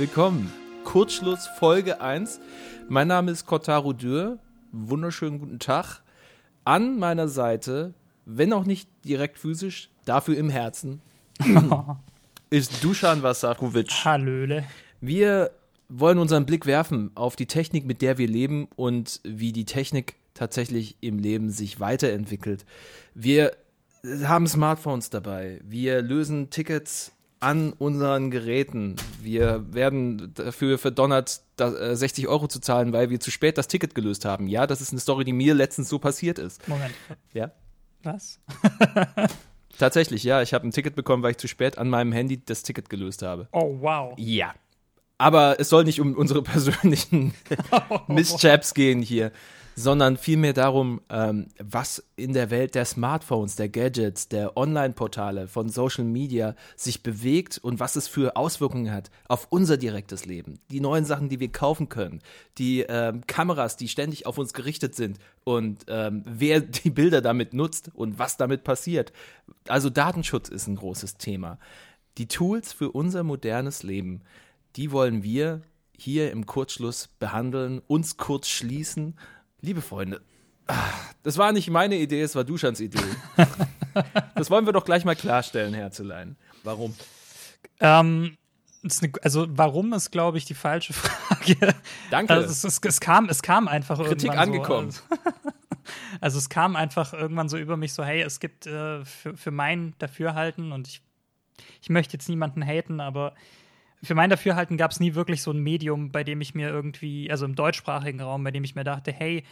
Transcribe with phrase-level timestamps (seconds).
[0.00, 0.50] Willkommen.
[0.84, 2.40] Kurzschluss Folge 1.
[2.88, 4.38] Mein Name ist Kotaro Dürr.
[4.72, 6.00] Wunderschönen guten Tag.
[6.64, 7.92] An meiner Seite,
[8.24, 11.02] wenn auch nicht direkt physisch, dafür im Herzen,
[12.50, 13.90] ist Dusan Vasakovic.
[14.06, 14.64] Hallöle.
[15.02, 15.50] Wir
[15.90, 20.14] wollen unseren Blick werfen auf die Technik, mit der wir leben und wie die Technik
[20.32, 22.64] tatsächlich im Leben sich weiterentwickelt.
[23.12, 23.52] Wir
[24.24, 25.60] haben Smartphones dabei.
[25.62, 28.96] Wir lösen Tickets an unseren Geräten.
[29.22, 33.94] Wir werden dafür verdonnert, 60 äh, Euro zu zahlen, weil wir zu spät das Ticket
[33.94, 34.46] gelöst haben.
[34.46, 36.66] Ja, das ist eine Story, die mir letztens so passiert ist.
[36.68, 36.94] Moment.
[37.32, 37.50] Ja?
[38.02, 38.40] Was?
[39.78, 40.42] Tatsächlich, ja.
[40.42, 43.22] Ich habe ein Ticket bekommen, weil ich zu spät an meinem Handy das Ticket gelöst
[43.22, 43.48] habe.
[43.52, 44.14] Oh, wow.
[44.18, 44.54] Ja.
[45.16, 47.32] Aber es soll nicht um unsere persönlichen
[48.06, 49.32] Misschaps gehen hier
[49.80, 55.70] sondern vielmehr darum, ähm, was in der Welt der Smartphones, der Gadgets, der Online-Portale, von
[55.70, 60.58] Social Media sich bewegt und was es für Auswirkungen hat auf unser direktes Leben.
[60.70, 62.20] Die neuen Sachen, die wir kaufen können,
[62.58, 67.54] die ähm, Kameras, die ständig auf uns gerichtet sind und ähm, wer die Bilder damit
[67.54, 69.14] nutzt und was damit passiert.
[69.66, 71.58] Also Datenschutz ist ein großes Thema.
[72.18, 74.20] Die Tools für unser modernes Leben,
[74.76, 75.62] die wollen wir
[75.96, 79.14] hier im Kurzschluss behandeln, uns kurz schließen
[79.60, 80.20] Liebe Freunde,
[81.22, 82.98] das war nicht meine Idee, es war Duschans Idee.
[84.34, 86.36] das wollen wir doch gleich mal klarstellen, Herzelein.
[86.64, 86.94] Warum?
[87.80, 88.36] Ähm,
[89.22, 91.74] also warum ist, glaube ich, die falsche Frage.
[92.10, 92.32] Danke.
[92.32, 94.90] Also es, es, es, kam, es kam einfach Kritik angekommen.
[94.90, 95.30] So, also,
[96.20, 99.50] also, es kam einfach irgendwann so über mich so, hey, es gibt äh, für, für
[99.50, 101.02] mein Dafürhalten und ich,
[101.82, 103.34] ich möchte jetzt niemanden haten, aber
[104.02, 107.30] für mein Dafürhalten gab es nie wirklich so ein Medium, bei dem ich mir irgendwie,
[107.30, 109.44] also im deutschsprachigen Raum, bei dem ich mir dachte, hey,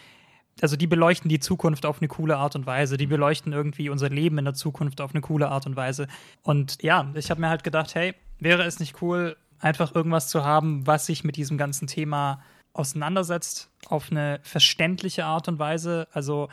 [0.61, 4.09] also die beleuchten die Zukunft auf eine coole Art und Weise, die beleuchten irgendwie unser
[4.09, 6.09] Leben in der Zukunft auf eine coole Art und Weise.
[6.43, 10.45] Und ja, ich habe mir halt gedacht, hey, wäre es nicht cool, einfach irgendwas zu
[10.45, 16.09] haben, was sich mit diesem ganzen Thema auseinandersetzt auf eine verständliche Art und Weise.
[16.12, 16.49] Also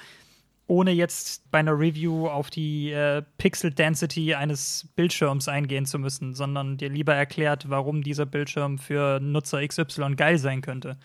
[0.68, 6.34] ohne jetzt bei einer Review auf die äh, Pixel Density eines Bildschirms eingehen zu müssen,
[6.34, 10.98] sondern dir lieber erklärt, warum dieser Bildschirm für Nutzer XY geil sein könnte.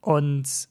[0.00, 0.68] Und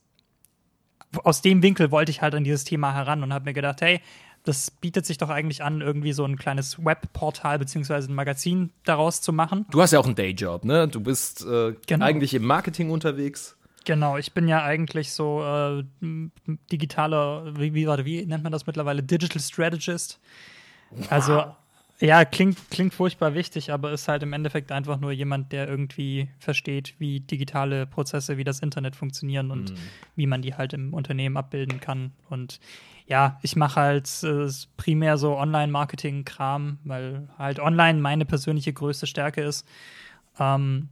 [1.24, 4.02] aus dem Winkel wollte ich halt an dieses Thema heran und habe mir gedacht, hey,
[4.44, 9.22] das bietet sich doch eigentlich an, irgendwie so ein kleines Webportal beziehungsweise ein Magazin daraus
[9.22, 9.66] zu machen.
[9.72, 10.88] Du hast ja auch einen Dayjob, ne?
[10.88, 12.06] Du bist äh, genau.
[12.06, 13.55] eigentlich im Marketing unterwegs.
[13.85, 15.84] Genau, ich bin ja eigentlich so äh,
[16.72, 19.03] digitaler, wie, wie, warte, wie nennt man das mittlerweile?
[19.03, 20.19] Digital Strategist.
[20.90, 21.12] Wow.
[21.12, 21.46] Also,
[22.00, 26.29] ja, klingt, klingt furchtbar wichtig, aber ist halt im Endeffekt einfach nur jemand, der irgendwie
[26.40, 29.78] versteht, wie digitale Prozesse, wie das Internet funktionieren und mm.
[30.16, 32.12] wie man die halt im Unternehmen abbilden kann.
[32.29, 32.59] Und
[33.07, 39.41] ja, ich mache halt äh, primär so Online-Marketing-Kram, weil halt online meine persönliche größte Stärke
[39.41, 39.66] ist.
[40.40, 40.90] Ähm,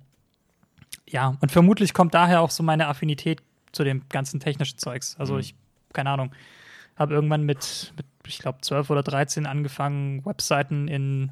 [1.07, 3.41] ja, und vermutlich kommt daher auch so meine Affinität
[3.71, 5.15] zu dem ganzen technischen Zeugs.
[5.17, 5.39] Also mhm.
[5.39, 5.55] ich,
[5.93, 6.31] keine Ahnung,
[6.95, 11.31] habe irgendwann mit, mit ich glaube, 12 oder 13 angefangen, Webseiten in,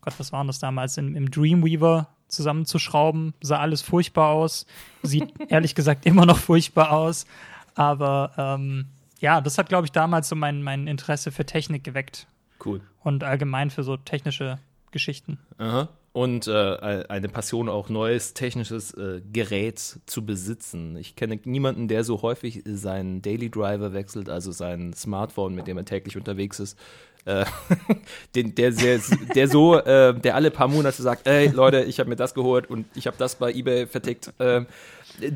[0.00, 3.34] Gott, was waren das damals, in, im Dreamweaver zusammenzuschrauben.
[3.42, 4.66] Sah alles furchtbar aus.
[5.02, 7.26] Sieht ehrlich gesagt immer noch furchtbar aus.
[7.74, 8.86] Aber ähm,
[9.18, 12.26] ja, das hat, glaube ich, damals so mein, mein Interesse für Technik geweckt.
[12.64, 12.80] Cool.
[13.00, 14.58] Und allgemein für so technische
[14.90, 15.38] Geschichten.
[15.58, 20.96] Aha und äh, eine Passion, auch neues technisches äh, Gerät zu besitzen.
[20.96, 25.78] Ich kenne niemanden, der so häufig seinen Daily Driver wechselt, also sein Smartphone, mit dem
[25.78, 26.78] er täglich unterwegs ist.
[27.24, 27.44] Äh,
[28.34, 29.00] den, der, sehr,
[29.34, 32.68] der so, äh, der alle paar Monate sagt, ey Leute, ich habe mir das geholt
[32.68, 34.32] und ich habe das bei eBay vertickt.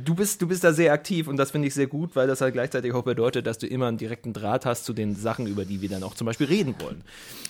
[0.04, 2.41] Du bist, du bist da sehr aktiv und das finde ich sehr gut, weil das
[2.41, 5.64] halt gleichzeitig auch bedeutet, dass du immer einen direkten Draht hast zu den Sachen, über
[5.64, 7.03] die wir dann auch zum Beispiel reden wollen.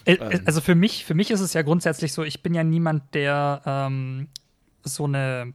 [0.04, 0.42] Äh, äh, ähm.
[0.44, 3.62] Also für mich, für mich ist es ja grundsätzlich so, ich bin ja niemand, der
[3.64, 4.28] ähm,
[4.82, 5.52] so eine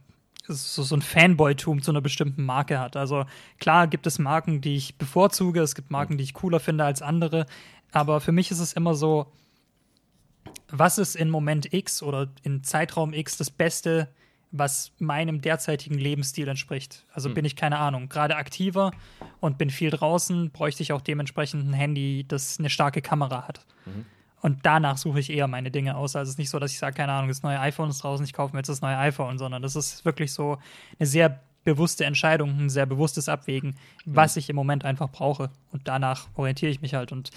[0.48, 2.96] so, so ein Fanboy-Tum zu einer bestimmten Marke hat.
[2.96, 3.26] Also
[3.60, 7.00] klar gibt es Marken, die ich bevorzuge, es gibt Marken, die ich cooler finde als
[7.00, 7.46] andere,
[7.92, 9.30] aber für mich ist es immer so,
[10.68, 14.08] was ist in Moment X oder in Zeitraum X das Beste,
[14.52, 17.04] was meinem derzeitigen Lebensstil entspricht.
[17.12, 17.34] Also mhm.
[17.34, 18.92] bin ich keine Ahnung, gerade aktiver
[19.40, 23.64] und bin viel draußen, bräuchte ich auch dementsprechend ein Handy, das eine starke Kamera hat.
[23.86, 24.06] Mhm.
[24.42, 26.16] Und danach suche ich eher meine Dinge aus.
[26.16, 28.24] Also es ist nicht so, dass ich sage, keine Ahnung, das neue iPhone ist draußen,
[28.24, 30.58] ich kaufe mir jetzt das neue iPhone, sondern das ist wirklich so
[30.98, 34.40] eine sehr bewusste Entscheidung, ein sehr bewusstes Abwägen, was mhm.
[34.40, 35.50] ich im Moment einfach brauche.
[35.70, 37.12] Und danach orientiere ich mich halt.
[37.12, 37.30] Und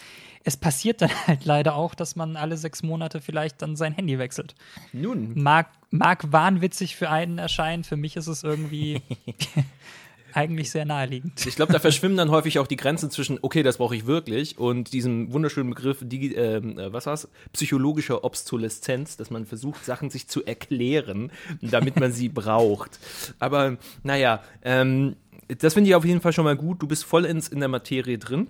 [0.43, 4.17] es passiert dann halt leider auch, dass man alle sechs Monate vielleicht dann sein Handy
[4.19, 4.55] wechselt.
[4.93, 5.39] Nun.
[5.41, 9.01] Mag, mag wahnwitzig für einen erscheinen, für mich ist es irgendwie.
[10.35, 11.45] eigentlich sehr naheliegend.
[11.45, 14.57] Ich glaube, da verschwimmen dann häufig auch die Grenzen zwischen, okay, das brauche ich wirklich,
[14.57, 17.29] und diesem wunderschönen Begriff, die, ähm, äh, was war's?
[17.53, 22.99] Psychologischer Obsoleszenz, dass man versucht, Sachen sich zu erklären, damit man sie braucht.
[23.39, 25.15] Aber naja, ähm,
[25.47, 26.81] das finde ich auf jeden Fall schon mal gut.
[26.81, 28.47] Du bist vollends in der Materie drin.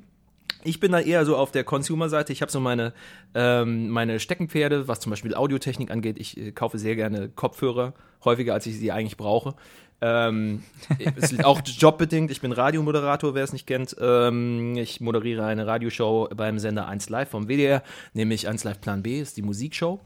[0.63, 2.33] Ich bin da eher so auf der Consumer-Seite.
[2.33, 2.93] Ich habe so meine,
[3.35, 6.17] ähm, meine Steckenpferde, was zum Beispiel Audiotechnik angeht.
[6.19, 7.93] Ich äh, kaufe sehr gerne Kopfhörer,
[8.23, 9.53] häufiger als ich sie eigentlich brauche.
[10.01, 10.63] Ähm,
[11.15, 12.31] ist auch jobbedingt.
[12.31, 13.95] Ich bin Radiomoderator, wer es nicht kennt.
[13.99, 17.83] Ähm, ich moderiere eine Radioshow beim Sender 1 Live vom WDR,
[18.13, 19.99] nämlich 1 Live Plan B, ist die Musikshow.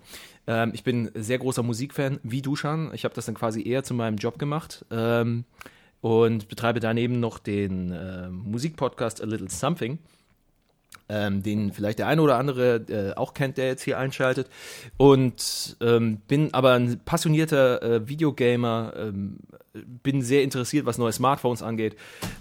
[0.46, 2.92] Ähm, ich bin sehr großer Musikfan, wie Duschan.
[2.94, 5.46] Ich habe das dann quasi eher zu meinem Job gemacht ähm,
[6.02, 10.00] und betreibe daneben noch den äh, Musikpodcast A Little Something
[11.10, 14.48] ähm, den vielleicht der eine oder andere äh, auch kennt, der jetzt hier einschaltet.
[14.98, 19.40] Und ähm, bin aber ein passionierter äh, Videogamer, ähm,
[19.74, 21.96] bin sehr interessiert, was neue Smartphones angeht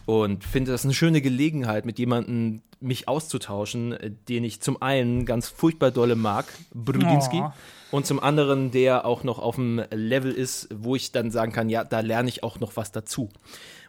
[0.06, 5.24] und finde das eine schöne Gelegenheit, mit jemandem mich auszutauschen, äh, den ich zum einen
[5.24, 7.40] ganz furchtbar dolle mag, Brudinski.
[7.40, 7.52] Oh.
[7.90, 11.70] Und zum anderen, der auch noch auf dem Level ist, wo ich dann sagen kann,
[11.70, 13.30] ja, da lerne ich auch noch was dazu.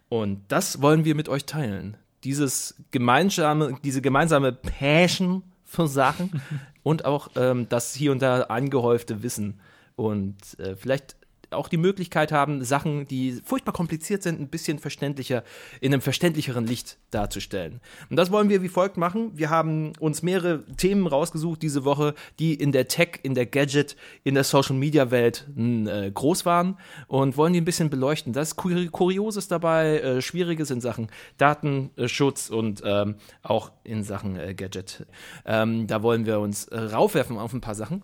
[0.08, 6.42] Und das wollen wir mit euch teilen dieses gemeinsame, diese gemeinsame Passion für Sachen
[6.84, 9.60] und auch ähm, das hier und da angehäufte Wissen.
[9.96, 11.16] Und äh, vielleicht
[11.52, 15.44] auch die Möglichkeit haben, Sachen, die furchtbar kompliziert sind, ein bisschen verständlicher,
[15.82, 17.82] in einem verständlicheren Licht darzustellen.
[18.10, 19.32] Und das wollen wir wie folgt machen.
[19.36, 23.96] Wir haben uns mehrere Themen rausgesucht diese Woche, die in der Tech, in der Gadget,
[24.24, 28.34] in der Social Media Welt äh, groß waren und wollen die ein bisschen beleuchten.
[28.34, 31.08] Das ist Kurioses dabei, äh, Schwieriges in Sachen
[31.38, 35.06] Datenschutz und ähm, auch in Sachen äh, Gadget.
[35.46, 38.04] Ähm, da wollen wir uns äh, raufwerfen auf ein paar Sachen.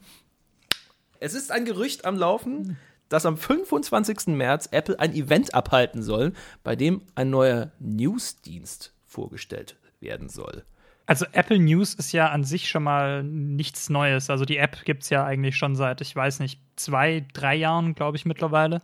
[1.20, 2.78] Es ist ein Gerücht am Laufen,
[3.10, 4.28] dass am 25.
[4.28, 10.64] März Apple ein Event abhalten soll, bei dem ein neuer Newsdienst vorgestellt werden soll.
[11.08, 14.30] Also Apple News ist ja an sich schon mal nichts Neues.
[14.30, 17.94] Also die App gibt es ja eigentlich schon seit, ich weiß nicht, zwei, drei Jahren,
[17.94, 18.82] glaube ich, mittlerweile.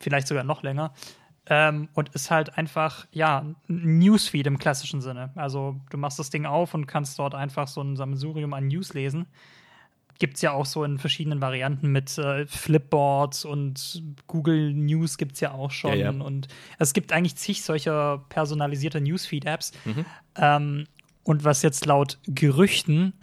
[0.00, 0.92] Vielleicht sogar noch länger.
[1.46, 5.30] Ähm, und ist halt einfach, ja, Newsfeed im klassischen Sinne.
[5.36, 8.94] Also du machst das Ding auf und kannst dort einfach so ein Sammelsurium an News
[8.94, 9.26] lesen
[10.18, 15.32] gibt es ja auch so in verschiedenen Varianten mit äh, Flipboards und Google News gibt
[15.32, 15.98] es ja auch schon.
[15.98, 16.22] Ja, ja.
[16.22, 19.72] Und es gibt eigentlich zig solcher personalisierter Newsfeed-Apps.
[19.84, 20.04] Mhm.
[20.36, 20.86] Ähm,
[21.24, 23.14] und was jetzt laut Gerüchten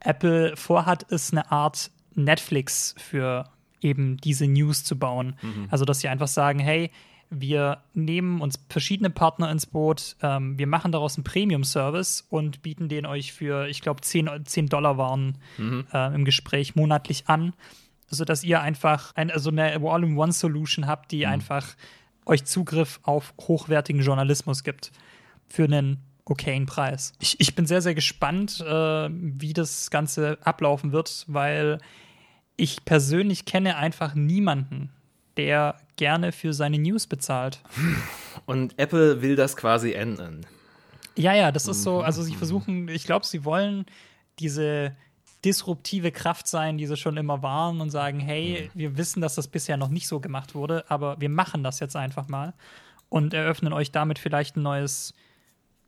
[0.00, 3.48] Apple vorhat, ist eine Art Netflix für
[3.80, 5.36] eben diese News zu bauen.
[5.42, 5.68] Mhm.
[5.70, 6.90] Also, dass sie einfach sagen, hey,
[7.30, 12.88] wir nehmen uns verschiedene Partner ins Boot, ähm, wir machen daraus einen Premium-Service und bieten
[12.88, 15.86] den euch für, ich glaube, 10, 10 Dollar waren mhm.
[15.92, 17.54] äh, im Gespräch monatlich an,
[18.08, 21.32] sodass ihr einfach ein, also eine All-in-One-Solution habt, die mhm.
[21.32, 21.66] einfach
[22.26, 24.90] euch Zugriff auf hochwertigen Journalismus gibt
[25.48, 27.12] für einen okayen Preis.
[27.20, 31.78] Ich, ich bin sehr, sehr gespannt, äh, wie das Ganze ablaufen wird, weil
[32.56, 34.90] ich persönlich kenne einfach niemanden,
[35.36, 37.60] der gerne für seine News bezahlt.
[38.46, 40.46] Und Apple will das quasi ändern.
[41.16, 43.84] Ja, ja, das ist so, also sie versuchen, ich glaube, sie wollen
[44.38, 44.96] diese
[45.44, 49.48] disruptive Kraft sein, die sie schon immer waren und sagen, hey, wir wissen, dass das
[49.48, 52.54] bisher noch nicht so gemacht wurde, aber wir machen das jetzt einfach mal
[53.08, 55.14] und eröffnen euch damit vielleicht ein neues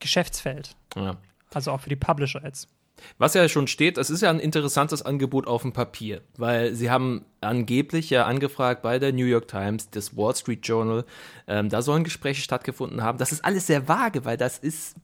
[0.00, 0.76] Geschäftsfeld.
[0.96, 1.16] Ja.
[1.52, 2.68] Also auch für die Publisher jetzt.
[3.18, 6.90] Was ja schon steht, das ist ja ein interessantes Angebot auf dem Papier, weil sie
[6.90, 11.04] haben angeblich ja angefragt bei der New York Times, das Wall Street Journal,
[11.46, 13.18] ähm, da sollen Gespräche stattgefunden haben.
[13.18, 14.96] Das ist alles sehr vage, weil das ist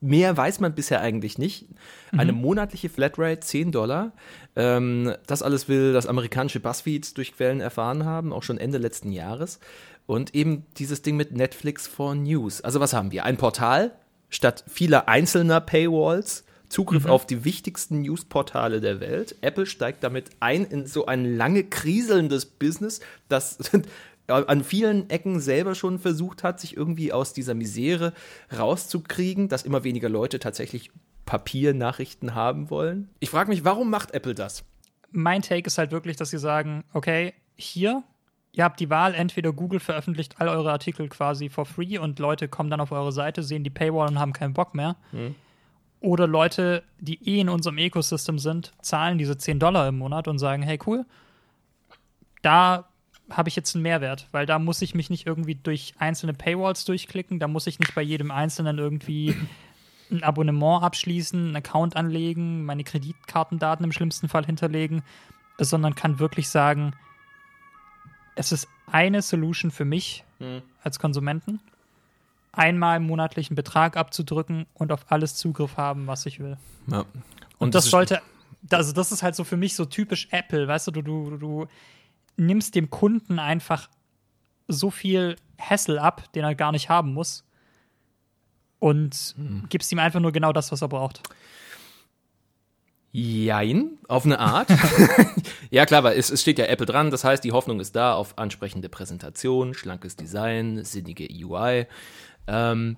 [0.00, 1.66] Mehr weiß man bisher eigentlich nicht.
[2.10, 2.40] Eine mhm.
[2.40, 4.12] monatliche Flatrate, 10 Dollar.
[4.56, 9.12] Ähm, das alles will das amerikanische BuzzFeed durch Quellen erfahren haben, auch schon Ende letzten
[9.12, 9.60] Jahres.
[10.06, 12.60] Und eben dieses Ding mit Netflix for News.
[12.62, 13.24] Also was haben wir?
[13.24, 13.92] Ein Portal
[14.28, 17.10] statt vieler einzelner Paywalls Zugriff mhm.
[17.10, 19.36] auf die wichtigsten Newsportale der Welt.
[19.42, 23.58] Apple steigt damit ein in so ein lange kriselndes Business, das
[24.26, 28.14] an vielen Ecken selber schon versucht hat, sich irgendwie aus dieser Misere
[28.56, 30.90] rauszukriegen, dass immer weniger Leute tatsächlich
[31.26, 33.10] Papiernachrichten haben wollen.
[33.20, 34.64] Ich frage mich, warum macht Apple das?
[35.10, 38.02] Mein Take ist halt wirklich, dass sie sagen, okay, hier,
[38.52, 42.48] ihr habt die Wahl, entweder Google veröffentlicht all eure Artikel quasi for free und Leute
[42.48, 44.96] kommen dann auf eure Seite, sehen die Paywall und haben keinen Bock mehr.
[45.10, 45.34] Hm.
[46.02, 50.38] Oder Leute, die eh in unserem Ecosystem sind, zahlen diese 10 Dollar im Monat und
[50.38, 51.06] sagen, hey cool,
[52.42, 52.88] da
[53.30, 56.84] habe ich jetzt einen Mehrwert, weil da muss ich mich nicht irgendwie durch einzelne Paywalls
[56.84, 59.36] durchklicken, da muss ich nicht bei jedem Einzelnen irgendwie
[60.10, 65.04] ein Abonnement abschließen, einen Account anlegen, meine Kreditkartendaten im schlimmsten Fall hinterlegen,
[65.58, 66.94] sondern kann wirklich sagen,
[68.34, 70.62] es ist eine Solution für mich hm.
[70.82, 71.60] als Konsumenten
[72.52, 76.58] einmal monatlichen Betrag abzudrücken und auf alles Zugriff haben, was ich will.
[76.86, 77.00] Ja.
[77.00, 77.08] Und,
[77.58, 78.20] und das, das sollte,
[78.70, 81.66] also das ist halt so für mich so typisch Apple, weißt du, du, du, du
[82.36, 83.88] nimmst dem Kunden einfach
[84.68, 87.44] so viel Hassel ab, den er gar nicht haben muss
[88.78, 89.66] und hm.
[89.68, 91.22] gibst ihm einfach nur genau das, was er braucht.
[93.14, 94.70] Jein, auf eine Art.
[95.70, 97.10] ja, klar, aber es, es, steht ja Apple dran.
[97.10, 101.86] Das heißt, die Hoffnung ist da auf ansprechende Präsentation, schlankes Design, sinnige UI.
[102.46, 102.96] Ähm,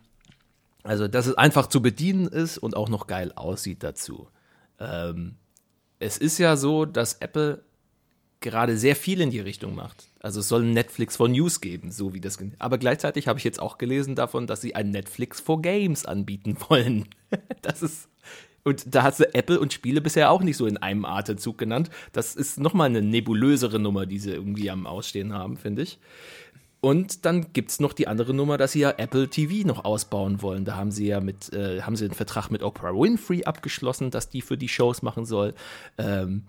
[0.82, 4.28] also, dass es einfach zu bedienen ist und auch noch geil aussieht dazu.
[4.78, 5.36] Ähm,
[5.98, 7.62] es ist ja so, dass Apple
[8.40, 10.10] gerade sehr viel in die Richtung macht.
[10.20, 12.38] Also es soll ein Netflix for News geben, so wie das.
[12.58, 16.56] Aber gleichzeitig habe ich jetzt auch gelesen davon, dass sie ein Netflix for Games anbieten
[16.68, 17.08] wollen.
[17.62, 18.08] das ist
[18.64, 21.90] und da hat sie Apple und Spiele bisher auch nicht so in einem Atemzug genannt.
[22.12, 25.98] Das ist nochmal eine nebulösere Nummer, die sie irgendwie am Ausstehen haben, finde ich.
[26.84, 30.42] Und dann gibt es noch die andere Nummer, dass sie ja Apple TV noch ausbauen
[30.42, 30.66] wollen.
[30.66, 34.28] Da haben sie ja mit, äh, haben sie einen Vertrag mit Oprah Winfrey abgeschlossen, dass
[34.28, 35.54] die für die Shows machen soll.
[35.96, 36.42] Ähm,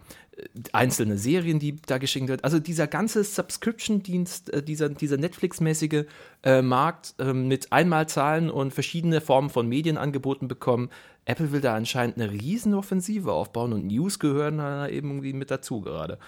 [0.74, 2.44] einzelne Serien, die da geschickt wird.
[2.44, 6.04] Also dieser ganze Subscription-Dienst, äh, dieser, dieser Netflix-mäßige
[6.44, 10.90] äh, Markt äh, mit Einmalzahlen und verschiedene Formen von Medienangeboten bekommen.
[11.24, 15.80] Apple will da anscheinend eine Riesenoffensive aufbauen und News gehören da eben irgendwie mit dazu
[15.80, 16.20] gerade.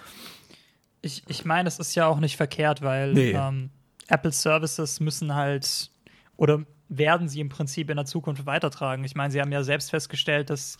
[1.02, 3.32] Ich, ich meine, das ist ja auch nicht verkehrt, weil nee.
[3.32, 3.68] ähm,
[4.08, 5.90] Apple Services müssen halt
[6.36, 9.04] oder werden sie im Prinzip in der Zukunft weitertragen.
[9.04, 10.78] Ich meine, sie haben ja selbst festgestellt, dass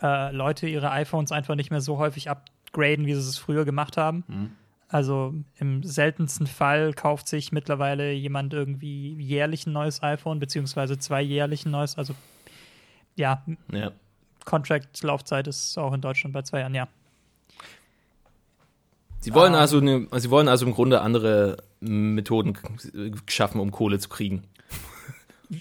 [0.00, 3.96] äh, Leute ihre iPhones einfach nicht mehr so häufig upgraden, wie sie es früher gemacht
[3.96, 4.24] haben.
[4.26, 4.52] Mhm.
[4.88, 11.22] Also im seltensten Fall kauft sich mittlerweile jemand irgendwie jährlich ein neues iPhone, beziehungsweise zwei
[11.22, 11.96] jährlich ein neues.
[11.96, 12.14] Also
[13.16, 13.92] ja, ja.
[14.44, 16.88] Contract-Laufzeit ist auch in Deutschland bei zwei Jahren, ja.
[19.22, 22.58] Sie wollen, um, also ne, sie wollen also im Grunde andere Methoden
[23.28, 24.42] schaffen, um Kohle zu kriegen.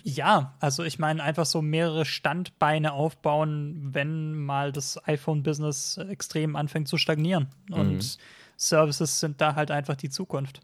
[0.04, 6.88] Ja, also ich meine einfach so mehrere Standbeine aufbauen, wenn mal das iPhone-Business extrem anfängt
[6.88, 7.50] zu stagnieren.
[7.70, 7.76] Mhm.
[7.76, 8.18] Und
[8.58, 10.62] Services sind da halt einfach die Zukunft.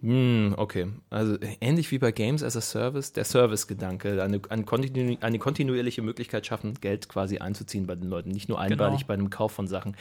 [0.00, 0.88] Hm, okay.
[1.10, 6.02] Also ähnlich wie bei Games as a Service, der Service-Gedanke, eine, eine, kontinu eine, kontinuierliche
[6.02, 9.08] Möglichkeit schaffen, Geld quasi einzuziehen bei den Leuten, nicht nur einmalig genau.
[9.08, 9.96] bei dem Kauf von Sachen.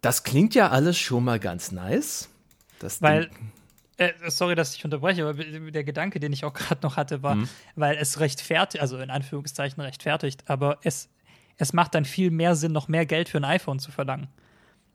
[0.00, 2.28] Das klingt ja alles schon mal ganz nice.
[2.78, 3.30] Das Weil,
[3.96, 7.36] äh, sorry, dass ich unterbreche, aber der Gedanke, den ich auch gerade noch hatte, war,
[7.36, 7.48] mhm.
[7.74, 11.08] weil es rechtfertigt, also in Anführungszeichen rechtfertigt, aber es,
[11.56, 14.28] es macht dann viel mehr Sinn, noch mehr Geld für ein iPhone zu verlangen.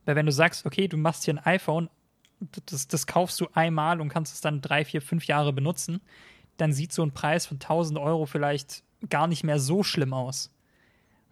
[0.05, 1.89] Weil wenn du sagst, okay, du machst hier ein iPhone,
[2.65, 6.01] das, das kaufst du einmal und kannst es dann drei, vier, fünf Jahre benutzen,
[6.57, 10.53] dann sieht so ein Preis von 1000 Euro vielleicht gar nicht mehr so schlimm aus.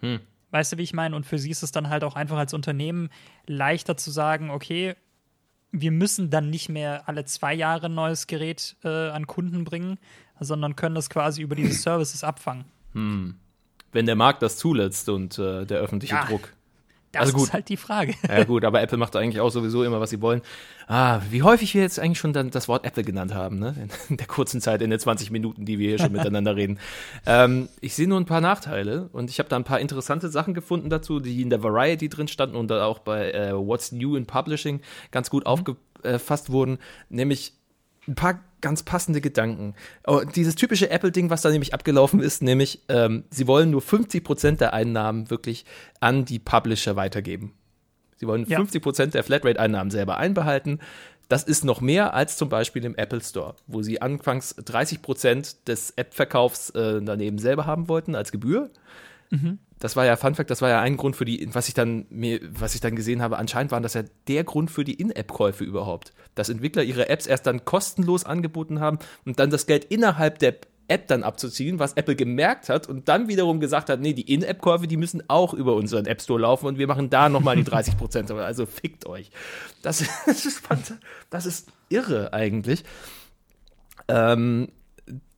[0.01, 0.19] Hm.
[0.51, 1.15] Weißt du, wie ich meine?
[1.15, 3.09] Und für sie ist es dann halt auch einfach als Unternehmen
[3.45, 4.95] leichter zu sagen, okay,
[5.71, 9.99] wir müssen dann nicht mehr alle zwei Jahre ein neues Gerät äh, an Kunden bringen,
[10.39, 12.65] sondern können das quasi über diese Services abfangen.
[12.93, 13.35] Hm.
[13.91, 16.25] Wenn der Markt das zulässt und äh, der öffentliche ja.
[16.25, 16.53] Druck.
[17.11, 17.47] Das also gut.
[17.47, 18.13] ist halt die Frage.
[18.27, 20.41] Ja, gut, aber Apple macht eigentlich auch sowieso immer, was sie wollen.
[20.87, 23.75] Ah, wie häufig wir jetzt eigentlich schon dann das Wort Apple genannt haben, ne?
[24.09, 26.79] In der kurzen Zeit, in den 20 Minuten, die wir hier schon miteinander reden.
[27.25, 30.53] Ähm, ich sehe nur ein paar Nachteile und ich habe da ein paar interessante Sachen
[30.53, 34.15] gefunden dazu, die in der Variety drin standen und da auch bei äh, What's New
[34.15, 35.47] in Publishing ganz gut mhm.
[35.47, 36.77] aufgefasst wurden.
[37.09, 37.53] Nämlich
[38.07, 39.75] ein paar ganz passende Gedanken.
[40.05, 44.57] Oh, dieses typische Apple-Ding, was da nämlich abgelaufen ist, nämlich, ähm, sie wollen nur 50%
[44.57, 45.65] der Einnahmen wirklich
[45.99, 47.53] an die Publisher weitergeben.
[48.17, 48.59] Sie wollen ja.
[48.59, 50.79] 50% der Flatrate-Einnahmen selber einbehalten.
[51.29, 55.91] Das ist noch mehr als zum Beispiel im Apple Store, wo sie anfangs 30% des
[55.91, 58.71] App-Verkaufs äh, daneben selber haben wollten als Gebühr.
[59.29, 61.73] Mhm das war ja Fun Fact, das war ja ein Grund für die, was ich
[61.73, 64.93] dann mir, was ich dann gesehen habe, anscheinend waren das ja der Grund für die
[64.93, 66.13] In-App-Käufe überhaupt.
[66.35, 70.55] Dass Entwickler ihre Apps erst dann kostenlos angeboten haben und dann das Geld innerhalb der
[70.89, 74.87] App dann abzuziehen, was Apple gemerkt hat und dann wiederum gesagt hat, nee, die In-App-Käufe,
[74.87, 77.97] die müssen auch über unseren App Store laufen und wir machen da nochmal die 30
[77.97, 78.31] Prozent.
[78.31, 79.29] also fickt euch.
[79.81, 80.63] Das, das, ist,
[81.29, 82.83] das ist irre eigentlich.
[84.07, 84.69] Ähm,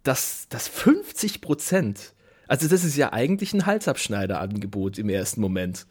[0.03, 2.13] dass, dass 50 Prozent
[2.51, 5.87] also das ist ja eigentlich ein Halsabschneiderangebot im ersten Moment.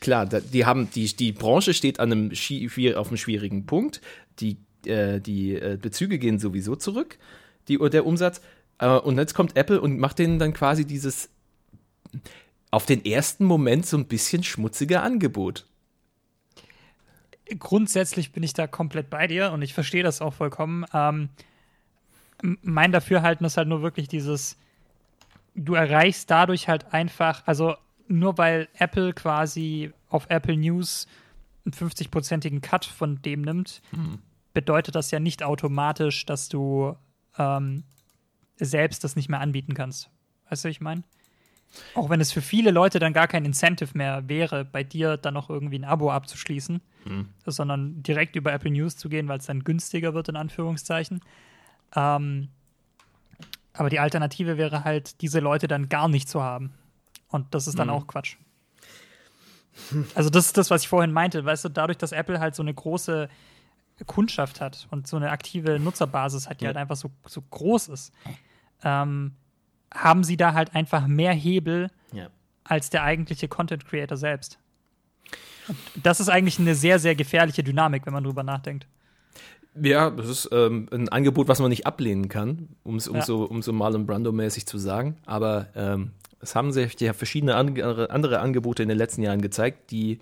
[0.00, 2.32] Klar, die haben die, die Branche steht an einem
[2.96, 4.00] auf einem schwierigen Punkt.
[4.40, 7.18] Die, äh, die äh, Bezüge gehen sowieso zurück,
[7.68, 8.40] die, der Umsatz.
[8.78, 11.30] Äh, und jetzt kommt Apple und macht denen dann quasi dieses
[12.72, 15.68] auf den ersten Moment so ein bisschen schmutzige Angebot.
[17.60, 20.84] Grundsätzlich bin ich da komplett bei dir und ich verstehe das auch vollkommen.
[20.92, 21.28] Ähm,
[22.42, 24.56] mein Dafürhalten ist halt nur wirklich dieses,
[25.54, 27.74] du erreichst dadurch halt einfach, also
[28.08, 31.06] nur weil Apple quasi auf Apple News
[31.64, 34.18] einen 50-prozentigen Cut von dem nimmt, mhm.
[34.52, 36.96] bedeutet das ja nicht automatisch, dass du
[37.38, 37.84] ähm,
[38.56, 40.10] selbst das nicht mehr anbieten kannst.
[40.48, 41.02] Weißt du, was ich meine?
[41.94, 45.34] Auch wenn es für viele Leute dann gar kein Incentive mehr wäre, bei dir dann
[45.34, 47.28] noch irgendwie ein Abo abzuschließen, mhm.
[47.46, 51.20] sondern direkt über Apple News zu gehen, weil es dann günstiger wird, in Anführungszeichen.
[51.94, 52.48] Ähm,
[53.72, 56.72] aber die Alternative wäre halt, diese Leute dann gar nicht zu haben.
[57.28, 57.94] Und das ist dann mhm.
[57.94, 58.36] auch Quatsch.
[60.14, 61.44] Also, das ist das, was ich vorhin meinte.
[61.44, 63.28] Weißt du, dadurch, dass Apple halt so eine große
[64.06, 66.68] Kundschaft hat und so eine aktive Nutzerbasis hat, die ja.
[66.68, 68.12] halt einfach so, so groß ist,
[68.82, 69.36] ähm,
[69.92, 72.28] haben sie da halt einfach mehr Hebel ja.
[72.64, 74.58] als der eigentliche Content Creator selbst.
[75.68, 78.86] Und das ist eigentlich eine sehr, sehr gefährliche Dynamik, wenn man drüber nachdenkt.
[79.74, 83.22] Ja, das ist ähm, ein Angebot, was man nicht ablehnen kann, um es ja.
[83.22, 85.16] so, um so Marlon Brando-mäßig zu sagen.
[85.26, 86.10] Aber ähm,
[86.40, 90.18] es haben sich ja verschiedene andere, andere Angebote in den letzten Jahren gezeigt, die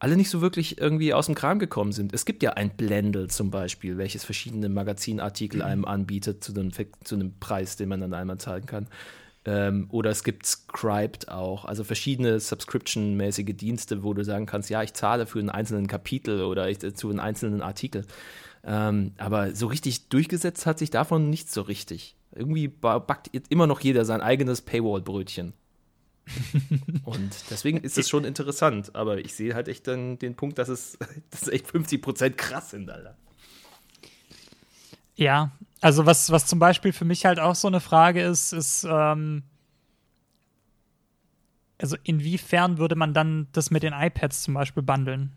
[0.00, 2.12] alle nicht so wirklich irgendwie aus dem Kram gekommen sind.
[2.12, 5.66] Es gibt ja ein Blendel zum Beispiel, welches verschiedene Magazinartikel mhm.
[5.66, 8.88] einem anbietet zu einem, zu einem Preis, den man dann einmal zahlen kann.
[9.44, 14.82] Ähm, oder es gibt Scribed auch, also verschiedene Subscription-mäßige Dienste, wo du sagen kannst, ja,
[14.82, 18.04] ich zahle für einen einzelnen Kapitel oder ich, zu einem einzelnen Artikel.
[18.70, 22.16] Ähm, aber so richtig durchgesetzt hat sich davon nicht so richtig.
[22.32, 25.54] Irgendwie backt immer noch jeder sein eigenes Paywall-Brötchen.
[27.04, 30.68] und deswegen ist es schon interessant, aber ich sehe halt echt dann den Punkt, dass
[30.68, 30.98] es,
[31.30, 33.16] dass es echt 50% krass sind, Alter.
[35.16, 38.86] Ja, also was, was zum Beispiel für mich halt auch so eine Frage ist, ist,
[38.88, 39.44] ähm,
[41.78, 45.32] also inwiefern würde man dann das mit den iPads zum Beispiel bundeln?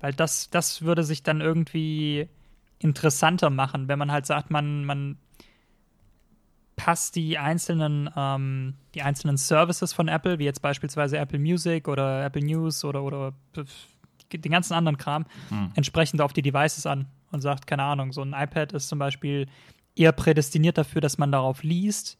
[0.00, 2.30] Weil das, das würde sich dann irgendwie
[2.78, 5.18] interessanter machen, wenn man halt sagt, man, man
[6.76, 12.24] passt die einzelnen, ähm, die einzelnen Services von Apple, wie jetzt beispielsweise Apple Music oder
[12.24, 13.32] Apple News oder, oder
[14.32, 15.72] den ganzen anderen Kram, hm.
[15.74, 19.46] entsprechend auf die Devices an und sagt, keine Ahnung, so ein iPad ist zum Beispiel
[19.94, 22.18] eher prädestiniert dafür, dass man darauf liest.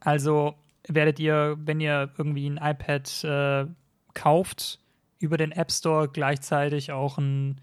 [0.00, 0.54] Also
[0.86, 3.66] werdet ihr, wenn ihr irgendwie ein iPad äh,
[4.14, 4.80] kauft,
[5.18, 7.60] über den App Store gleichzeitig auch ein,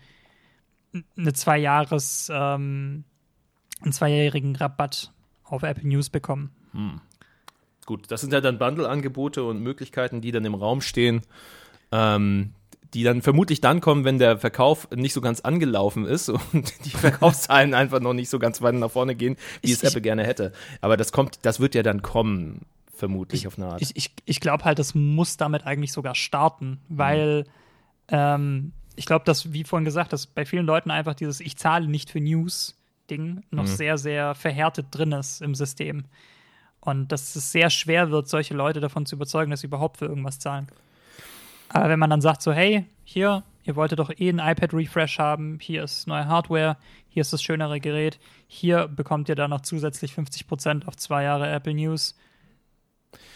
[1.18, 3.04] eine zwei Jahres, ähm,
[3.82, 5.12] einen zweijährigen Rabatt
[5.44, 6.52] auf Apple News bekommen.
[6.72, 7.02] Hm.
[7.86, 11.22] Gut, das sind ja dann Bundle-Angebote und Möglichkeiten, die dann im Raum stehen,
[11.92, 12.54] ähm,
[12.96, 16.90] die dann vermutlich dann kommen, wenn der Verkauf nicht so ganz angelaufen ist und die
[16.90, 20.04] Verkaufszahlen einfach noch nicht so ganz weit nach vorne gehen, wie ich, es Apple ich,
[20.04, 20.52] gerne hätte.
[20.82, 22.62] Aber das kommt, das wird ja dann kommen,
[22.96, 23.82] vermutlich ich, auf eine Art.
[23.82, 27.46] Ich, ich, ich glaube halt, das muss damit eigentlich sogar starten, weil mhm.
[28.10, 31.88] ähm, ich glaube, dass, wie vorhin gesagt, dass bei vielen Leuten einfach dieses Ich zahle
[31.88, 32.76] nicht für News
[33.10, 33.68] Ding noch mhm.
[33.68, 36.06] sehr, sehr verhärtet drin ist im System.
[36.80, 40.06] Und dass es sehr schwer wird, solche Leute davon zu überzeugen, dass sie überhaupt für
[40.06, 40.68] irgendwas zahlen.
[41.70, 45.58] Aber wenn man dann sagt so, hey, hier, ihr wolltet doch eh ein iPad-Refresh haben,
[45.60, 46.78] hier ist neue Hardware,
[47.10, 51.50] hier ist das schönere Gerät, hier bekommt ihr dann noch zusätzlich 50% auf zwei Jahre
[51.50, 52.16] Apple News.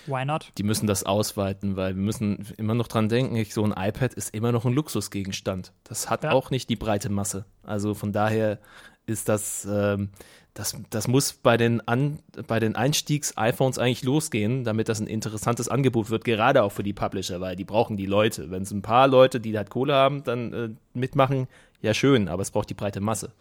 [0.08, 0.52] Why not?
[0.58, 4.34] Die müssen das ausweiten, weil wir müssen immer noch dran denken, so ein iPad ist
[4.34, 5.74] immer noch ein Luxusgegenstand.
[5.84, 6.32] Das hat ja.
[6.32, 7.46] auch nicht die breite Masse.
[7.64, 8.60] Also von daher
[9.06, 10.10] ist das, ähm,
[10.54, 15.68] das, das muss bei den, An bei den Einstiegs-iPhones eigentlich losgehen, damit das ein interessantes
[15.70, 18.52] Angebot wird, gerade auch für die Publisher, weil die brauchen die Leute.
[18.52, 21.48] Wenn es ein paar Leute, die halt Kohle haben, dann äh, mitmachen,
[21.82, 23.32] ja schön, aber es braucht die breite Masse.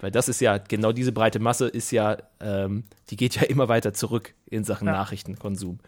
[0.00, 3.68] Weil das ist ja, genau diese breite Masse ist ja, ähm, die geht ja immer
[3.68, 4.92] weiter zurück in Sachen ja.
[4.92, 5.78] Nachrichtenkonsum.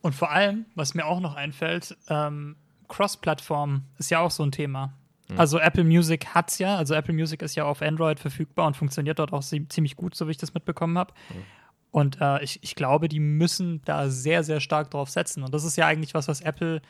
[0.00, 2.56] Und vor allem, was mir auch noch einfällt, ähm,
[2.88, 4.92] Cross-Plattform ist ja auch so ein Thema.
[5.28, 5.38] Mhm.
[5.38, 9.18] Also Apple Music hat's ja, also Apple Music ist ja auf Android verfügbar und funktioniert
[9.18, 11.14] dort auch ziemlich gut, so wie ich das mitbekommen habe.
[11.30, 11.42] Mhm.
[11.90, 15.42] Und äh, ich, ich glaube, die müssen da sehr, sehr stark drauf setzen.
[15.42, 16.80] Und das ist ja eigentlich was, was Apple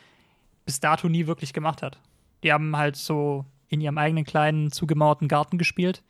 [0.65, 1.99] bis dato nie wirklich gemacht hat.
[2.41, 6.03] Die haben halt so in ihrem eigenen kleinen, zugemauerten Garten gespielt.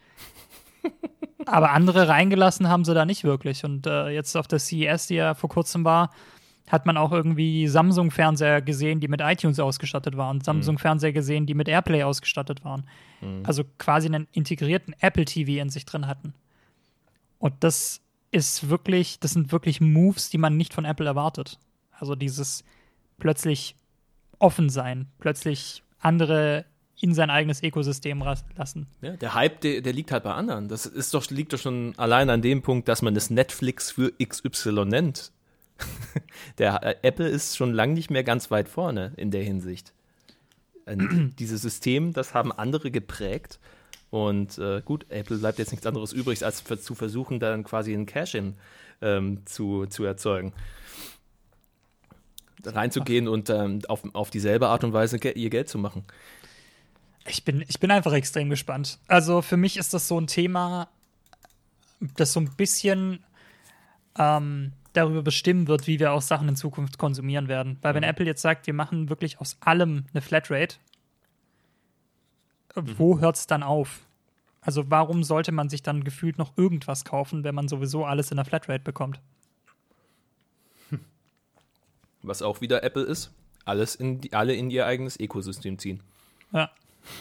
[1.46, 3.64] Aber andere reingelassen haben sie da nicht wirklich.
[3.66, 6.12] Und äh, jetzt auf der CES, die ja vor kurzem war,
[6.70, 10.44] hat man auch irgendwie Samsung-Fernseher gesehen, die mit iTunes ausgestattet waren, mhm.
[10.44, 12.86] Samsung-Fernseher gesehen, die mit AirPlay ausgestattet waren.
[13.22, 13.44] Mhm.
[13.46, 16.34] Also quasi einen integrierten Apple TV in sich drin hatten.
[17.40, 21.60] Und das ist wirklich, das sind wirklich Moves, die man nicht von Apple erwartet.
[21.92, 22.64] Also dieses
[23.20, 23.76] plötzlich
[24.40, 26.66] offen sein, plötzlich andere
[27.04, 28.24] in sein eigenes Ökosystem
[28.56, 28.88] lassen.
[29.02, 30.70] Ja, der Hype, der, der, liegt halt bei anderen.
[30.70, 34.14] Das ist doch, liegt doch schon allein an dem Punkt, dass man das Netflix für
[34.26, 35.34] XY nennt.
[36.60, 39.92] der äh, Apple ist schon lange nicht mehr ganz weit vorne in der Hinsicht.
[40.88, 43.60] Dieses System, das haben andere geprägt.
[44.10, 48.06] Und äh, gut, Apple bleibt jetzt nichts anderes übrig, als zu versuchen, dann quasi ein
[48.06, 48.56] Cash-In
[49.02, 50.54] ähm, zu, zu erzeugen.
[52.64, 56.06] Reinzugehen und ähm, auf, auf dieselbe Art und Weise ihr Geld zu machen.
[57.28, 59.00] Ich bin, ich bin einfach extrem gespannt.
[59.08, 60.90] Also für mich ist das so ein Thema,
[62.18, 63.24] das so ein bisschen
[64.18, 67.78] ähm, darüber bestimmen wird, wie wir auch Sachen in Zukunft konsumieren werden.
[67.82, 68.10] Weil wenn Mhm.
[68.10, 70.76] Apple jetzt sagt, wir machen wirklich aus allem eine Flatrate,
[72.76, 74.02] wo hört es dann auf?
[74.62, 78.38] Also warum sollte man sich dann gefühlt noch irgendwas kaufen, wenn man sowieso alles in
[78.38, 79.20] der Flatrate bekommt?
[82.22, 83.32] Was auch wieder Apple ist,
[83.66, 86.02] alles in die, alle in ihr eigenes Ökosystem ziehen.
[86.54, 86.72] Ja,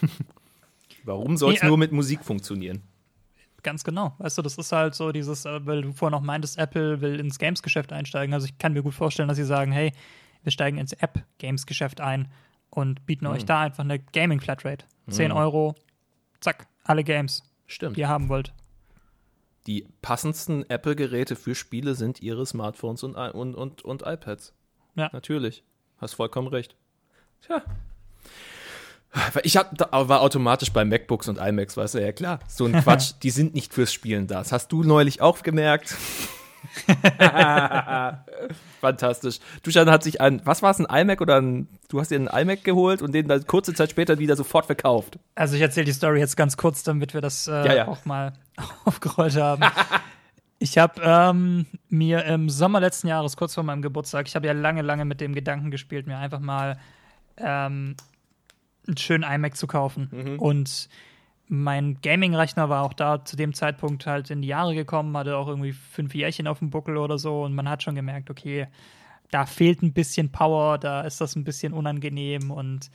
[1.05, 2.83] Warum soll es Nee, äh, nur mit Musik funktionieren?
[3.62, 4.14] ganz genau.
[4.18, 7.21] Weißt du, das ist halt so dieses, äh, weil du vorher noch meintest, Apple will
[7.21, 8.35] ins Games-Geschäft einsteigen.
[8.35, 9.92] Also ich kann mir gut vorstellen, dass sie sagen, hey,
[10.42, 12.31] wir steigen ins App-Games-Geschäft ein
[12.71, 14.85] und bieten euch da einfach eine Gaming-Flatrate.
[15.09, 15.75] 10 Euro,
[16.40, 17.97] zack, alle Games, Stimmt.
[17.97, 18.53] die ihr haben wollt.
[19.66, 24.55] Die passendsten Apple-Geräte für Spiele sind ihre Smartphones und, und, und, und iPads.
[24.97, 25.11] Ja.
[25.12, 25.62] Natürlich.
[25.99, 26.75] Hast vollkommen recht.
[27.42, 27.62] Tja.
[29.42, 32.38] Ich hab, war automatisch bei MacBooks und iMacs, weißt du, ja klar.
[32.48, 34.38] So ein Quatsch, die sind nicht fürs Spielen da.
[34.38, 35.94] Das hast du neulich auch gemerkt.
[38.81, 39.38] Fantastisch.
[39.62, 42.29] Duschan hat sich ein, was war es, ein iMac oder ein, du hast dir einen
[42.29, 45.18] iMac geholt und den dann kurze Zeit später wieder sofort verkauft.
[45.35, 47.88] Also ich erzähle die Story jetzt ganz kurz, damit wir das äh, Ja, ja.
[47.88, 48.33] auch mal
[48.85, 49.64] aufgerollt haben.
[50.59, 54.53] ich habe ähm, mir im Sommer letzten Jahres, kurz vor meinem Geburtstag, ich habe ja
[54.53, 56.79] lange, lange mit dem Gedanken gespielt, mir einfach mal
[57.37, 57.96] ähm,
[58.87, 60.09] einen schönen iMac zu kaufen.
[60.12, 60.38] Mhm.
[60.38, 60.88] Und
[61.49, 65.49] mein Gaming-Rechner war auch da zu dem Zeitpunkt halt in die Jahre gekommen, hatte auch
[65.49, 68.68] irgendwie fünf Jährchen auf dem Buckel oder so und man hat schon gemerkt, okay,
[69.31, 72.90] da fehlt ein bisschen Power, da ist das ein bisschen unangenehm und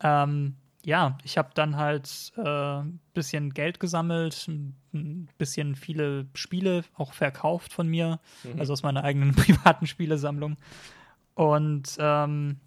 [0.00, 6.84] ähm, ja, ich habe dann halt ein äh, bisschen Geld gesammelt, ein bisschen viele Spiele
[6.94, 8.20] auch verkauft von mir,
[8.58, 10.56] also aus meiner eigenen privaten Spielesammlung.
[11.34, 12.58] Und ähm,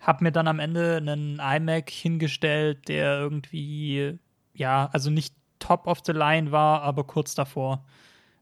[0.00, 4.18] habe mir dann am Ende einen iMac hingestellt, der irgendwie,
[4.54, 7.84] ja, also nicht top of the line war, aber kurz davor.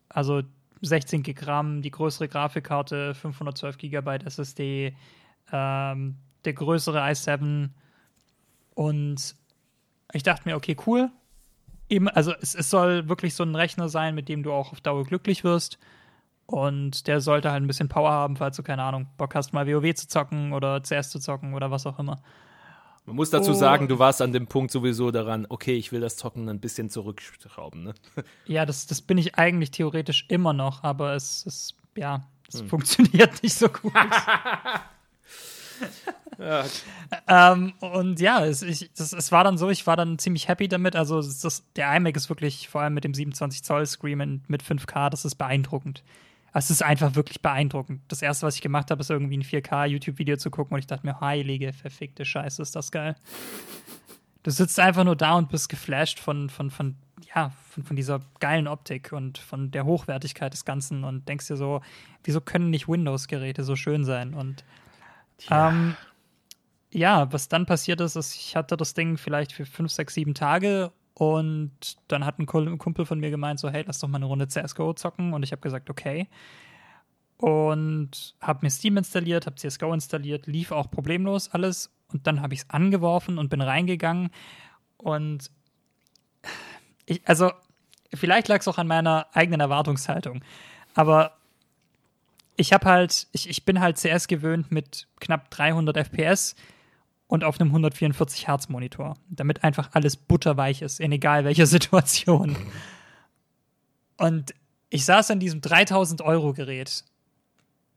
[0.09, 0.42] Also
[0.81, 4.97] 16 Gig RAM, die größere Grafikkarte, 512 GB SSD,
[5.53, 7.71] ähm, der größere i7
[8.75, 9.35] und
[10.12, 11.11] ich dachte mir, okay, cool.
[11.88, 14.81] Eben, also es, es soll wirklich so ein Rechner sein, mit dem du auch auf
[14.81, 15.79] Dauer glücklich wirst.
[16.51, 19.67] Und der sollte halt ein bisschen Power haben, falls du, keine Ahnung, Bock hast, mal
[19.67, 22.23] WoW zu zocken oder CS zu zocken oder was auch immer.
[23.05, 23.55] Man muss dazu Oh.
[23.55, 26.89] sagen, du warst an dem Punkt sowieso daran, okay, ich will das Zocken ein bisschen
[26.89, 27.95] zurückschrauben, ne?
[28.47, 33.43] Ja, das, das bin ich eigentlich theoretisch immer noch, aber es ist, ja, es funktioniert
[33.43, 33.93] nicht so gut.
[36.41, 36.65] Ja,
[37.27, 40.69] ähm, und ja, es, ich, das, es war dann so, ich war dann ziemlich happy
[40.69, 40.95] damit.
[40.95, 45.11] Also das, der iMac ist wirklich, vor allem mit dem 27 Zoll Screen mit 5K,
[45.11, 46.05] das ist beeindruckend.
[46.53, 48.03] Es ist einfach wirklich beeindruckend.
[48.09, 50.87] Das erste, was ich gemacht habe, ist irgendwie ein 4K YouTube-Video zu gucken und ich
[50.87, 53.17] dachte mir, heilige, verfickte Scheiße, ist das geil.
[54.43, 56.97] Du sitzt einfach nur da und bist geflasht von, von, von,
[57.35, 61.57] ja, von, von dieser geilen Optik und von der Hochwertigkeit des Ganzen und denkst dir
[61.57, 61.83] so,
[62.25, 64.35] wieso können nicht Windows-Geräte so schön sein?
[64.35, 64.65] Und
[65.51, 65.97] ähm,
[66.91, 70.35] ja, was dann passiert ist, ist, ich hatte das Ding vielleicht für fünf, sechs, sieben
[70.35, 74.26] Tage und dann hat ein Kumpel von mir gemeint, so, hey, lass doch mal eine
[74.26, 75.33] Runde CSGO zocken.
[75.33, 76.28] Und ich habe gesagt, okay.
[77.38, 81.90] Und habe mir Steam installiert, habe CSGO installiert, lief auch problemlos alles.
[82.12, 84.31] Und dann habe ich es angeworfen und bin reingegangen.
[84.96, 85.50] Und
[87.04, 87.50] ich, also
[88.14, 90.44] vielleicht lag es auch an meiner eigenen Erwartungshaltung,
[90.94, 91.37] aber
[92.57, 96.54] ich habe halt, ich, ich bin halt CS gewöhnt mit knapp 300 FPS
[97.29, 102.57] und auf einem 144 Hertz Monitor, damit einfach alles butterweich ist, in egal welcher Situation.
[104.17, 104.55] Und
[104.91, 107.05] ich saß an diesem 3000 Euro Gerät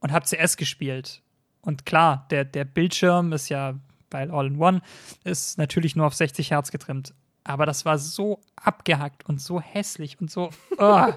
[0.02, 1.22] und habe CS gespielt.
[1.62, 3.76] Und klar, der, der Bildschirm ist ja,
[4.12, 4.82] weil All-in-One,
[5.24, 7.14] ist natürlich nur auf 60 Hertz getrimmt.
[7.44, 11.08] Aber das war so abgehackt und so hässlich und so, oh,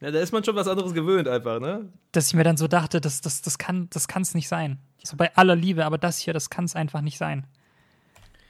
[0.00, 1.90] Ja, da ist man schon was anderes gewöhnt einfach, ne?
[2.12, 4.78] dass ich mir dann so dachte, das, das, das kann es das kann's nicht sein.
[5.02, 7.46] So bei aller Liebe, aber das hier, das kann es einfach nicht sein.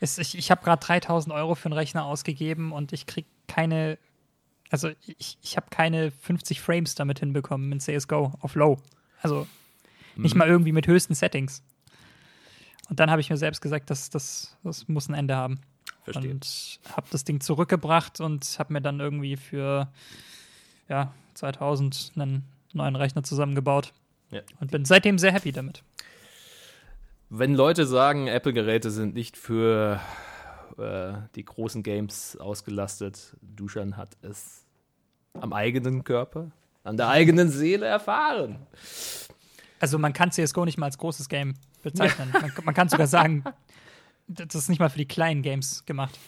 [0.00, 3.98] Es, ich ich habe gerade 3000 Euro für einen Rechner ausgegeben und ich krieg keine,
[4.70, 8.78] also ich, ich habe keine 50 Frames damit hinbekommen in CSGO auf Low.
[9.22, 9.46] Also
[10.16, 11.62] nicht mal irgendwie mit höchsten Settings.
[12.88, 15.60] Und dann habe ich mir selbst gesagt, das, das, das muss ein Ende haben.
[16.02, 16.32] Verstehe.
[16.32, 19.88] Und habe das Ding zurückgebracht und habe mir dann irgendwie für
[20.88, 23.92] ja, 2000 einen neuen Rechner zusammengebaut.
[24.30, 24.40] Ja.
[24.60, 25.82] Und bin seitdem sehr happy damit.
[27.32, 30.00] Wenn Leute sagen, Apple-Geräte sind nicht für
[30.76, 34.66] äh, die großen Games ausgelastet, Duschan hat es
[35.34, 36.50] am eigenen Körper,
[36.82, 38.66] an der eigenen Seele erfahren.
[39.78, 42.30] Also man kann CSGO nicht mal als großes Game bezeichnen.
[42.32, 43.44] man, man kann sogar sagen,
[44.26, 46.18] das ist nicht mal für die kleinen Games gemacht.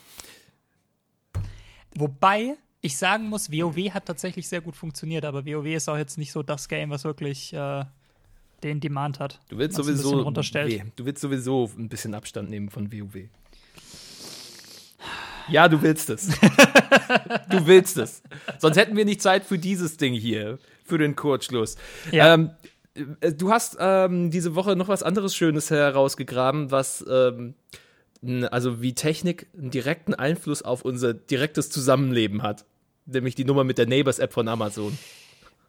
[1.96, 6.16] Wobei ich sagen muss, WoW hat tatsächlich sehr gut funktioniert, aber WoW ist auch jetzt
[6.16, 7.84] nicht so das Game, was wirklich äh,
[8.62, 9.40] den Demand hat.
[9.48, 13.28] Du willst sowieso du willst sowieso ein bisschen Abstand nehmen von WoW.
[15.48, 16.28] Ja, du willst es.
[17.50, 18.22] du willst es.
[18.58, 21.76] Sonst hätten wir nicht Zeit für dieses Ding hier, für den Kurzschluss.
[22.10, 22.34] Ja.
[22.34, 22.50] Ähm,
[22.94, 27.54] äh, du hast ähm, diese Woche noch was anderes Schönes herausgegraben, was ähm,
[28.50, 32.64] also wie Technik einen direkten Einfluss auf unser direktes Zusammenleben hat.
[33.06, 34.96] Nämlich die Nummer mit der Neighbors-App von Amazon.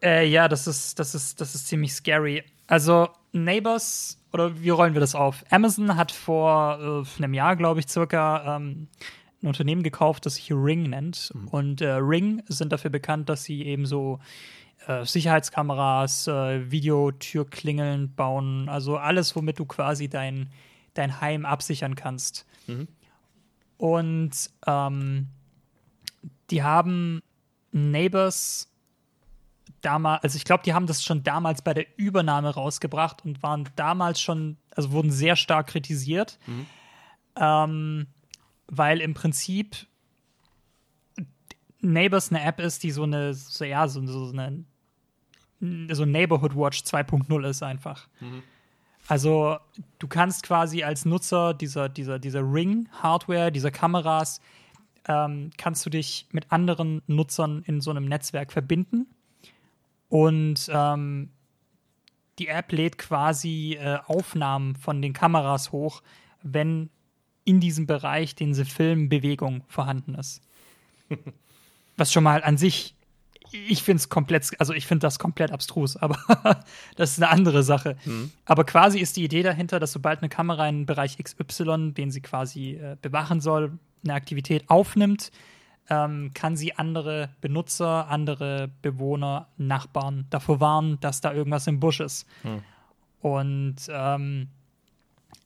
[0.03, 2.43] Äh, ja, das ist, das, ist, das ist ziemlich scary.
[2.73, 5.45] Also, Neighbors, oder wie rollen wir das auf?
[5.51, 8.87] Amazon hat vor äh, einem Jahr, glaube ich, circa ähm,
[9.43, 11.31] ein Unternehmen gekauft, das sich Ring nennt.
[11.35, 11.47] Mhm.
[11.49, 14.17] Und äh, Ring sind dafür bekannt, dass sie eben so
[14.87, 20.49] äh, Sicherheitskameras, äh, Videotürklingeln bauen, also alles, womit du quasi dein,
[20.95, 22.47] dein Heim absichern kannst.
[22.65, 22.87] Mhm.
[23.77, 25.27] Und ähm,
[26.49, 27.21] die haben
[27.71, 28.72] Neighbors
[29.83, 33.69] damals, also ich glaube, die haben das schon damals bei der Übernahme rausgebracht und waren
[33.75, 36.65] damals schon, also wurden sehr stark kritisiert, mhm.
[37.35, 38.07] ähm,
[38.67, 39.87] weil im Prinzip
[41.81, 44.63] Neighbors eine App ist, die so eine, so, ja, so, so eine
[45.91, 48.07] so Neighborhood Watch 2.0 ist einfach.
[48.19, 48.43] Mhm.
[49.07, 49.57] Also
[49.99, 54.39] du kannst quasi als Nutzer dieser, dieser, dieser Ring-Hardware, dieser Kameras,
[55.07, 59.07] ähm, kannst du dich mit anderen Nutzern in so einem Netzwerk verbinden.
[60.13, 61.31] Und ähm,
[62.37, 66.03] die App lädt quasi äh, Aufnahmen von den Kameras hoch,
[66.43, 66.91] wenn
[67.45, 70.43] in diesem Bereich, den sie filmen, Bewegung vorhanden ist.
[71.97, 72.93] Was schon mal an sich
[73.51, 76.17] ich finde es komplett, also ich finde das komplett abstrus, aber
[76.95, 77.97] das ist eine andere Sache.
[78.05, 78.31] Mhm.
[78.45, 82.21] Aber quasi ist die Idee dahinter, dass sobald eine Kamera in Bereich XY, den sie
[82.21, 85.31] quasi äh, bewachen soll, eine Aktivität aufnimmt,
[85.89, 91.99] ähm, kann sie andere Benutzer, andere Bewohner, Nachbarn davor warnen, dass da irgendwas im Busch
[91.99, 92.27] ist.
[92.43, 92.63] Mhm.
[93.21, 94.49] Und ähm,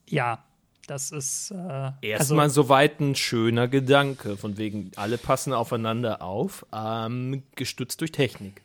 [0.08, 0.44] ja,
[0.88, 6.66] das ist äh, erstmal also, soweit ein schöner Gedanke, von wegen alle passen aufeinander auf,
[6.74, 8.62] ähm, gestützt durch Technik.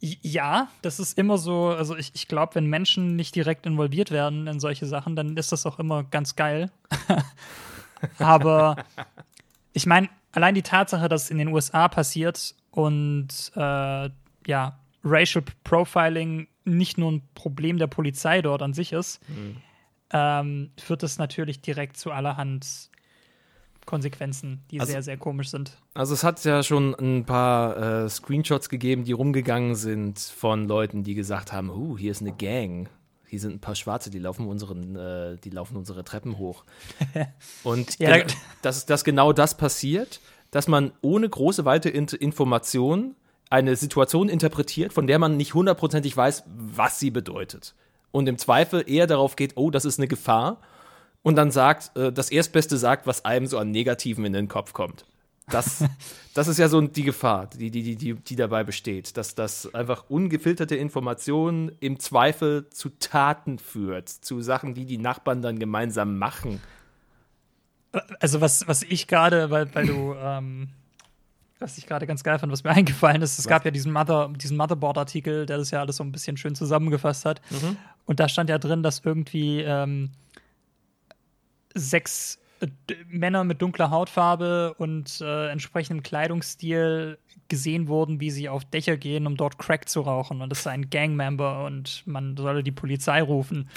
[0.00, 4.46] Ja, das ist immer so, also ich, ich glaube, wenn Menschen nicht direkt involviert werden
[4.46, 6.70] in solche Sachen, dann ist das auch immer ganz geil.
[8.18, 8.76] Aber
[9.74, 14.08] ich meine, allein die Tatsache, dass es in den USA passiert und äh,
[14.46, 19.56] ja, Racial Profiling nicht nur ein Problem der Polizei dort an sich ist, mhm
[20.14, 22.90] ähm, führt das natürlich direkt zu allerhand
[23.84, 25.76] Konsequenzen, die also, sehr, sehr komisch sind.
[25.92, 31.02] Also es hat ja schon ein paar äh, Screenshots gegeben, die rumgegangen sind von Leuten,
[31.02, 32.88] die gesagt haben, uh, hier ist eine Gang.
[33.34, 36.62] Hier sind ein paar Schwarze, die laufen, unseren, äh, die laufen unsere Treppen hoch.
[37.64, 38.24] Und ja,
[38.62, 40.20] dass, dass genau das passiert,
[40.52, 43.16] dass man ohne große weite Information
[43.50, 47.74] eine Situation interpretiert, von der man nicht hundertprozentig weiß, was sie bedeutet
[48.12, 50.60] und im Zweifel eher darauf geht, oh, das ist eine Gefahr
[51.24, 54.72] und dann sagt, äh, das Erstbeste sagt, was einem so an Negativen in den Kopf
[54.72, 55.04] kommt.
[55.48, 55.84] Das,
[56.34, 60.04] das ist ja so die Gefahr, die, die, die, die dabei besteht, dass das einfach
[60.08, 66.60] ungefilterte Informationen im Zweifel zu Taten führt, zu Sachen, die die Nachbarn dann gemeinsam machen.
[68.20, 70.70] Also was, was ich gerade, weil, weil du ähm,
[71.64, 73.32] was ich gerade ganz geil fand, was mir eingefallen ist.
[73.32, 73.48] Es was?
[73.48, 77.24] gab ja diesen, Mother, diesen Motherboard-Artikel, der das ja alles so ein bisschen schön zusammengefasst
[77.24, 77.40] hat.
[77.50, 77.76] Mhm.
[78.06, 80.10] Und da stand ja drin, dass irgendwie ähm,
[81.74, 82.38] sechs
[83.08, 89.26] Männer mit dunkler Hautfarbe und äh, entsprechendem Kleidungsstil gesehen wurden, wie sie auf Dächer gehen,
[89.26, 90.40] um dort Crack zu rauchen.
[90.40, 93.68] Und das ist ein Gangmember und man solle die Polizei rufen.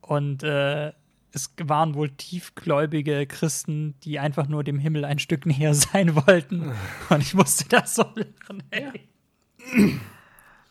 [0.00, 0.92] Und äh,
[1.32, 6.72] es waren wohl tiefgläubige Christen, die einfach nur dem Himmel ein Stück näher sein wollten.
[7.08, 8.62] Und ich musste das so lachen.
[8.70, 9.08] Ey.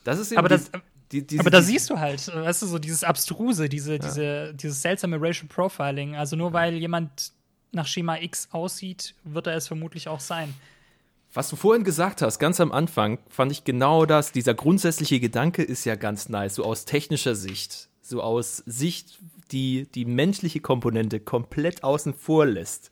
[0.04, 0.72] Das ist eben aber das,
[1.12, 3.98] die, die, aber da siehst du halt, weißt du, so dieses Abstruse, diese, ja.
[3.98, 6.16] diese, dieses seltsame Racial Profiling.
[6.16, 7.32] Also nur weil jemand
[7.72, 10.54] nach Schema X aussieht, wird er es vermutlich auch sein.
[11.34, 14.32] Was du vorhin gesagt hast, ganz am Anfang, fand ich genau das.
[14.32, 19.20] Dieser grundsätzliche Gedanke ist ja ganz nice, so aus technischer Sicht, so aus Sicht
[19.52, 22.92] die die menschliche Komponente komplett außen vor lässt.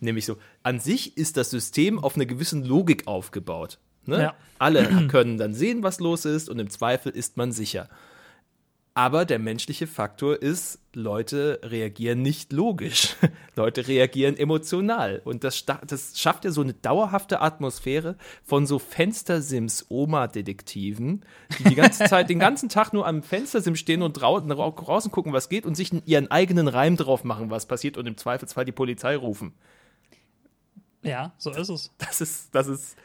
[0.00, 3.78] Nämlich so, an sich ist das System auf einer gewissen Logik aufgebaut.
[4.08, 4.22] Ne?
[4.22, 4.34] Ja.
[4.58, 7.88] Alle können dann sehen, was los ist und im Zweifel ist man sicher.
[8.98, 13.14] Aber der menschliche Faktor ist, Leute reagieren nicht logisch.
[13.54, 15.22] Leute reagieren emotional.
[15.24, 21.24] Und das, das schafft ja so eine dauerhafte Atmosphäre von so Fenstersims-Oma-Detektiven,
[21.60, 25.32] die die ganze Zeit, den ganzen Tag nur am Fenstersim stehen und draußen, draußen gucken,
[25.32, 28.72] was geht und sich ihren eigenen Reim drauf machen, was passiert und im Zweifelsfall die
[28.72, 29.52] Polizei rufen.
[31.02, 31.92] Ja, so ist es.
[31.98, 32.96] Das ist, das ist,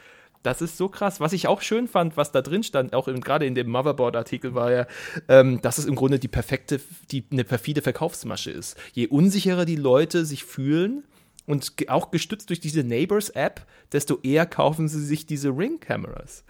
[0.43, 1.19] das ist so krass.
[1.19, 4.71] Was ich auch schön fand, was da drin stand, auch gerade in dem Motherboard-Artikel, war
[4.71, 4.87] ja,
[5.29, 6.79] ähm, dass es im Grunde die perfekte,
[7.11, 8.77] die, eine perfide Verkaufsmasche ist.
[8.91, 11.03] Je unsicherer die Leute sich fühlen,
[11.45, 16.45] und auch gestützt durch diese Neighbors-App, desto eher kaufen sie sich diese Ring-Cameras.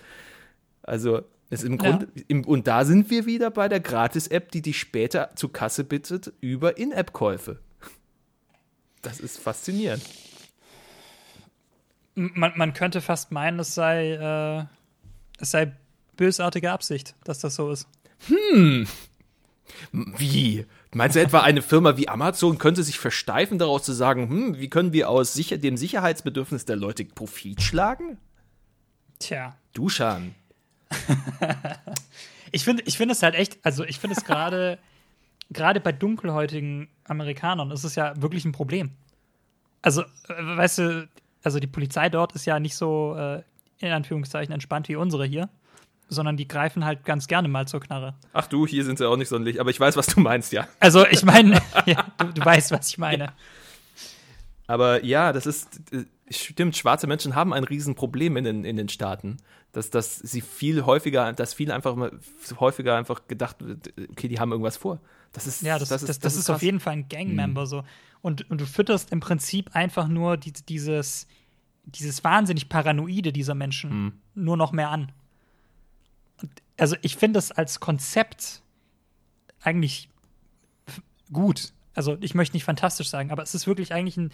[0.83, 2.23] Also, ist im Grunde, ja.
[2.27, 6.31] im, und da sind wir wieder bei der Gratis-App, die dich später zur Kasse bittet
[6.41, 7.59] über In-App-Käufe.
[9.01, 10.03] Das ist faszinierend
[12.15, 14.65] man, man könnte fast meinen, es sei, äh,
[15.39, 15.73] es sei
[16.15, 17.87] bösartige Absicht, dass das so ist.
[18.27, 18.87] Hm.
[19.91, 20.65] Wie?
[20.93, 24.69] Meinst du etwa, eine Firma wie Amazon könnte sich versteifen, daraus zu sagen, hm, wie
[24.69, 28.17] können wir aus sicher dem Sicherheitsbedürfnis der Leute Profit schlagen?
[29.19, 29.55] Tja.
[29.73, 30.35] Duschan.
[32.51, 34.77] ich finde ich find es halt echt, also ich finde es gerade,
[35.49, 38.91] gerade bei dunkelhäutigen Amerikanern ist es ja wirklich ein Problem.
[39.81, 41.09] Also, äh, weißt du,
[41.43, 43.43] also die Polizei dort ist ja nicht so äh,
[43.79, 45.49] in Anführungszeichen entspannt wie unsere hier,
[46.07, 48.15] sondern die greifen halt ganz gerne mal zur Knarre.
[48.33, 50.67] Ach du, hier sind sie auch nicht sonderlich, aber ich weiß, was du meinst, ja.
[50.79, 53.25] Also ich meine, ja, du, du, weißt, was ich meine.
[53.25, 53.33] Ja.
[54.67, 58.89] Aber ja, das ist, äh, stimmt, schwarze Menschen haben ein Riesenproblem in den, in den
[58.89, 59.37] Staaten.
[59.71, 61.95] Dass, dass sie viel häufiger, dass viel einfach
[62.59, 64.99] häufiger einfach gedacht wird, okay, die haben irgendwas vor.
[65.31, 67.61] Das ist, ja, das, das, das ist, das, ist, ist auf jeden Fall ein Gangmember
[67.61, 67.65] mhm.
[67.65, 67.83] so.
[68.21, 71.27] Und, und du fütterst im Prinzip einfach nur die, dieses,
[71.85, 74.13] dieses wahnsinnig Paranoide dieser Menschen mhm.
[74.35, 75.11] nur noch mehr an.
[76.41, 78.61] Und also ich finde es als Konzept
[79.61, 80.09] eigentlich
[81.31, 81.73] gut.
[81.95, 84.31] Also ich möchte nicht fantastisch sagen, aber es ist wirklich eigentlich ein,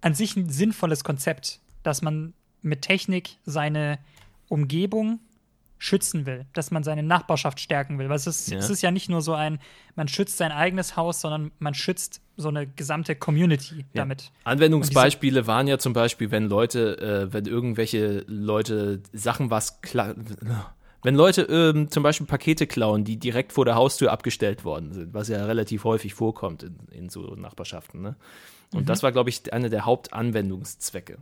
[0.00, 3.98] an sich ein sinnvolles Konzept, dass man mit Technik seine
[4.48, 5.20] Umgebung
[5.78, 8.10] schützen will, dass man seine Nachbarschaft stärken will.
[8.10, 8.58] Weil es ist ja.
[8.58, 9.58] es ist ja nicht nur so ein,
[9.96, 13.84] man schützt sein eigenes Haus, sondern man schützt so eine gesamte Community ja.
[13.94, 14.30] damit.
[14.44, 19.80] Anwendungsbeispiele waren ja zum Beispiel, wenn Leute, äh, wenn irgendwelche Leute Sachen was.
[21.02, 25.14] Wenn Leute ähm, zum Beispiel Pakete klauen, die direkt vor der Haustür abgestellt worden sind,
[25.14, 28.02] was ja relativ häufig vorkommt in, in so Nachbarschaften.
[28.02, 28.16] Ne?
[28.72, 28.86] Und mhm.
[28.86, 31.18] das war, glaube ich, einer der Hauptanwendungszwecke.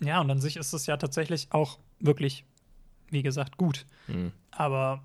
[0.00, 2.44] Ja, und an sich ist es ja tatsächlich auch wirklich
[3.12, 3.86] wie gesagt, gut.
[4.08, 4.32] Mhm.
[4.50, 5.04] Aber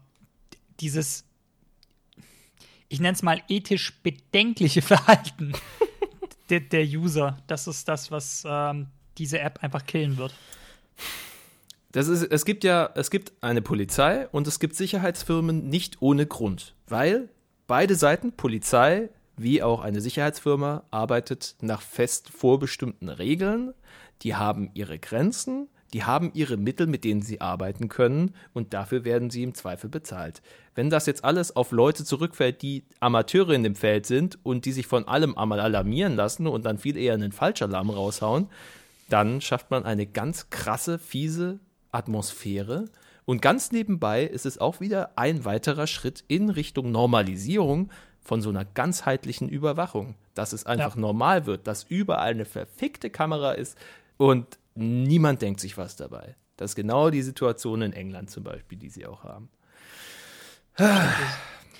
[0.80, 1.26] dieses,
[2.88, 5.54] ich nenne es mal ethisch bedenkliche Verhalten
[6.50, 10.34] der, der, User, das ist das, was ähm, diese App einfach killen wird.
[11.92, 16.26] Das ist, es gibt ja, es gibt eine Polizei und es gibt Sicherheitsfirmen nicht ohne
[16.26, 17.30] Grund, weil
[17.66, 23.74] beide Seiten, Polizei wie auch eine Sicherheitsfirma, arbeitet nach fest vorbestimmten Regeln.
[24.24, 29.06] Die haben ihre Grenzen die haben ihre Mittel, mit denen sie arbeiten können und dafür
[29.06, 30.42] werden sie im Zweifel bezahlt.
[30.76, 34.74] Wenn das jetzt alles auf Leute zurückfällt, die Amateure in dem Feld sind und die
[34.74, 38.48] sich von allem einmal alarmieren lassen und dann viel eher einen Falschalarm raushauen,
[39.10, 41.60] dann schafft man eine ganz krasse, fiese
[41.92, 42.86] Atmosphäre.
[43.24, 47.90] Und ganz nebenbei ist es auch wieder ein weiterer Schritt in Richtung Normalisierung
[48.28, 50.16] von so einer ganzheitlichen Überwachung.
[50.34, 51.02] Dass es einfach ja.
[51.02, 53.78] normal wird, dass überall eine verfickte Kamera ist
[54.18, 56.36] und niemand denkt sich was dabei.
[56.58, 59.50] Das ist genau die Situation in England zum Beispiel, die sie auch haben.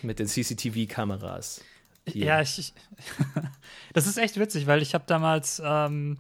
[0.02, 1.62] Mit den CCTV-Kameras.
[2.06, 2.74] Ja, ich, ich
[3.94, 6.18] das ist echt witzig, weil ich habe damals ähm,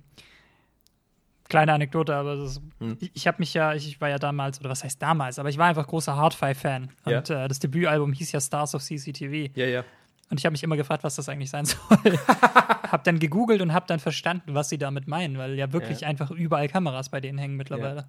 [1.47, 2.97] kleine Anekdote, aber das, hm.
[2.99, 5.57] ich, ich habe mich ja, ich, war ja damals, oder was heißt damals, aber ich
[5.57, 6.89] war einfach großer Hardfire-Fan.
[7.05, 7.19] Ja.
[7.19, 9.55] Und äh, das Debütalbum hieß ja Stars of CCTV.
[9.55, 9.83] Ja, ja.
[10.29, 12.19] Und ich habe mich immer gefragt, was das eigentlich sein soll.
[12.27, 16.07] hab dann gegoogelt und hab dann verstanden, was sie damit meinen, weil ja wirklich ja.
[16.07, 18.01] einfach überall Kameras bei denen hängen mittlerweile.
[18.01, 18.07] Ja.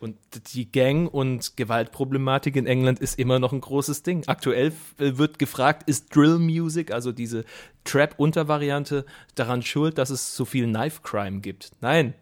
[0.00, 0.16] Und
[0.54, 4.24] die Gang- und Gewaltproblematik in England ist immer noch ein großes Ding.
[4.26, 7.44] Aktuell äh, wird gefragt, ist Drill Music, also diese
[7.84, 11.70] Trap-Untervariante, daran schuld, dass es so viel Knife Crime gibt?
[11.80, 12.14] Nein,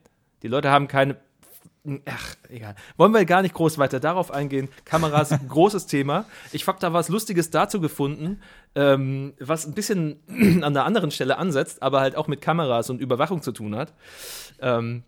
[0.42, 1.16] die Leute haben keine
[2.04, 2.74] Ach, egal.
[2.98, 4.68] Wollen wir gar nicht groß weiter darauf eingehen.
[4.84, 6.26] Kameras, großes Thema.
[6.52, 8.42] Ich habe da was Lustiges dazu gefunden,
[8.74, 10.16] ähm, was ein bisschen
[10.62, 13.94] an der anderen Stelle ansetzt, aber halt auch mit Kameras und Überwachung zu tun hat.
[14.60, 15.04] Ähm,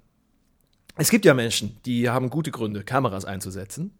[0.96, 3.92] es gibt ja Menschen, die haben gute Gründe, Kameras einzusetzen.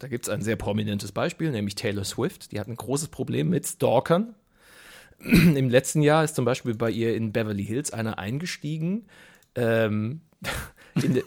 [0.00, 2.52] Da gibt es ein sehr prominentes Beispiel, nämlich Taylor Swift.
[2.52, 4.34] Die hat ein großes Problem mit Stalkern.
[5.20, 9.06] Im letzten Jahr ist zum Beispiel bei ihr in Beverly Hills einer eingestiegen.
[9.54, 10.20] Ähm,
[10.94, 11.22] in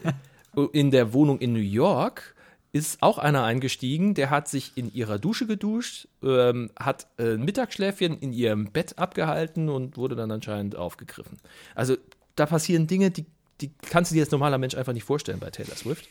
[0.72, 2.34] in der Wohnung in New York
[2.72, 7.44] ist auch einer eingestiegen, der hat sich in ihrer Dusche geduscht, ähm, hat äh, ein
[7.44, 11.38] Mittagsschläfchen in ihrem Bett abgehalten und wurde dann anscheinend aufgegriffen.
[11.74, 11.96] Also
[12.34, 13.26] da passieren Dinge, die,
[13.60, 16.08] die kannst du dir als normaler Mensch einfach nicht vorstellen bei Taylor Swift.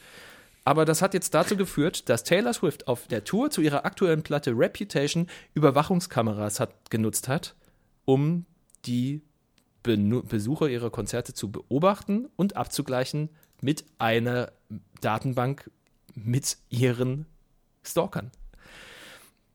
[0.63, 4.21] Aber das hat jetzt dazu geführt, dass Taylor Swift auf der Tour zu ihrer aktuellen
[4.21, 7.55] Platte Reputation Überwachungskameras hat, genutzt hat,
[8.05, 8.45] um
[8.85, 9.23] die
[9.81, 13.29] Be Besucher ihrer Konzerte zu beobachten und abzugleichen
[13.61, 14.51] mit einer
[15.01, 15.69] Datenbank
[16.15, 17.25] mit ihren
[17.83, 18.31] Stalkern.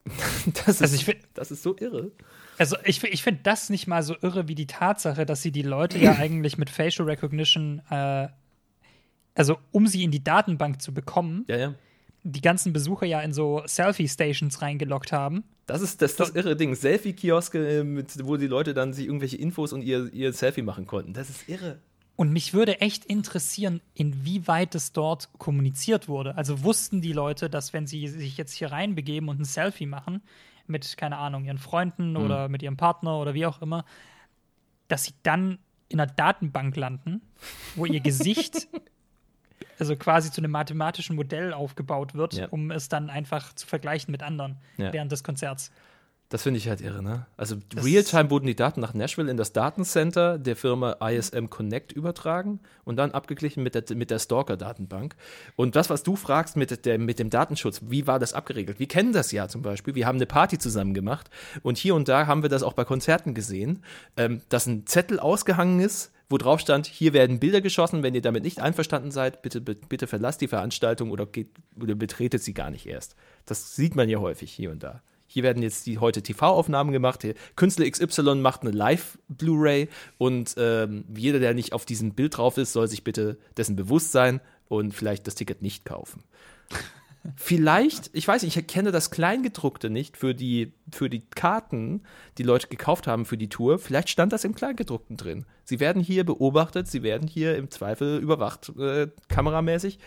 [0.65, 2.13] Das ist, also find, das ist so irre.
[2.59, 5.63] Also ich, ich finde das nicht mal so irre wie die Tatsache, dass sie die
[5.63, 8.29] Leute ja eigentlich mit Facial Recognition, äh,
[9.35, 11.75] also um sie in die Datenbank zu bekommen, ja, ja.
[12.23, 15.45] die ganzen Besucher ja in so Selfie-Stations reingeloggt haben.
[15.67, 16.75] Das ist das, das irre Ding.
[16.75, 21.13] Selfie-Kioske, äh, wo die Leute dann sich irgendwelche Infos und ihr, ihr Selfie machen konnten.
[21.13, 21.81] Das ist irre.
[22.17, 26.37] Und mich würde echt interessieren, inwieweit es dort kommuniziert wurde.
[26.37, 30.23] Also wussten die Leute, dass wenn sie sich jetzt hier reinbegeben und ein Selfie machen
[30.67, 32.17] mit, keine Ahnung, ihren Freunden mhm.
[32.17, 33.85] oder mit ihrem Partner oder wie auch immer,
[34.89, 35.59] dass sie dann
[35.89, 37.21] in einer Datenbank landen,
[37.77, 38.67] wo ihr Gesicht
[39.79, 42.49] also quasi zu einem mathematischen Modell aufgebaut wird, ja.
[42.49, 44.93] um es dann einfach zu vergleichen mit anderen ja.
[44.93, 45.71] während des Konzerts.
[46.29, 47.27] Das finde ich halt irre, ne?
[47.37, 52.59] Also Realtime wurden die Daten nach Nashville in das Datencenter der Firma ISM Connect übertragen
[52.85, 55.15] und dann abgeglichen mit der, mit der Stalker-Datenbank.
[55.55, 58.81] Und das, was du fragst mit, der, mit dem Datenschutz, wie war das abgeregelt?
[58.81, 59.95] Wir kennen das ja zum Beispiel.
[59.95, 61.31] Wir haben eine Party zusammen gemacht
[61.63, 63.85] und hier und da haben wir das auch bei Konzerten gesehen,
[64.17, 68.21] ähm, dass ein Zettel ausgehangen ist, wo drauf stand, hier werden Bilder geschossen, wenn ihr
[68.21, 71.51] damit nicht einverstanden seid, bitte, bitte verlasst die Veranstaltung oder, geht,
[71.81, 73.15] oder betretet sie gar nicht erst.
[73.45, 75.03] Das sieht man ja häufig hier und da.
[75.37, 77.23] Hier werden jetzt die heute TV-Aufnahmen gemacht.
[77.23, 82.57] Der Künstler XY macht eine Live-Blu-ray und ähm, jeder, der nicht auf diesem Bild drauf
[82.57, 86.23] ist, soll sich bitte dessen bewusst sein und vielleicht das Ticket nicht kaufen.
[87.37, 92.05] vielleicht, ich weiß nicht, ich kenne das Kleingedruckte nicht für die, für die Karten,
[92.39, 93.79] die Leute gekauft haben für die Tour.
[93.79, 95.45] Vielleicht stand das im Kleingedruckten drin.
[95.65, 99.99] Sie werden hier beobachtet, sie werden hier im Zweifel überwacht, äh, kameramäßig.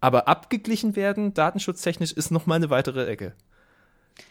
[0.00, 3.34] Aber abgeglichen werden, datenschutztechnisch, ist nochmal eine weitere Ecke.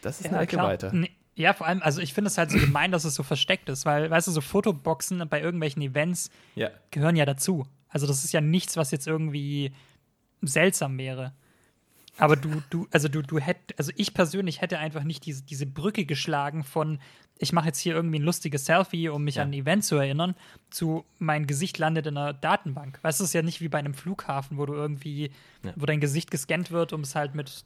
[0.02, 0.68] Das ist ja, eine Ecke klar.
[0.68, 0.92] weiter.
[0.92, 1.10] Nee.
[1.34, 3.86] Ja, vor allem, also ich finde es halt so gemein, dass es so versteckt ist,
[3.86, 6.70] weil, weißt du, so Fotoboxen bei irgendwelchen Events ja.
[6.90, 7.64] gehören ja dazu.
[7.88, 9.72] Also das ist ja nichts, was jetzt irgendwie
[10.42, 11.32] seltsam wäre.
[12.18, 15.66] Aber du, du, also du, du hättest, also ich persönlich hätte einfach nicht diese, diese
[15.66, 16.98] Brücke geschlagen von,
[17.38, 19.42] ich mache jetzt hier irgendwie ein lustiges Selfie, um mich ja.
[19.42, 20.34] an ein Event zu erinnern,
[20.70, 22.98] zu mein Gesicht landet in einer Datenbank.
[23.02, 25.30] Weißt du, es ist ja nicht wie bei einem Flughafen, wo du irgendwie,
[25.62, 25.72] ja.
[25.76, 27.64] wo dein Gesicht gescannt wird, um es halt mit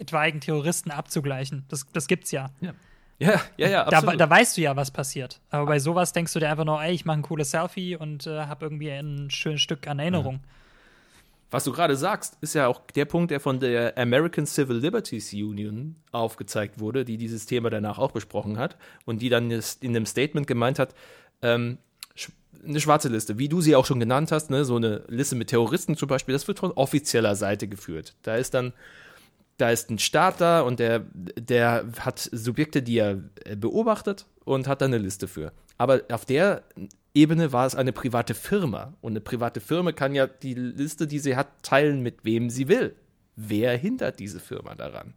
[0.00, 1.64] etwaigen Terroristen abzugleichen.
[1.68, 2.50] Das, das gibt's ja.
[2.60, 2.72] Ja.
[3.22, 4.14] Ja, ja, ja, absolut.
[4.14, 5.40] Da, da weißt du ja, was passiert.
[5.50, 8.26] Aber bei sowas denkst du dir einfach nur, ey, ich mache ein cooles Selfie und
[8.26, 10.40] äh, habe irgendwie ein schönes Stück an Erinnerung.
[11.50, 15.34] Was du gerade sagst, ist ja auch der Punkt, der von der American Civil Liberties
[15.34, 20.06] Union aufgezeigt wurde, die dieses Thema danach auch besprochen hat und die dann in einem
[20.06, 20.94] Statement gemeint hat,
[21.42, 21.78] ähm,
[22.64, 25.48] eine schwarze Liste, wie du sie auch schon genannt hast, ne, so eine Liste mit
[25.48, 28.14] Terroristen zum Beispiel, das wird von offizieller Seite geführt.
[28.22, 28.72] Da ist dann
[29.60, 34.66] da ist ein Staat da und der, der hat Subjekte, die er äh, beobachtet und
[34.66, 35.52] hat da eine Liste für.
[35.78, 36.62] Aber auf der
[37.14, 38.94] Ebene war es eine private Firma.
[39.00, 42.68] Und eine private Firma kann ja die Liste, die sie hat, teilen mit wem sie
[42.68, 42.94] will.
[43.36, 45.14] Wer hindert diese Firma daran?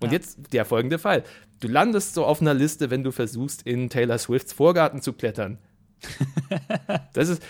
[0.00, 0.14] Und ja.
[0.14, 1.24] jetzt der folgende Fall.
[1.60, 5.58] Du landest so auf einer Liste, wenn du versuchst, in Taylor Swifts Vorgarten zu klettern.
[7.12, 7.42] das ist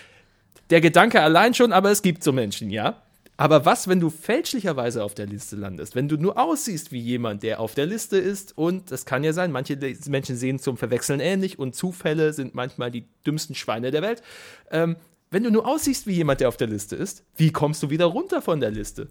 [0.71, 3.03] der Gedanke allein schon, aber es gibt so Menschen, ja?
[3.37, 5.95] Aber was, wenn du fälschlicherweise auf der Liste landest?
[5.95, 9.33] Wenn du nur aussiehst wie jemand, der auf der Liste ist und das kann ja
[9.33, 9.77] sein, manche
[10.07, 14.23] Menschen sehen zum Verwechseln ähnlich und Zufälle sind manchmal die dümmsten Schweine der Welt.
[14.71, 14.97] Ähm,
[15.31, 18.07] wenn du nur aussiehst wie jemand, der auf der Liste ist, wie kommst du wieder
[18.07, 19.09] runter von der Liste?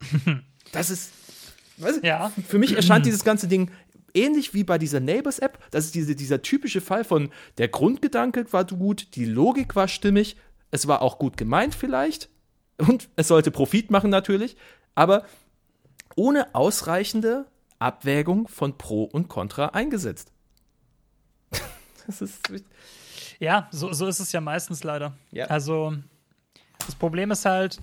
[0.72, 1.12] das ist.
[1.78, 2.30] Weißt, ja.
[2.46, 3.70] Für mich erscheint dieses ganze Ding
[4.12, 5.58] ähnlich wie bei dieser Neighbors-App.
[5.70, 10.36] Das ist diese, dieser typische Fall von der Grundgedanke war gut, die Logik war stimmig,
[10.70, 12.28] es war auch gut gemeint vielleicht,
[12.80, 14.56] und es sollte Profit machen natürlich,
[14.94, 15.24] aber
[16.16, 17.46] ohne ausreichende
[17.78, 20.32] Abwägung von Pro und Contra eingesetzt.
[22.06, 22.40] das ist.
[23.38, 25.16] Ja, so, so ist es ja meistens leider.
[25.30, 25.46] Ja.
[25.46, 25.94] Also,
[26.84, 27.78] das Problem ist halt,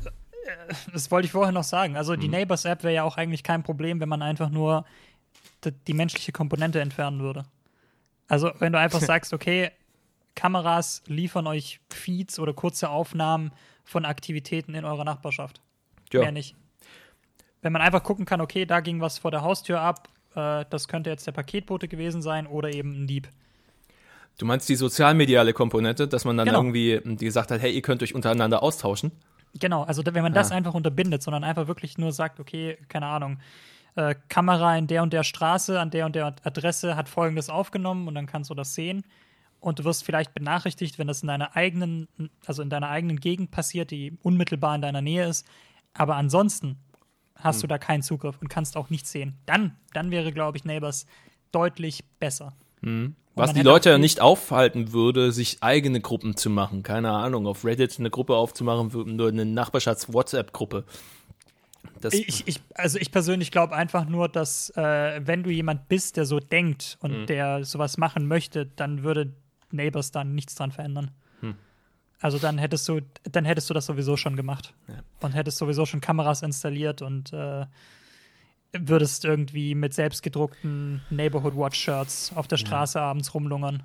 [0.45, 1.97] äh, das wollte ich vorher noch sagen.
[1.97, 2.33] Also, die mhm.
[2.33, 4.85] Neighbors-App wäre ja auch eigentlich kein Problem, wenn man einfach nur
[5.63, 7.45] die, die menschliche Komponente entfernen würde.
[8.27, 9.71] Also, wenn du einfach sagst, okay,
[10.35, 13.51] Kameras liefern euch Feeds oder kurze Aufnahmen
[13.87, 15.61] von Aktivitäten in eurer Nachbarschaft.
[16.11, 16.19] Ja.
[16.19, 16.55] Mehr nicht.
[17.61, 20.87] Wenn man einfach gucken kann, okay, da ging was vor der Haustür ab, äh, das
[20.87, 23.29] könnte jetzt der Paketbote gewesen sein oder eben ein Dieb.
[24.37, 26.59] Du meinst die sozialmediale Komponente, dass man dann genau.
[26.59, 29.11] irgendwie gesagt hat, hey, ihr könnt euch untereinander austauschen?
[29.59, 30.55] Genau, also wenn man das ah.
[30.55, 33.39] einfach unterbindet, sondern einfach wirklich nur sagt, okay, keine Ahnung,
[33.95, 38.07] äh, Kamera in der und der Straße, an der und der Adresse hat folgendes aufgenommen
[38.07, 39.03] und dann kannst du das sehen
[39.59, 42.07] und du wirst vielleicht benachrichtigt, wenn das in deiner eigenen,
[42.45, 45.45] also in deiner eigenen Gegend passiert, die unmittelbar in deiner Nähe ist.
[45.93, 46.77] Aber ansonsten
[47.35, 47.61] hast hm.
[47.61, 49.37] du da keinen Zugriff und kannst auch nichts sehen.
[49.45, 51.05] Dann, dann wäre, glaube ich, Neighbors
[51.51, 52.53] deutlich besser.
[52.81, 53.15] Mhm.
[53.35, 56.81] Was die Leute ja nicht aufhalten würde, sich eigene Gruppen zu machen.
[56.81, 60.85] Keine Ahnung, auf Reddit eine Gruppe aufzumachen, nur eine Nachbarschafts-WhatsApp-Gruppe.
[62.11, 66.25] Ich, ich, also ich persönlich glaube einfach nur, dass äh, wenn du jemand bist, der
[66.25, 67.25] so denkt und mhm.
[67.27, 69.33] der sowas machen möchte, dann würde
[69.71, 71.11] Neighbors dann nichts dran verändern.
[71.41, 71.55] Hm.
[72.19, 74.73] Also dann hättest du, dann hättest du das sowieso schon gemacht.
[74.87, 74.95] Ja.
[75.21, 77.65] Und hättest sowieso schon Kameras installiert und äh,
[78.73, 83.05] würdest irgendwie mit selbstgedruckten Neighborhood Watch Shirts auf der Straße ja.
[83.05, 83.83] abends rumlungern.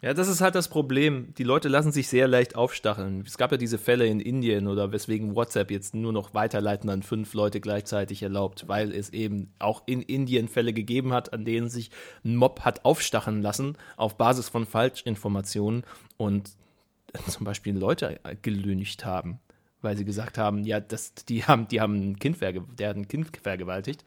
[0.00, 1.34] Ja, das ist halt das Problem.
[1.38, 3.24] Die Leute lassen sich sehr leicht aufstacheln.
[3.26, 7.02] Es gab ja diese Fälle in Indien oder weswegen WhatsApp jetzt nur noch weiterleiten an
[7.02, 11.68] fünf Leute gleichzeitig erlaubt, weil es eben auch in Indien Fälle gegeben hat, an denen
[11.68, 11.90] sich
[12.24, 15.82] ein Mob hat aufstacheln lassen auf Basis von Falschinformationen
[16.16, 16.52] und
[17.26, 19.40] zum Beispiel Leute gelüncht haben
[19.80, 23.08] weil sie gesagt haben, ja, das, die haben, die haben ein Kind, der hat ein
[23.08, 24.04] Kind vergewaltigt.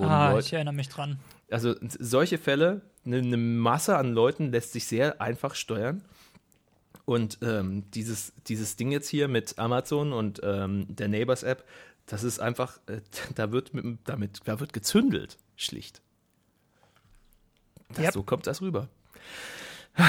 [0.00, 1.18] ah, Leute, ich erinnere mich dran.
[1.52, 6.02] Also solche Fälle, eine, eine, Masse an Leuten lässt sich sehr einfach steuern.
[7.04, 11.64] Und ähm, dieses, dieses Ding jetzt hier mit Amazon und ähm, der Neighbors App,
[12.06, 13.00] das ist einfach, äh,
[13.34, 16.00] da wird mit, damit, da wird gezündelt, schlicht.
[17.88, 18.12] Das, yep.
[18.14, 18.88] So kommt das rüber.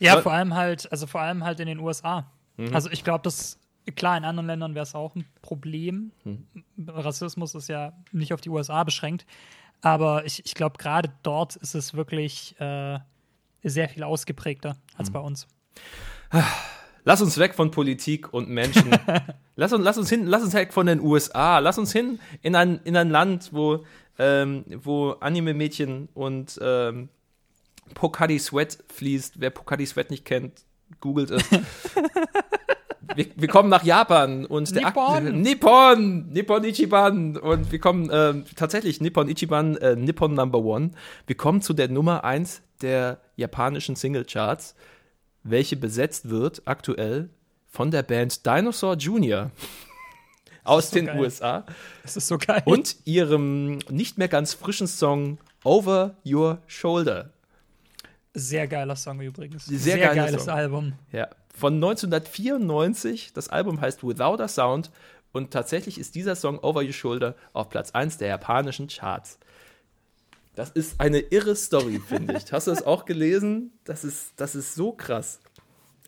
[0.00, 2.30] Ja, vor allem halt, also vor allem halt in den USA.
[2.56, 2.72] Mhm.
[2.72, 3.58] Also ich glaube, das
[3.96, 6.12] Klar, in anderen Ländern wäre es auch ein Problem.
[6.24, 6.46] Hm.
[6.86, 9.26] Rassismus ist ja nicht auf die USA beschränkt.
[9.80, 12.98] Aber ich, ich glaube, gerade dort ist es wirklich äh,
[13.62, 15.12] sehr viel ausgeprägter als hm.
[15.12, 15.46] bei uns.
[17.04, 18.90] Lass uns weg von Politik und Menschen.
[19.56, 21.58] lass, uns, lass, uns hin, lass uns weg von den USA.
[21.58, 23.84] Lass uns hin in ein, in ein Land, wo,
[24.18, 27.08] ähm, wo Anime-Mädchen und ähm,
[27.94, 29.40] Pokadi Sweat fließt.
[29.40, 30.64] Wer Pokadi Sweat nicht kennt,
[31.00, 31.42] googelt es.
[33.18, 35.42] wir, wir kommen nach Japan und der Nippon.
[35.42, 40.92] Nippon, Nippon Ichiban und wir kommen äh, tatsächlich Nippon Ichiban, äh, Nippon Number One.
[41.26, 44.76] Wir kommen zu der Nummer 1 der japanischen Singlecharts,
[45.42, 47.28] welche besetzt wird aktuell
[47.66, 49.50] von der Band Dinosaur Jr.
[50.62, 51.18] aus so den geil.
[51.18, 51.66] USA.
[52.04, 52.62] Das ist so geil.
[52.66, 57.30] Und ihrem nicht mehr ganz frischen Song Over Your Shoulder.
[58.32, 59.66] Sehr geiler Song übrigens.
[59.66, 60.54] Sehr, Sehr geiles Song.
[60.54, 60.92] Album.
[61.10, 61.28] Ja,
[61.58, 63.32] von 1994.
[63.34, 64.90] Das Album heißt Without a Sound
[65.32, 69.38] und tatsächlich ist dieser Song Over Your Shoulder auf Platz 1 der japanischen Charts.
[70.54, 72.50] Das ist eine irre Story, finde ich.
[72.52, 73.72] Hast du das auch gelesen?
[73.84, 75.40] Das ist, das ist so krass.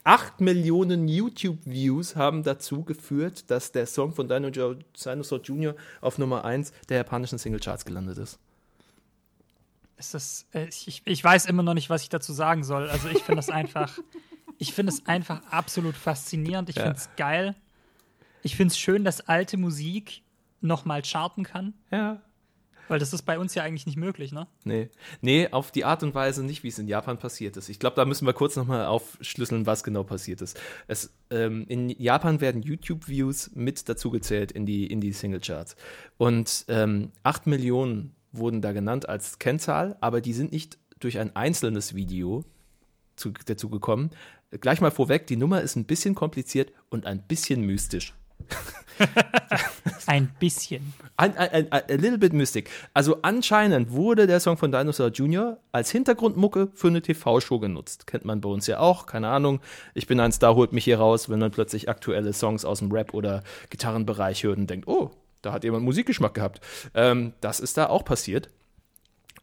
[0.05, 5.75] 8 Millionen YouTube-Views haben dazu geführt, dass der Song von Dinosaur Jr.
[6.01, 8.39] auf Nummer 1 der japanischen Singlecharts gelandet ist.
[9.99, 12.89] Ist das, äh, ich, ich weiß immer noch nicht, was ich dazu sagen soll.
[12.89, 13.99] Also ich finde das einfach
[14.61, 16.69] ich finde es einfach absolut faszinierend.
[16.69, 16.83] Ich ja.
[16.83, 17.57] finde es geil.
[18.43, 20.23] Ich finde es schön, dass alte Musik
[20.61, 21.73] nochmal charten kann.
[21.91, 22.21] Ja.
[22.87, 24.49] Weil das ist bei uns ja eigentlich nicht möglich, ne?
[24.65, 24.91] Nee.
[25.23, 27.71] Nee, auf die Art und Weise nicht, wie es in Japan passiert ist.
[27.71, 30.61] Ich glaube, da müssen wir kurz nochmal aufschlüsseln, was genau passiert ist.
[30.89, 35.75] Es, ähm, in Japan werden YouTube-Views mit dazugezählt in die, in die Singlecharts.
[36.19, 41.35] Und ähm, 8 Millionen wurden da genannt als Kennzahl, aber die sind nicht durch ein
[41.35, 42.45] einzelnes Video
[43.17, 44.11] zu, dazu gekommen,
[44.61, 48.15] gleich mal vorweg, die Nummer ist ein bisschen kompliziert und ein bisschen mystisch.
[50.07, 50.93] ein bisschen.
[51.17, 52.71] Ein, ein, ein, a little bit mystic.
[52.95, 55.59] Also anscheinend wurde der Song von Dinosaur Jr.
[55.73, 58.07] als Hintergrundmucke für eine TV-Show genutzt.
[58.07, 59.61] Kennt man bei uns ja auch, keine Ahnung.
[59.95, 62.91] Ich bin ein Star, holt mich hier raus, wenn man plötzlich aktuelle Songs aus dem
[62.93, 65.11] Rap- oder Gitarrenbereich hört und denkt, oh,
[65.43, 66.61] da hat jemand Musikgeschmack gehabt.
[66.95, 68.51] Ähm, das ist da auch passiert.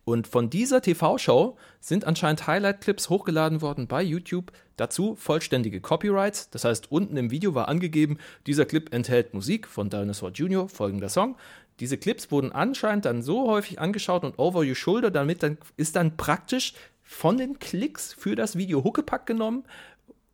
[0.08, 4.53] Und von dieser TV-Show sind anscheinend Highlight-Clips hochgeladen worden bei YouTube.
[4.78, 6.49] Dazu vollständige Copyrights.
[6.49, 11.10] Das heißt, unten im Video war angegeben, dieser Clip enthält Musik von Dinosaur Jr., folgender
[11.10, 11.36] Song.
[11.82, 15.97] Diese Clips wurden anscheinend dann so häufig angeschaut und over your shoulder, damit dann ist
[15.97, 19.66] dann praktisch von den Klicks für das Video Huckepack genommen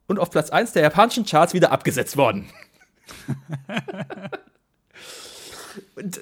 [0.06, 2.48] und auf Platz 1 der japanischen Charts wieder abgesetzt worden.
[5.96, 6.20] und,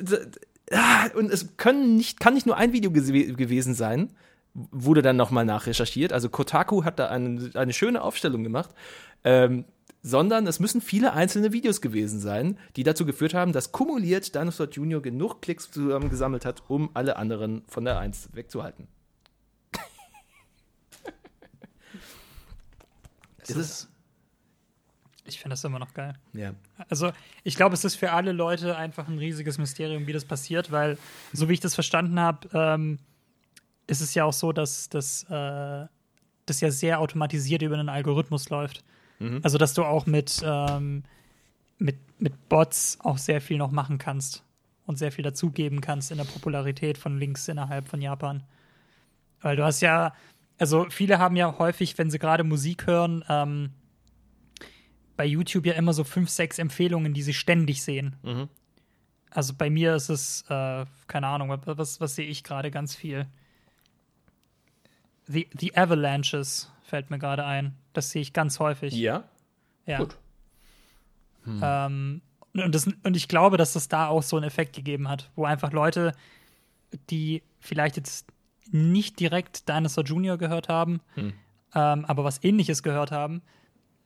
[1.15, 4.11] und es können nicht, kann nicht nur ein Video gewesen sein,
[4.53, 6.13] wurde dann nochmal nachrecherchiert.
[6.13, 8.71] Also Kotaku hat da eine, eine schöne Aufstellung gemacht.
[9.23, 9.65] Ähm,
[10.03, 14.67] sondern es müssen viele einzelne Videos gewesen sein, die dazu geführt haben, dass kumuliert Dinosaur
[14.67, 14.99] Jr.
[15.01, 18.87] genug Klicks zusammengesammelt hat, um alle anderen von der 1 wegzuhalten.
[23.47, 23.90] das ist
[25.33, 26.13] ich finde das immer noch geil.
[26.33, 26.53] Ja.
[26.89, 27.11] Also,
[27.43, 30.97] ich glaube, es ist für alle Leute einfach ein riesiges Mysterium, wie das passiert, weil,
[31.33, 32.99] so wie ich das verstanden habe, ähm,
[33.87, 35.87] ist es ja auch so, dass, dass äh,
[36.45, 38.83] das ja sehr automatisiert über einen Algorithmus läuft.
[39.19, 39.39] Mhm.
[39.43, 41.03] Also, dass du auch mit, ähm,
[41.77, 44.43] mit, mit Bots auch sehr viel noch machen kannst
[44.85, 48.43] und sehr viel dazugeben kannst in der Popularität von Links innerhalb von Japan.
[49.41, 50.13] Weil du hast ja,
[50.59, 53.71] also viele haben ja häufig, wenn sie gerade Musik hören, ähm,
[55.17, 58.15] bei YouTube ja immer so fünf, sechs Empfehlungen, die sie ständig sehen.
[58.23, 58.49] Mhm.
[59.29, 63.27] Also bei mir ist es, äh, keine Ahnung, was, was sehe ich gerade ganz viel?
[65.27, 67.75] The, The Avalanches fällt mir gerade ein.
[67.93, 68.93] Das sehe ich ganz häufig.
[68.93, 69.23] Ja?
[69.85, 69.99] Ja.
[69.99, 70.17] Gut.
[71.45, 71.61] Hm.
[71.63, 72.21] Ähm,
[72.53, 75.45] und, das, und ich glaube, dass das da auch so einen Effekt gegeben hat, wo
[75.45, 76.13] einfach Leute,
[77.09, 78.27] die vielleicht jetzt
[78.71, 81.33] nicht direkt Dinosaur Junior gehört haben, hm.
[81.73, 83.41] ähm, aber was ähnliches gehört haben,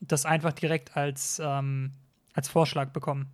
[0.02, 1.92] das einfach direkt als, ähm,
[2.34, 3.28] als Vorschlag bekommen.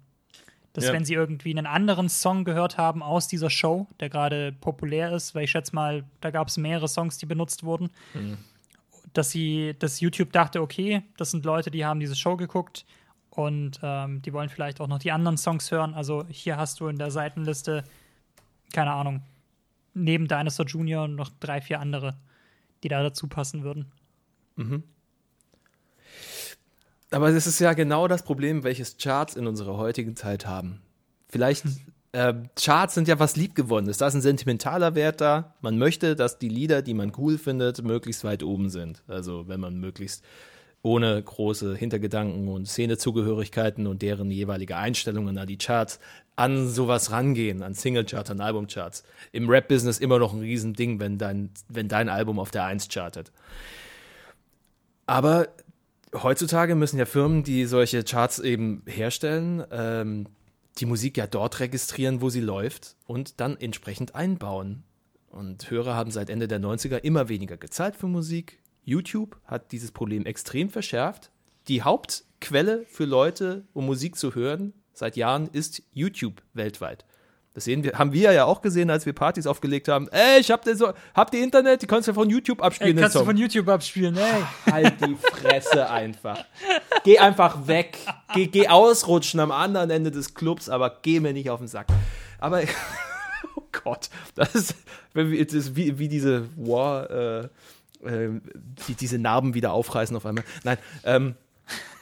[0.74, 0.94] Dass ja.
[0.94, 5.36] wenn sie irgendwie einen anderen Song gehört haben aus dieser Show, der gerade populär ist,
[5.36, 8.38] weil ich schätze mal, da gab es mehrere Songs, die benutzt wurden, mhm.
[9.12, 12.86] dass sie, dass YouTube dachte, okay, das sind Leute, die haben diese Show geguckt
[13.32, 15.94] und ähm, die wollen vielleicht auch noch die anderen Songs hören.
[15.94, 17.84] Also hier hast du in der Seitenliste,
[18.72, 19.24] keine Ahnung,
[19.94, 22.16] neben Dinosaur Junior noch drei, vier andere,
[22.84, 23.92] die da dazu passen würden.
[24.56, 24.84] Mhm.
[27.12, 30.82] Aber das ist ja genau das Problem, welches Charts in unserer heutigen Zeit haben.
[31.28, 31.66] Vielleicht,
[32.14, 33.98] äh, Charts sind ja was Liebgewonnenes.
[33.98, 35.56] Da ist ein sentimentaler Wert da.
[35.62, 39.04] Man möchte, dass die Lieder, die man cool findet, möglichst weit oben sind.
[39.08, 40.24] Also, wenn man möglichst
[40.84, 46.00] ohne große Hintergedanken und Szenezugehörigkeiten und deren jeweilige Einstellungen an die Charts
[46.38, 49.04] an sowas rangehen, an Singlecharts, an Albumcharts.
[49.32, 53.32] Im Rap-Business immer noch ein Riesending, wenn dein, wenn dein Album auf der Eins chartet.
[55.06, 55.50] Aber
[56.14, 60.28] heutzutage müssen ja Firmen, die solche Charts eben herstellen, ähm,
[60.78, 64.84] die Musik ja dort registrieren, wo sie läuft und dann entsprechend einbauen.
[65.30, 68.60] Und Hörer haben seit Ende der 90er immer weniger gezahlt für Musik.
[68.84, 71.32] YouTube hat dieses Problem extrem verschärft.
[71.68, 77.06] Die Hauptquelle für Leute, um Musik zu hören, seit Jahren ist YouTube weltweit.
[77.54, 80.08] Das sehen wir, haben wir ja auch gesehen, als wir Partys aufgelegt haben.
[80.10, 81.82] Ey, ich hab, so, habt ihr Internet?
[81.82, 82.96] Die kannst du von YouTube abspielen.
[82.98, 84.72] Ey, kannst du von YouTube abspielen, ey.
[84.72, 86.46] Halt die Fresse einfach.
[87.04, 87.98] Geh einfach weg.
[88.34, 91.88] Geh, geh ausrutschen am anderen Ende des Clubs, aber geh mir nicht auf den Sack.
[92.40, 92.62] Aber,
[93.58, 94.76] oh Gott, das ist,
[95.14, 97.40] das ist wie, wie diese War, äh,
[98.06, 98.30] äh,
[98.88, 100.46] die, diese Narben wieder aufreißen auf einmal.
[100.64, 101.36] Nein, ähm,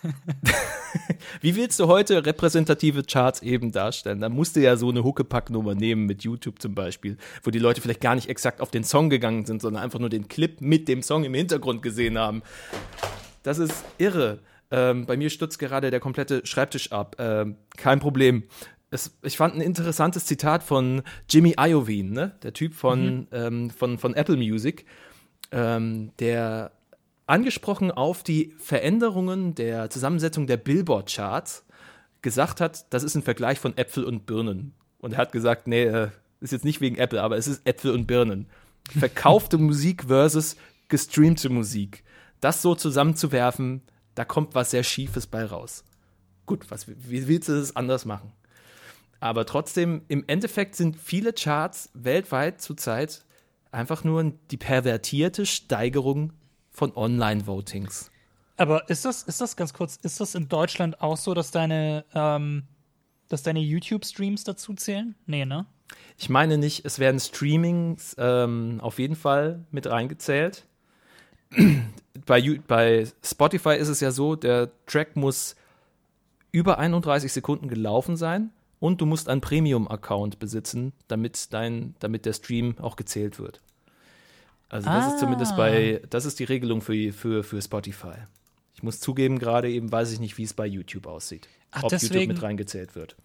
[1.42, 4.22] Wie willst du heute repräsentative Charts eben darstellen?
[4.22, 7.82] Da musst du ja so eine Huckepack-Nummer nehmen mit YouTube zum Beispiel, wo die Leute
[7.82, 10.88] vielleicht gar nicht exakt auf den Song gegangen sind, sondern einfach nur den Clip mit
[10.88, 12.42] dem Song im Hintergrund gesehen haben.
[13.44, 14.40] Das ist irre.
[14.72, 17.16] Ähm, bei mir stürzt gerade der komplette Schreibtisch ab.
[17.20, 18.44] Ähm, kein Problem.
[18.92, 22.36] Es, ich fand ein interessantes Zitat von Jimmy Iovine, ne?
[22.44, 23.28] der Typ von, mhm.
[23.32, 24.86] ähm, von, von Apple Music,
[25.52, 26.72] ähm, der
[27.30, 31.66] angesprochen auf die Veränderungen der Zusammensetzung der Billboard-Charts
[32.22, 34.74] gesagt hat, das ist ein Vergleich von Äpfel und Birnen.
[35.00, 36.10] Und er hat gesagt, nee, äh,
[36.42, 38.48] ist jetzt nicht wegen Apple, aber es ist Äpfel und Birnen.
[38.98, 40.58] Verkaufte Musik versus
[40.90, 42.04] gestreamte Musik.
[42.42, 43.82] Das so zusammenzuwerfen,
[44.16, 45.84] da kommt was sehr Schiefes bei raus.
[46.46, 48.34] Gut, was, wie willst du das anders machen?
[49.20, 53.24] Aber trotzdem, im Endeffekt sind viele Charts weltweit zurzeit
[53.72, 56.34] einfach nur die pervertierte Steigerung
[56.80, 58.10] von Online-Votings.
[58.56, 62.06] Aber ist das, ist das ganz kurz, ist das in Deutschland auch so, dass deine,
[62.16, 62.64] ähm,
[63.28, 65.16] dass deine YouTube-Streams dazu zählen?
[65.26, 65.66] Nee, ne?
[66.18, 70.66] Ich meine nicht, es werden Streamings ähm, auf jeden Fall mit reingezählt.
[72.26, 75.56] bei, bei Spotify ist es ja so, der Track muss
[76.52, 82.34] über 31 Sekunden gelaufen sein und du musst einen Premium-Account besitzen, damit, dein, damit der
[82.34, 83.62] Stream auch gezählt wird.
[84.70, 85.08] Also das ah.
[85.10, 88.14] ist zumindest bei, das ist die Regelung für, für, für Spotify.
[88.76, 91.50] Ich muss zugeben, gerade eben weiß ich nicht, wie es bei YouTube aussieht.
[91.72, 93.16] Ach, ob deswegen, YouTube mit reingezählt wird.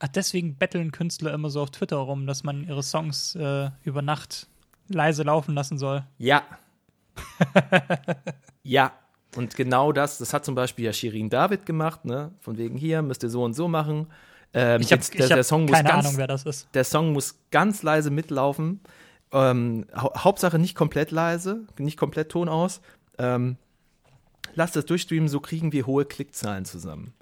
[0.00, 4.02] Ach, deswegen betteln Künstler immer so auf Twitter rum, dass man ihre Songs äh, über
[4.02, 4.48] Nacht
[4.88, 6.04] leise laufen lassen soll.
[6.18, 6.42] Ja.
[8.62, 8.92] ja.
[9.36, 12.32] Und genau das, das hat zum Beispiel ja Shirin David gemacht, ne?
[12.40, 14.06] Von wegen hier, müsst ihr so und so machen.
[14.52, 15.28] Ähm, ich habe keine
[15.82, 16.68] ganz, Ahnung, wer das ist.
[16.74, 18.80] Der Song muss ganz leise mitlaufen.
[19.34, 22.80] Ähm, hau Hauptsache nicht komplett leise, nicht komplett Ton aus.
[23.18, 23.56] Ähm,
[24.54, 27.12] lass das durchstreamen, so kriegen wir hohe Klickzahlen zusammen.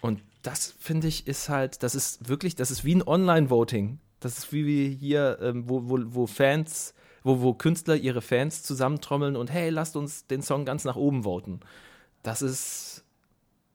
[0.00, 4.00] Und das finde ich ist halt, das ist wirklich, das ist wie ein Online-Voting.
[4.18, 8.64] Das ist wie wir hier, ähm, wo, wo, wo Fans, wo, wo Künstler ihre Fans
[8.64, 11.60] zusammentrommeln und hey, lasst uns den Song ganz nach oben voten.
[12.22, 13.04] Das ist.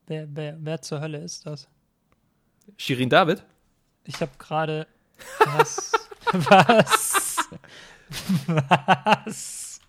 [0.07, 1.67] Wer, wer, wer zur Hölle ist das?
[2.77, 3.43] Shirin David?
[4.03, 4.87] Ich habe gerade.
[5.39, 5.93] Was?
[6.33, 7.14] was?
[8.47, 9.79] Was?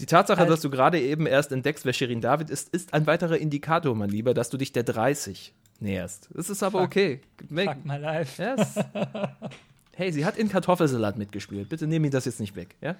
[0.00, 3.36] Die Tatsache, dass du gerade eben erst entdeckst, wer Shirin David ist, ist ein weiterer
[3.38, 6.28] Indikator, mein Lieber, dass du dich der 30 näherst.
[6.32, 7.20] Das ist aber fuck, okay.
[7.48, 8.42] Fuck my life.
[8.42, 8.74] Yes.
[9.98, 11.68] Hey, sie hat in Kartoffelsalat mitgespielt.
[11.68, 12.94] Bitte nehme mir das jetzt nicht weg, ja?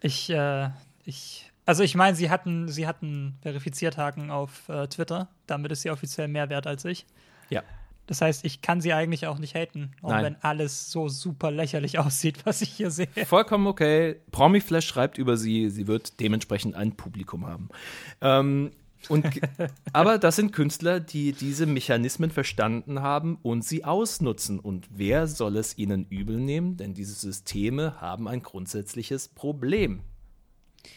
[0.00, 0.70] Ich, äh,
[1.04, 5.28] ich, also ich meine, sie hatten, sie hatten Verifizierthaken auf äh, Twitter.
[5.46, 7.04] Damit ist sie offiziell mehr wert als ich.
[7.50, 7.62] Ja.
[8.08, 10.24] Das heißt, ich kann sie eigentlich auch nicht haten, auch Nein.
[10.24, 13.08] wenn alles so super lächerlich aussieht, was ich hier sehe.
[13.26, 14.16] Vollkommen okay.
[14.32, 17.68] Promiflash schreibt über sie, sie wird dementsprechend ein Publikum haben.
[18.22, 18.70] Ähm,
[19.08, 19.26] und,
[19.92, 24.58] aber das sind Künstler, die diese Mechanismen verstanden haben und sie ausnutzen.
[24.58, 26.78] Und wer soll es ihnen übel nehmen?
[26.78, 30.00] Denn diese Systeme haben ein grundsätzliches Problem.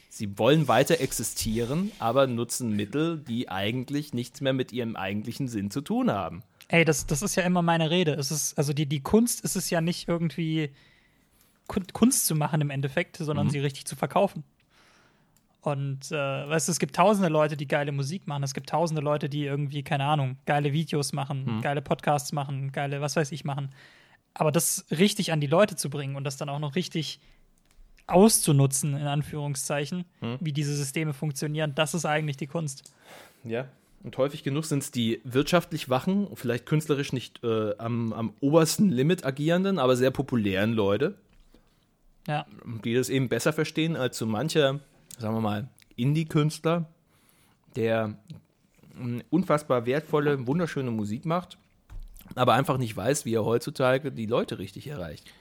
[0.09, 5.72] Sie wollen weiter existieren, aber nutzen Mittel, die eigentlich nichts mehr mit ihrem eigentlichen Sinn
[5.72, 6.43] zu tun haben.
[6.74, 8.13] Ey, das, das ist ja immer meine Rede.
[8.13, 10.72] Es ist, also die, die Kunst ist es ja nicht irgendwie
[11.67, 14.43] Kun- Kunst zu machen im Endeffekt, sondern sie richtig zu verkaufen.
[15.61, 16.15] Und äh,
[16.49, 18.41] weißt du, es gibt tausende Leute, die geile Musik machen.
[18.43, 23.01] Es gibt tausende Leute, die irgendwie, keine Ahnung, geile Videos machen, geile Podcasts machen, geile,
[23.01, 23.69] was weiß ich, machen.
[24.34, 27.19] Aber das richtig an die Leute zu bringen und das dann auch noch richtig
[28.07, 30.05] auszunutzen, in Anführungszeichen,
[30.39, 32.91] wie diese Systeme funktionieren, das ist eigentlich die Kunst.
[33.43, 33.67] Ja.
[34.04, 38.89] Und häufig genug sind es die wirtschaftlich wachen, vielleicht künstlerisch nicht äh, am, am obersten
[38.89, 41.16] Limit agierenden, aber sehr populären Leute,
[42.28, 42.45] Ja.
[42.84, 44.80] die das eben besser verstehen als so mancher,
[45.20, 46.88] sagen wir mal, Indie-Künstler,
[47.76, 48.16] der
[48.95, 51.60] mh, unfassbar wertvolle, wunderschöne Musik macht,
[52.34, 55.32] aber einfach nicht weiß, wie er heutzutage die Leute richtig erreicht.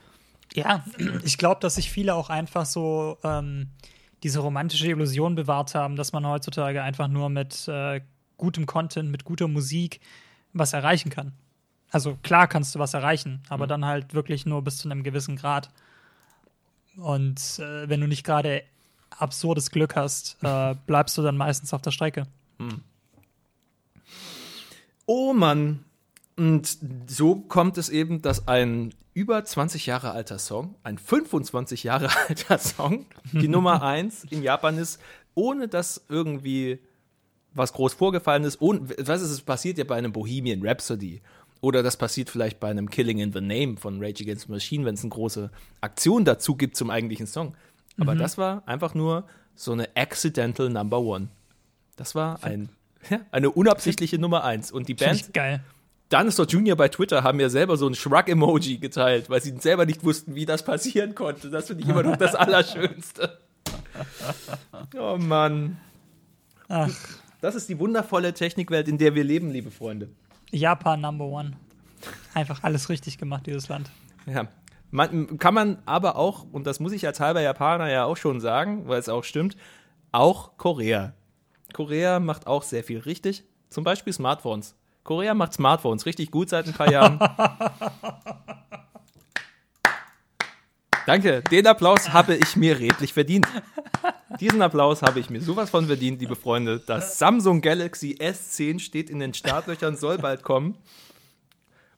[0.55, 0.85] Ja,
[1.25, 3.69] ich glaube, dass sich viele auch einfach so ähm,
[4.23, 8.01] diese romantische Illusion bewahrt haben, dass man heutzutage einfach nur mit äh,
[8.41, 10.01] gutem Content, mit guter Musik
[10.53, 11.33] was erreichen kann.
[11.91, 15.37] Also klar kannst du was erreichen, aber dann halt wirklich nur bis zu einem gewissen
[15.37, 15.71] Grad.
[16.97, 18.65] Und äh, wenn du nicht gerade
[19.11, 22.27] absurdes Glück hast, äh, bleibst du dann meistens auf der Strecke.
[25.07, 25.85] Oh Mann.
[26.37, 32.09] Und so kommt es eben, dass ein über 20 Jahre alter Song, ein 25 Jahre
[32.29, 35.01] alter Song, die Nummer 1 in Japan ist,
[35.35, 36.79] ohne dass irgendwie
[37.55, 38.61] was groß vorgefallen ist.
[38.61, 41.21] Ohne, was ist, es passiert ja bei einem Bohemian Rhapsody.
[41.61, 44.85] Oder das passiert vielleicht bei einem Killing in the Name von Rage Against the Machine,
[44.87, 47.55] wenn es eine große Aktion dazu gibt zum eigentlichen Song.
[47.99, 49.25] Aber das war einfach nur
[49.55, 51.29] so eine accidental Number One.
[51.97, 52.71] Das war ein,
[53.11, 54.73] ja, eine unabsichtliche Nummer 1.
[54.73, 55.63] Und die Band geil.
[56.11, 56.77] Dinosaur Jr.
[56.77, 60.47] bei Twitter haben ja selber so ein Shrug-Emoji geteilt, weil sie selber nicht wussten, wie
[60.47, 61.51] das passieren konnte.
[61.51, 63.39] Das finde ich immer noch das Allerschönste.
[64.99, 65.79] Oh Mann.
[66.69, 66.91] Ach,
[67.41, 70.11] Das ist die wundervolle Technikwelt, in der wir leben, liebe Freunde.
[70.51, 71.53] Japan Number One.
[72.35, 73.91] Einfach alles richtig gemacht, dieses Land.
[74.27, 74.49] Ja.
[74.91, 78.41] Man, kann man aber auch, und das muss ich als halber Japaner ja auch schon
[78.41, 79.57] sagen, weil es auch stimmt,
[80.11, 81.15] auch Korea.
[81.73, 83.45] Korea macht auch sehr viel richtig.
[83.69, 84.75] Zum Beispiel Smartphones.
[85.05, 87.21] Korea macht Smartphones richtig gut seit ein paar Jahren.
[91.07, 93.47] Danke, den Applaus habe ich mir redlich verdient.
[94.39, 96.81] Diesen Applaus habe ich mir sowas von verdient, liebe Freunde.
[96.87, 100.77] Das Samsung Galaxy S10 steht in den Startlöchern, soll bald kommen.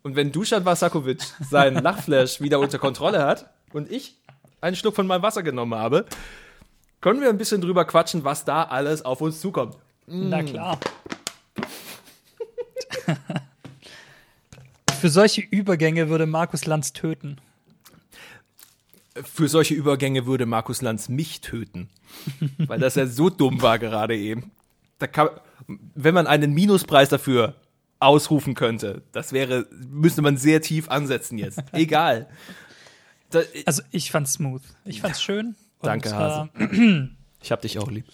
[0.02, 4.16] Und wenn Dusan Vasakovic seinen Lachflash wieder unter Kontrolle hat und ich
[4.60, 6.06] einen Schluck von meinem Wasser genommen habe,
[7.00, 9.76] können wir ein bisschen drüber quatschen, was da alles auf uns zukommt.
[10.06, 10.78] Na klar.
[15.00, 17.38] Für solche Übergänge würde Markus Lanz töten.
[19.22, 21.90] Für solche Übergänge würde Markus Lanz mich töten.
[22.58, 24.50] Weil das ja so dumm war gerade eben.
[24.98, 25.28] Da kann,
[25.94, 27.54] wenn man einen Minuspreis dafür
[27.98, 31.62] ausrufen könnte, das wäre, müsste man sehr tief ansetzen jetzt.
[31.72, 32.28] Egal.
[33.30, 34.62] Da, Also ich fand's smooth.
[34.84, 35.54] Ich fand's schön.
[35.78, 36.48] Und, Danke, Hase.
[36.58, 37.08] Äh,
[37.42, 38.06] ich hab dich auch lieb.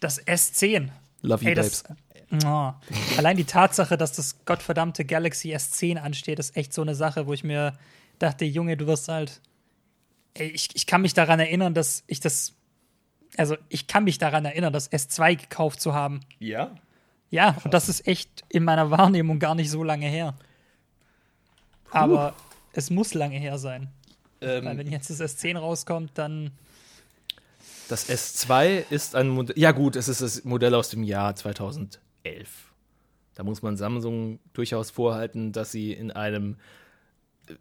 [0.00, 0.88] das S10.
[1.22, 1.82] Love you, Ey, Babes.
[2.30, 2.72] das, oh,
[3.18, 7.32] allein die Tatsache, dass das gottverdammte Galaxy S10 ansteht, ist echt so eine Sache, wo
[7.32, 7.72] ich mir
[8.18, 9.40] dachte, Junge, du wirst alt.
[10.38, 12.54] Ich, ich kann mich daran erinnern, dass ich das.
[13.36, 16.20] Also, ich kann mich daran erinnern, das S2 gekauft zu haben.
[16.38, 16.74] Ja?
[17.30, 20.34] Ja, und das ist echt in meiner Wahrnehmung gar nicht so lange her.
[21.90, 22.34] Aber
[22.72, 23.88] es muss lange her sein.
[24.40, 26.52] Weil Ähm, wenn jetzt das S10 rauskommt, dann.
[27.88, 29.58] Das S2 ist ein Modell.
[29.58, 32.00] Ja, gut, es ist das Modell aus dem Jahr 2011.
[33.34, 36.56] Da muss man Samsung durchaus vorhalten, dass sie in einem,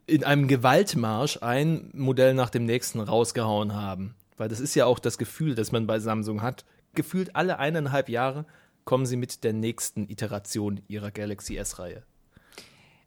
[0.07, 4.15] in einem Gewaltmarsch ein Modell nach dem nächsten rausgehauen haben.
[4.37, 6.65] Weil das ist ja auch das Gefühl, das man bei Samsung hat.
[6.93, 8.45] Gefühlt alle eineinhalb Jahre
[8.83, 12.03] kommen sie mit der nächsten Iteration ihrer Galaxy S-Reihe.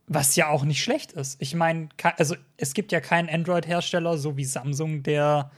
[0.06, 1.40] Was ja auch nicht schlecht ist.
[1.40, 5.50] Ich meine, also es gibt ja keinen Android-Hersteller, so wie Samsung, der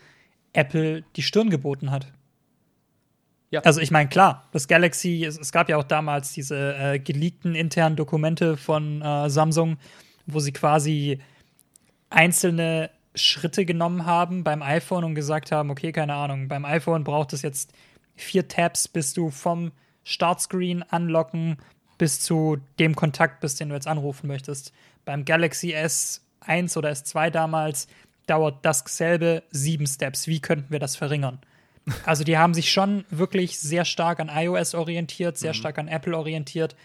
[0.53, 2.13] Apple die Stirn geboten hat.
[3.51, 3.61] Ja.
[3.61, 7.55] Also ich meine, klar, das Galaxy, es, es gab ja auch damals diese äh, geleakten
[7.55, 9.79] internen Dokumente von äh, Samsung,
[10.27, 11.21] wo sie quasi
[12.11, 17.33] einzelne Schritte genommen haben beim iPhone und gesagt haben, okay, keine Ahnung, beim iPhone braucht
[17.33, 17.73] es jetzt
[18.15, 19.73] vier Tabs, bis du vom
[20.05, 21.59] Startscreen anlocken
[21.99, 24.73] bis zu dem Kontakt bist, den du jetzt anrufen möchtest.
[25.05, 27.89] Beim Galaxy S1 oder S2 damals
[28.27, 30.27] dauert dasselbe sieben Steps.
[30.27, 31.41] Wie könnten wir das verringern?
[32.05, 35.57] Also die haben sich schon wirklich sehr stark an iOS orientiert, sehr mhm.
[35.57, 36.77] stark an Apple orientiert.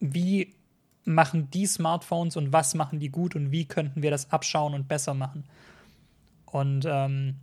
[0.00, 0.54] Wie
[1.04, 4.88] machen die Smartphones und was machen die gut und wie könnten wir das abschauen und
[4.88, 5.44] besser machen?
[6.46, 7.36] Und ähm,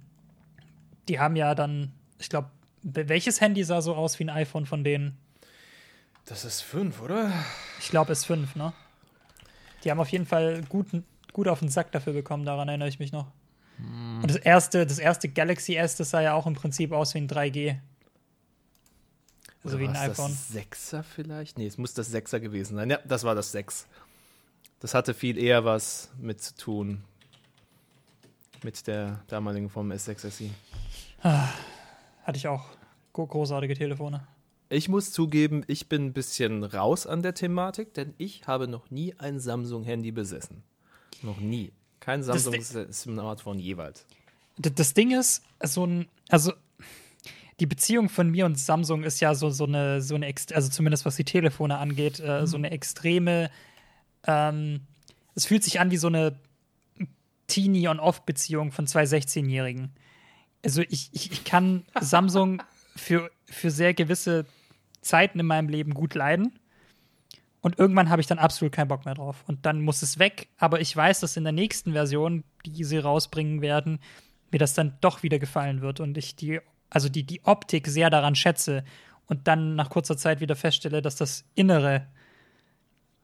[1.07, 2.49] die haben ja dann, ich glaube,
[2.83, 5.17] welches Handy sah so aus wie ein iPhone von denen?
[6.25, 7.31] Das ist 5, oder?
[7.79, 8.73] Ich glaube, es ist 5, ne?
[9.83, 10.87] Die haben auf jeden Fall gut,
[11.31, 13.27] gut auf den Sack dafür bekommen, daran erinnere ich mich noch.
[13.77, 14.21] Hm.
[14.21, 17.19] Und das erste, das erste Galaxy S, das sah ja auch im Prinzip aus wie
[17.19, 17.77] ein 3G.
[19.67, 20.31] Oder wie ein iPhone.
[20.31, 21.57] Das 6er vielleicht?
[21.57, 22.89] Nee, es muss das 6er gewesen sein.
[22.89, 23.87] Ja, das war das 6.
[24.79, 27.03] Das hatte viel eher was mit zu tun.
[28.63, 30.51] Mit der damaligen Form S6 SI.
[31.21, 31.47] Ah,
[32.23, 32.65] hatte ich auch
[33.13, 34.27] großartige Telefone.
[34.69, 38.91] Ich muss zugeben, ich bin ein bisschen raus an der Thematik, denn ich habe noch
[38.91, 40.63] nie ein Samsung-Handy besessen.
[41.21, 41.71] Noch nie.
[41.99, 44.05] Kein Samsung-Smartphone jeweils.
[44.57, 46.51] Das Ding ist, so ein, also
[47.59, 51.05] die Beziehung von mir und Samsung ist ja so, so eine, so eine, also zumindest
[51.05, 52.45] was die Telefone angeht, äh, mhm.
[52.47, 53.49] so eine extreme,
[54.25, 54.81] ähm,
[55.35, 56.39] es fühlt sich an wie so eine
[57.47, 59.91] Teenie-on-Off-Beziehung von zwei 16-Jährigen.
[60.63, 62.61] Also ich, ich, ich kann Samsung
[62.95, 64.45] für, für sehr gewisse
[65.01, 66.59] Zeiten in meinem Leben gut leiden.
[67.61, 69.43] Und irgendwann habe ich dann absolut keinen Bock mehr drauf.
[69.47, 70.47] Und dann muss es weg.
[70.57, 73.99] Aber ich weiß, dass in der nächsten Version, die sie rausbringen werden,
[74.51, 78.09] mir das dann doch wieder gefallen wird und ich die, also die, die Optik sehr
[78.09, 78.83] daran schätze
[79.27, 82.07] und dann nach kurzer Zeit wieder feststelle, dass das Innere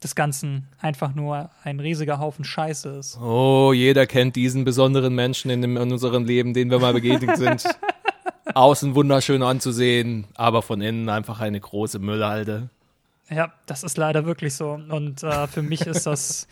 [0.03, 3.17] des Ganzen einfach nur ein riesiger Haufen Scheiße ist.
[3.19, 7.37] Oh, jeder kennt diesen besonderen Menschen in, dem, in unserem Leben, den wir mal begegnet
[7.37, 7.63] sind.
[8.53, 12.69] Außen wunderschön anzusehen, aber von innen einfach eine große Müllhalde.
[13.29, 14.71] Ja, das ist leider wirklich so.
[14.89, 16.47] Und äh, für mich ist das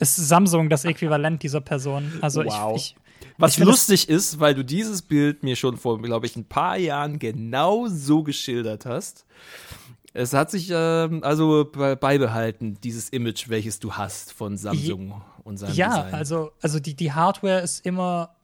[0.00, 2.12] ist Samsung das Äquivalent dieser Person.
[2.20, 2.74] Also wow.
[2.74, 2.96] ich, ich
[3.40, 7.18] was lustig ist, weil du dieses Bild mir schon vor, glaube ich, ein paar Jahren
[7.18, 9.24] genau so geschildert hast.
[10.12, 15.74] Es hat sich ähm, also beibehalten, dieses Image, welches du hast von Samsung und seinem
[15.74, 16.12] ja, Design.
[16.12, 18.34] Ja, also, also die, die Hardware ist immer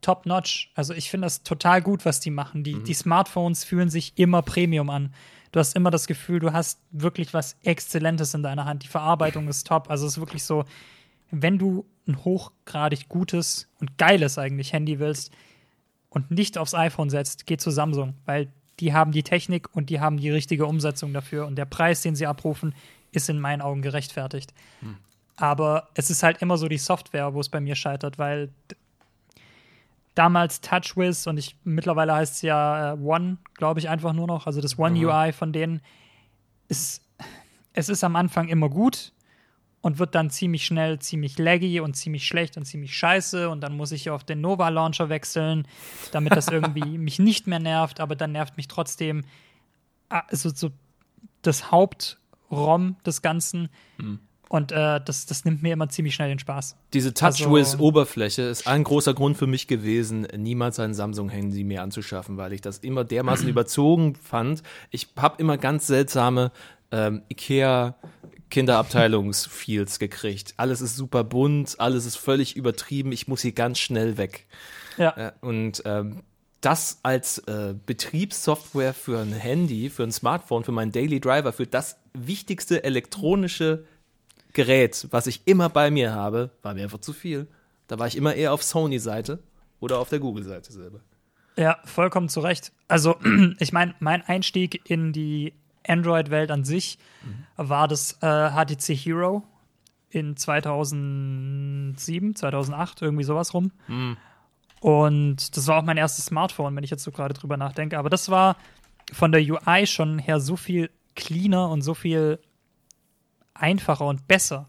[0.00, 0.72] top-notch.
[0.74, 2.64] Also ich finde das total gut, was die machen.
[2.64, 2.84] Die, mhm.
[2.84, 5.14] die Smartphones fühlen sich immer Premium an.
[5.52, 8.82] Du hast immer das Gefühl, du hast wirklich was Exzellentes in deiner Hand.
[8.82, 9.90] Die Verarbeitung ist top.
[9.90, 10.64] Also es ist wirklich so,
[11.30, 15.32] wenn du ein hochgradig gutes und geiles eigentlich Handy willst
[16.08, 18.48] und nicht aufs iPhone setzt, geh zu Samsung, weil
[18.80, 22.16] die haben die Technik und die haben die richtige Umsetzung dafür und der Preis, den
[22.16, 22.74] sie abrufen,
[23.12, 24.52] ist in meinen Augen gerechtfertigt.
[24.80, 24.96] Hm.
[25.36, 28.50] Aber es ist halt immer so die Software, wo es bei mir scheitert, weil
[30.14, 34.46] damals TouchWiz und ich mittlerweile heißt es ja äh, One, glaube ich, einfach nur noch.
[34.46, 35.06] Also das One mhm.
[35.06, 35.80] UI von denen
[36.68, 37.02] ist,
[37.72, 39.12] es ist am Anfang immer gut
[39.82, 43.76] und wird dann ziemlich schnell ziemlich laggy und ziemlich schlecht und ziemlich scheiße und dann
[43.76, 45.66] muss ich auf den Nova Launcher wechseln,
[46.12, 49.24] damit das irgendwie mich nicht mehr nervt, aber dann nervt mich trotzdem
[50.08, 50.70] also so
[51.42, 53.68] das Haupt-ROM des Ganzen.
[53.98, 54.20] Mhm.
[54.48, 56.76] Und äh, das, das nimmt mir immer ziemlich schnell den Spaß.
[56.92, 62.52] Diese TouchWiz-Oberfläche ist ein großer Grund für mich gewesen, niemals ein Samsung-Handy mehr anzuschaffen, weil
[62.52, 64.62] ich das immer dermaßen überzogen fand.
[64.90, 66.52] Ich habe immer ganz seltsame
[66.92, 67.96] ähm, Ikea
[68.52, 70.52] Kinderabteilungsfeels gekriegt.
[70.58, 74.46] Alles ist super bunt, alles ist völlig übertrieben, ich muss hier ganz schnell weg.
[74.98, 75.16] Ja.
[75.16, 76.22] Äh, und ähm,
[76.60, 81.66] das als äh, Betriebssoftware für ein Handy, für ein Smartphone, für meinen Daily Driver, für
[81.66, 83.84] das wichtigste elektronische
[84.52, 87.46] Gerät, was ich immer bei mir habe, war mir einfach zu viel.
[87.88, 89.38] Da war ich immer eher auf Sony-Seite
[89.80, 91.00] oder auf der Google-Seite selber.
[91.56, 92.72] Ja, vollkommen zu Recht.
[92.86, 93.16] Also,
[93.58, 95.54] ich meine, mein Einstieg in die
[95.86, 97.46] Android-Welt an sich mhm.
[97.56, 99.42] war das äh, HTC Hero
[100.10, 103.72] in 2007, 2008, irgendwie sowas rum.
[103.88, 104.16] Mhm.
[104.80, 107.98] Und das war auch mein erstes Smartphone, wenn ich jetzt so gerade drüber nachdenke.
[107.98, 108.56] Aber das war
[109.12, 112.38] von der UI schon her so viel cleaner und so viel
[113.54, 114.68] einfacher und besser,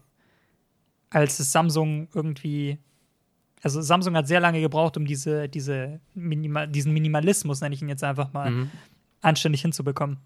[1.10, 2.78] als es Samsung irgendwie.
[3.62, 7.88] Also Samsung hat sehr lange gebraucht, um diese, diese Minima, diesen Minimalismus, nenne ich ihn
[7.88, 8.70] jetzt einfach mal, mhm.
[9.22, 10.18] anständig hinzubekommen.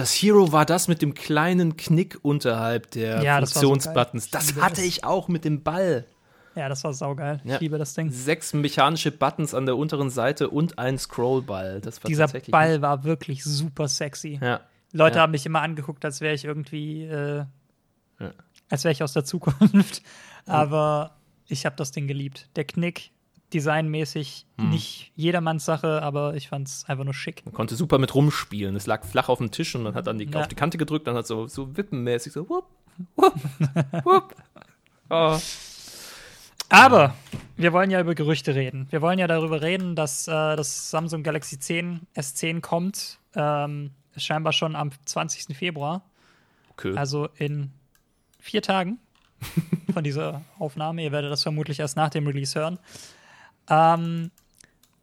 [0.00, 4.30] Das Hero war das mit dem kleinen Knick unterhalb der ja, Funktionsbuttons.
[4.30, 6.06] Das, so das hatte ich auch mit dem Ball.
[6.54, 7.40] Ja, das war saugeil.
[7.44, 7.54] Ja.
[7.54, 8.10] Ich liebe das Ding.
[8.10, 11.80] Sechs mechanische Buttons an der unteren Seite und ein Scrollball.
[11.80, 12.82] Das war Dieser Ball nicht.
[12.82, 14.40] war wirklich super sexy.
[14.42, 14.60] Ja.
[14.92, 15.22] Leute ja.
[15.22, 17.44] haben mich immer angeguckt, als wäre ich irgendwie äh,
[18.70, 20.02] als wäre ich aus der Zukunft.
[20.46, 22.48] Aber ich habe das Ding geliebt.
[22.56, 23.10] Der Knick,
[23.54, 24.70] designmäßig Hm.
[24.70, 27.42] nicht jedermanns Sache, aber ich fand es einfach nur schick.
[27.44, 28.76] Man konnte super mit rumspielen.
[28.76, 30.40] Es lag flach auf dem Tisch und man hat dann die, Ja.
[30.40, 32.66] auf die Kante gedrückt, dann hat so, so wippenmäßig so, wupp,
[33.16, 33.34] wupp,
[34.04, 34.34] wupp.
[35.10, 35.38] Oh.
[36.68, 37.14] Aber
[37.56, 38.86] wir wollen ja über Gerüchte reden.
[38.90, 43.18] Wir wollen ja darüber reden, dass äh, das Samsung Galaxy 10 S10 kommt.
[43.34, 45.56] Ähm, scheinbar schon am 20.
[45.56, 46.02] Februar,
[46.72, 46.96] Okay.
[46.96, 47.72] also in
[48.38, 48.98] vier Tagen
[49.92, 51.02] von dieser Aufnahme.
[51.02, 52.78] Ihr werdet das vermutlich erst nach dem Release hören.
[53.68, 54.30] Ähm,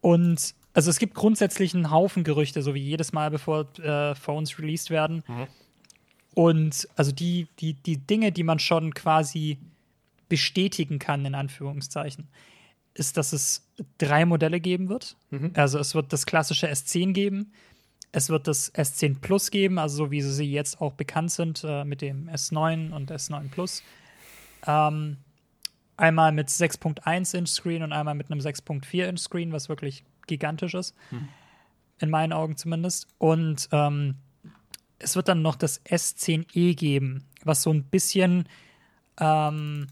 [0.00, 4.58] und also es gibt grundsätzlich einen Haufen Gerüchte, so wie jedes Mal, bevor äh, Phones
[4.58, 5.24] released werden.
[6.34, 9.58] Und also die, die, die Dinge, die man schon quasi
[10.28, 12.28] bestätigen kann, in Anführungszeichen,
[12.94, 13.66] ist, dass es
[13.98, 15.16] drei Modelle geben wird.
[15.54, 17.52] Also es wird das klassische S10 geben,
[18.12, 21.84] es wird das S10 Plus geben, also so wie sie jetzt auch bekannt sind äh,
[21.84, 23.82] mit dem S9 und S9 Plus.
[24.66, 25.18] Ähm,
[25.98, 30.74] einmal mit 6.1 Inch Screen und einmal mit einem 6.4 Inch Screen, was wirklich gigantisch
[30.74, 30.94] ist.
[32.00, 33.08] In meinen Augen zumindest.
[33.18, 34.14] Und ähm,
[34.98, 38.48] es wird dann noch das S10e geben, was so ein bisschen,
[39.18, 39.88] ähm,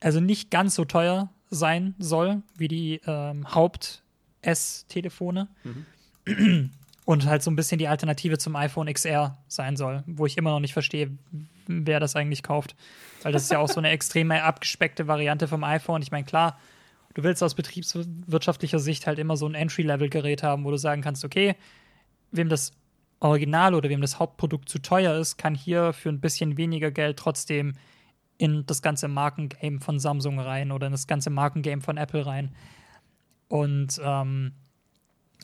[0.00, 5.48] also nicht ganz so teuer sein soll wie die ähm, Haupt-S-Telefone.
[7.04, 10.50] Und halt so ein bisschen die Alternative zum iPhone XR sein soll, wo ich immer
[10.50, 11.10] noch nicht verstehe,
[11.86, 12.74] wer das eigentlich kauft.
[13.22, 16.02] Weil das ist ja auch so eine extrem abgespeckte Variante vom iPhone.
[16.02, 16.58] Ich meine, klar,
[17.14, 21.24] du willst aus betriebswirtschaftlicher Sicht halt immer so ein Entry-Level-Gerät haben, wo du sagen kannst,
[21.24, 21.56] okay,
[22.30, 22.72] wem das
[23.20, 27.18] Original oder wem das Hauptprodukt zu teuer ist, kann hier für ein bisschen weniger Geld
[27.18, 27.74] trotzdem
[28.38, 32.54] in das ganze Markengame von Samsung rein oder in das ganze Markengame von Apple rein.
[33.48, 34.52] Und ähm,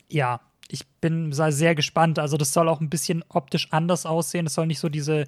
[0.09, 2.19] ja, ich bin sehr gespannt.
[2.19, 4.47] Also, das soll auch ein bisschen optisch anders aussehen.
[4.47, 5.27] Es soll nicht so diese,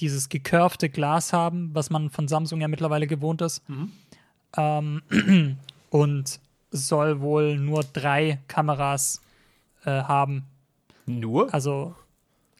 [0.00, 3.62] dieses gecurvte Glas haben, was man von Samsung ja mittlerweile gewohnt ist.
[4.56, 5.02] Ähm,
[5.90, 6.40] und
[6.70, 9.20] soll wohl nur drei Kameras
[9.84, 10.44] äh, haben.
[11.06, 11.52] Nur?
[11.52, 11.94] Also,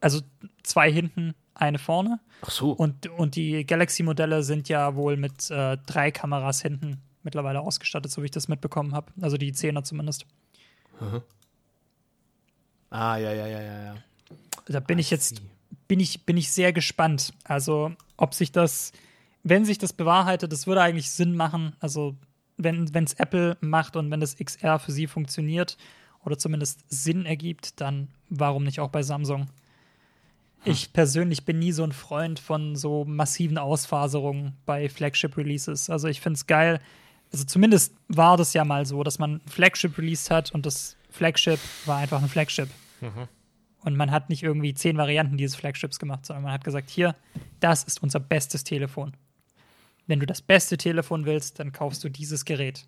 [0.01, 0.21] also
[0.63, 2.19] zwei hinten, eine vorne.
[2.41, 2.71] Ach so.
[2.71, 8.21] Und, und die Galaxy-Modelle sind ja wohl mit äh, drei Kameras hinten mittlerweile ausgestattet, so
[8.21, 9.11] wie ich das mitbekommen habe.
[9.21, 10.25] Also die 10er zumindest.
[12.89, 13.95] ah, ja, ja, ja, ja, ja.
[14.65, 15.41] Da bin ich jetzt, see.
[15.91, 17.33] Bin ich, bin ich sehr gespannt.
[17.43, 18.93] Also, ob sich das,
[19.43, 21.75] wenn sich das bewahrheitet, das würde eigentlich Sinn machen.
[21.81, 22.15] Also,
[22.55, 25.75] wenn es Apple macht und wenn das XR für sie funktioniert
[26.23, 29.49] oder zumindest Sinn ergibt, dann warum nicht auch bei Samsung?
[30.63, 35.89] Ich persönlich bin nie so ein Freund von so massiven Ausfaserungen bei Flagship-Releases.
[35.89, 36.79] Also ich finde es geil.
[37.33, 41.59] Also zumindest war das ja mal so, dass man Flagship released hat und das Flagship
[41.85, 42.69] war einfach ein Flagship.
[43.83, 47.15] Und man hat nicht irgendwie zehn Varianten dieses Flagships gemacht, sondern man hat gesagt, hier,
[47.59, 49.13] das ist unser bestes Telefon.
[50.07, 52.85] Wenn du das beste Telefon willst, dann kaufst du dieses Gerät.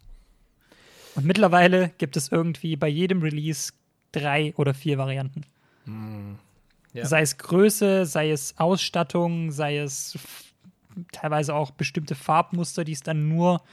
[1.15, 3.73] Und mittlerweile gibt es irgendwie bei jedem Release
[4.11, 5.45] drei oder vier Varianten.
[6.93, 7.05] Ja.
[7.05, 10.17] Sei es Größe, sei es Ausstattung, sei es
[11.11, 13.63] teilweise auch bestimmte Farbmuster, die es dann nur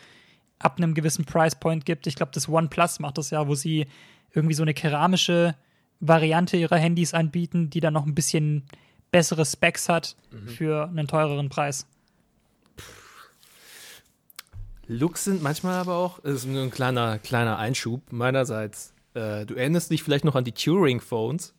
[0.59, 2.07] ab einem gewissen Price Point gibt.
[2.07, 3.87] Ich glaube, das OnePlus macht das ja, wo sie
[4.33, 5.55] irgendwie so eine keramische
[6.01, 8.65] Variante ihrer Handys anbieten, die dann noch ein bisschen
[9.11, 11.87] bessere Specs hat für einen teureren Preis.
[14.87, 18.93] Looks sind manchmal aber auch, das ist nur ein kleiner, kleiner Einschub meinerseits.
[19.15, 21.55] Äh, du erinnerst dich vielleicht noch an die Turing-Phones?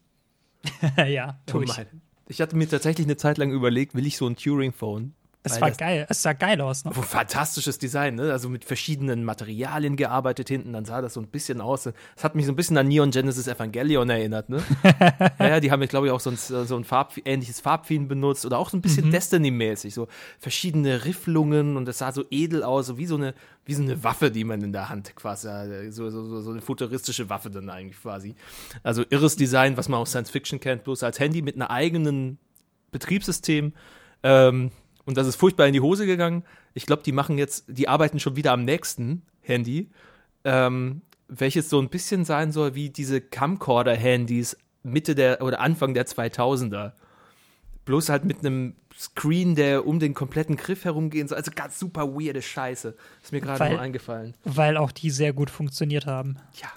[1.08, 1.72] ja, tue ich.
[1.72, 1.84] Oh.
[2.28, 5.14] Ich hatte mir tatsächlich eine Zeit lang überlegt, will ich so ein Turing-Phone?
[5.44, 6.06] Es war geil.
[6.08, 6.94] Es sah geil aus, ne?
[6.94, 8.32] Fantastisches Design, ne?
[8.32, 11.84] Also mit verschiedenen Materialien gearbeitet hinten, dann sah das so ein bisschen aus.
[11.84, 14.62] Das hat mich so ein bisschen an Neon Genesis Evangelion erinnert, ne?
[15.40, 18.46] ja, ja, die haben, glaube ich, auch so ein, so ein Farb, ähnliches Farbfilm benutzt
[18.46, 20.08] oder auch so ein bisschen Destiny-mäßig, so
[20.40, 23.34] verschiedene Rifflungen und das sah so edel aus, so wie so eine,
[23.66, 25.48] wie so eine Waffe, die man in der Hand quasi,
[25.92, 28.36] so, so, so, so eine futuristische Waffe dann eigentlich quasi.
[28.84, 32.38] Also irres Design, was man aus Science Fiction kennt, bloß als Handy mit einer eigenen
[32.92, 33.74] Betriebssystem.
[34.24, 34.72] Ähm,
[35.06, 36.44] und das ist furchtbar in die Hose gegangen.
[36.74, 39.90] Ich glaube, die machen jetzt, die arbeiten schon wieder am nächsten Handy,
[40.44, 46.06] ähm, welches so ein bisschen sein soll wie diese Camcorder-Handys Mitte der oder Anfang der
[46.06, 46.94] 2000er.
[47.86, 51.38] Bloß halt mit einem Screen, der um den kompletten Griff herumgehen soll.
[51.38, 52.96] Also ganz super weirde Scheiße.
[53.24, 54.36] Ist mir gerade nur eingefallen.
[54.44, 56.38] Weil auch die sehr gut funktioniert haben.
[56.54, 56.70] Ja.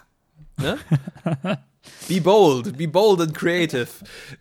[0.57, 1.59] Ne?
[2.09, 3.89] be bold, be bold and creative.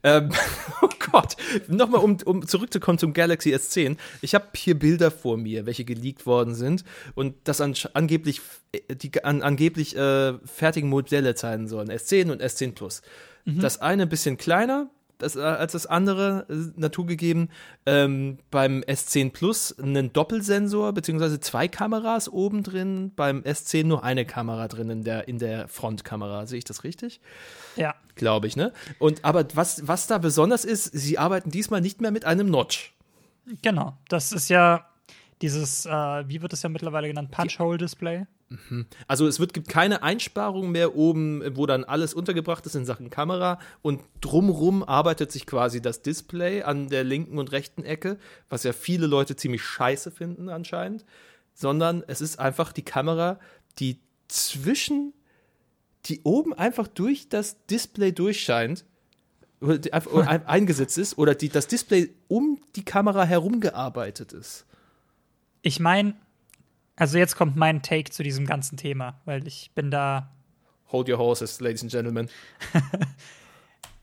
[0.03, 0.29] Ähm,
[0.81, 1.35] oh Gott.
[1.67, 3.97] Nochmal, um, um zurückzukommen zum Galaxy S10.
[4.21, 6.83] Ich habe hier Bilder vor mir, welche geleakt worden sind
[7.15, 8.41] und das an, angeblich,
[8.71, 11.89] äh, die an, angeblich äh, fertigen Modelle zeigen sollen.
[11.89, 13.01] S10 und S10 Plus.
[13.45, 14.89] Das eine ein bisschen kleiner,
[15.23, 17.49] das, äh, als das andere, äh, naturgegeben.
[17.85, 24.25] Ähm, beim S10 Plus einen Doppelsensor, beziehungsweise zwei Kameras oben drin, beim S10 nur eine
[24.25, 26.45] Kamera drin in der, in der Frontkamera.
[26.45, 27.21] Sehe ich das richtig?
[27.75, 27.95] Ja.
[28.15, 28.71] Glaube ich, ne?
[28.99, 32.93] Und aber was, was da besonders ist, sie arbeiten diesmal nicht mehr mit einem Notch.
[33.61, 33.97] Genau.
[34.09, 34.85] Das ist ja
[35.41, 38.25] dieses, äh, wie wird es ja mittlerweile genannt, Punch-Hole-Display.
[39.07, 43.09] Also es wird, gibt keine Einsparung mehr oben, wo dann alles untergebracht ist in Sachen
[43.09, 48.17] Kamera und drumrum arbeitet sich quasi das Display an der linken und rechten Ecke,
[48.49, 51.03] was ja viele Leute ziemlich scheiße finden anscheinend,
[51.53, 53.39] sondern es ist einfach die Kamera,
[53.79, 55.13] die zwischen,
[56.05, 58.85] die oben einfach durch das Display durchscheint
[60.45, 64.65] eingesetzt ist oder die, das Display um die Kamera herum gearbeitet ist.
[65.61, 66.15] Ich meine,
[66.95, 70.29] also jetzt kommt mein Take zu diesem ganzen Thema, weil ich bin da
[70.91, 72.29] Hold your horses, ladies and gentlemen.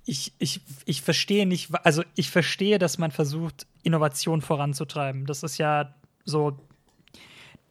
[0.05, 5.24] ich, ich, ich verstehe nicht, also ich verstehe, dass man versucht, Innovation voranzutreiben.
[5.24, 6.59] Das ist ja so,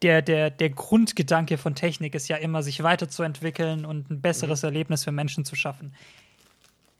[0.00, 5.04] der, der, der Grundgedanke von Technik ist ja immer, sich weiterzuentwickeln und ein besseres Erlebnis
[5.04, 5.94] für Menschen zu schaffen.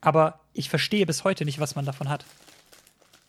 [0.03, 2.27] Aber ich verstehe bis heute nicht, was man davon hat.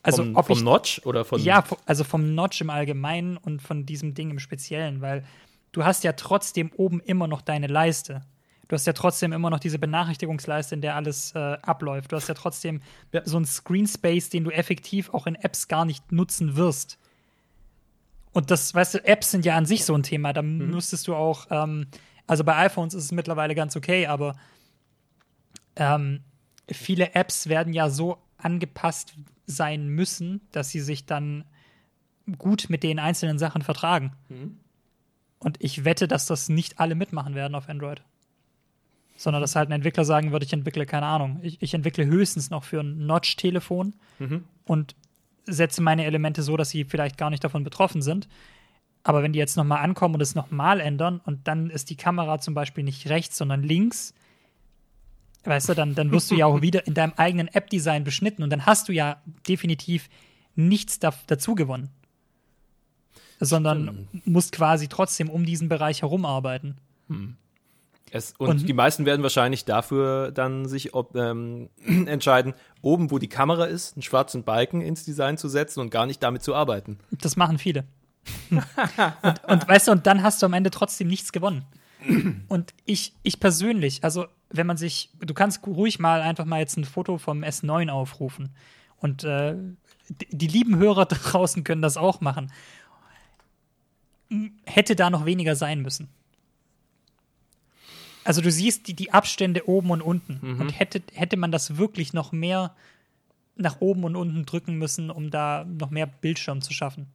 [0.04, 3.86] Also, vom, vom ich, Notch oder von ja, also vom Notch im Allgemeinen und von
[3.86, 5.24] diesem Ding im Speziellen, weil
[5.72, 8.22] du hast ja trotzdem oben immer noch deine Leiste.
[8.68, 12.12] Du hast ja trotzdem immer noch diese Benachrichtigungsleiste, in der alles äh, abläuft.
[12.12, 12.82] Du hast ja trotzdem
[13.12, 13.22] Ja.
[13.26, 16.97] so einen Screen Space, den du effektiv auch in Apps gar nicht nutzen wirst.
[18.32, 20.32] Und das, weißt du, Apps sind ja an sich so ein Thema.
[20.32, 21.88] Da müsstest du auch, ähm,
[22.28, 24.38] also bei iPhones ist es mittlerweile ganz okay, aber
[25.76, 26.22] ähm,
[26.72, 29.14] viele Apps werden ja so angepasst
[29.52, 31.43] sein müssen, dass sie sich dann
[32.38, 34.14] gut mit den einzelnen Sachen vertragen.
[35.39, 38.02] Und ich wette, dass das nicht alle mitmachen werden auf Android.
[39.18, 42.49] Sondern dass halt ein Entwickler sagen würde, ich entwickle, keine Ahnung, ich, ich entwickle höchstens
[42.49, 43.93] noch für ein Notch-Telefon
[44.66, 44.95] und
[45.45, 48.28] setze meine Elemente so, dass sie vielleicht gar nicht davon betroffen sind.
[49.04, 52.39] Aber wenn die jetzt nochmal ankommen und es nochmal ändern und dann ist die Kamera
[52.39, 54.14] zum Beispiel nicht rechts, sondern links,
[55.44, 58.50] weißt du, dann, dann wirst du ja auch wieder in deinem eigenen App-Design beschnitten und
[58.50, 60.10] dann hast du ja definitiv
[60.56, 61.89] nichts da, dazu gewonnen.
[63.39, 66.78] Sondern musst quasi trotzdem um diesen Bereich herum arbeiten.
[68.12, 73.18] Es, und, Und- die meisten werden wahrscheinlich dafür dann sich ob, ähm, entscheiden, oben, wo
[73.18, 76.54] die Kamera ist, einen schwarzen Balken ins Design zu setzen und gar nicht damit zu
[76.54, 77.00] arbeiten.
[77.10, 77.86] Das machen viele.
[78.52, 81.66] und, und weißt du, und dann hast du am Ende trotzdem nichts gewonnen.
[82.48, 86.78] Und ich, ich persönlich, also wenn man sich, du kannst ruhig mal einfach mal jetzt
[86.78, 88.49] ein Foto vom S9 aufrufen.
[88.97, 89.56] Und äh,
[90.10, 92.52] die, lieben Hörer draußen können das auch machen.
[94.30, 96.10] M- Hätte da noch weniger sein müssen.
[98.24, 100.39] Also du siehst die, die Abstände oben und unten.
[100.62, 102.76] Und hätte, hätte man das wirklich noch mehr
[103.56, 107.08] nach oben und unten drücken müssen, um da noch mehr Bildschirm zu schaffen.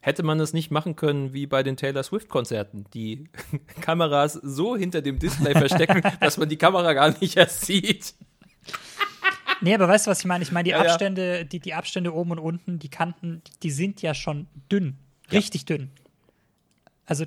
[0.00, 3.28] Hätte man es nicht machen können wie bei den Taylor Swift-Konzerten, die
[3.80, 8.14] Kameras so hinter dem Display verstecken, dass man die Kamera gar nicht erst sieht.
[9.60, 10.44] Nee, aber weißt du, was ich meine?
[10.44, 10.90] Ich meine, die Ja, ja.
[10.92, 14.96] Abstände, die, die Abstände oben und unten, die Kanten, die sind ja schon dünn.
[15.32, 15.90] Richtig dünn.
[17.06, 17.24] Also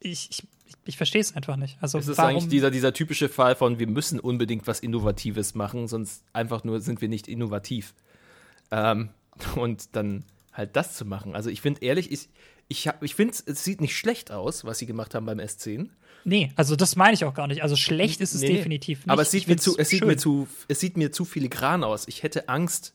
[0.00, 0.42] ich, ich,
[0.84, 1.76] ich verstehe es einfach nicht.
[1.80, 5.54] Also Es ist warum, eigentlich dieser, dieser typische Fall von, wir müssen unbedingt was Innovatives
[5.54, 7.94] machen, sonst einfach nur sind wir nicht innovativ.
[8.70, 9.10] Ähm,
[9.56, 11.34] und dann halt das zu machen.
[11.34, 12.28] Also ich finde ehrlich, ich,
[12.68, 15.88] ich, hab- ich finde, es sieht nicht schlecht aus, was sie gemacht haben beim S10.
[16.24, 17.62] Nee, also das meine ich auch gar nicht.
[17.62, 19.10] Also schlecht ist es Nee, definitiv nicht.
[19.10, 22.06] Aber es sieht, mir zu, es, sieht mir zu, es sieht mir zu filigran aus.
[22.06, 22.94] Ich hätte Angst,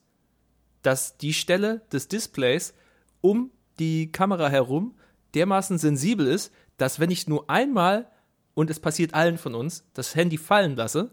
[0.81, 2.73] dass die Stelle des Displays
[3.21, 4.95] um die Kamera herum
[5.33, 8.07] dermaßen sensibel ist, dass wenn ich nur einmal,
[8.53, 11.11] und es passiert allen von uns, das Handy fallen lasse,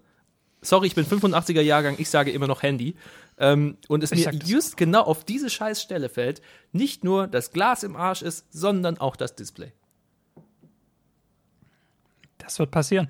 [0.62, 2.94] sorry, ich bin 85er Jahrgang, ich sage immer noch Handy,
[3.39, 6.40] ähm, und es mir just genau auf diese Scheißstelle fällt,
[6.73, 9.73] nicht nur das Glas im Arsch ist, sondern auch das Display.
[12.39, 13.09] Das wird passieren.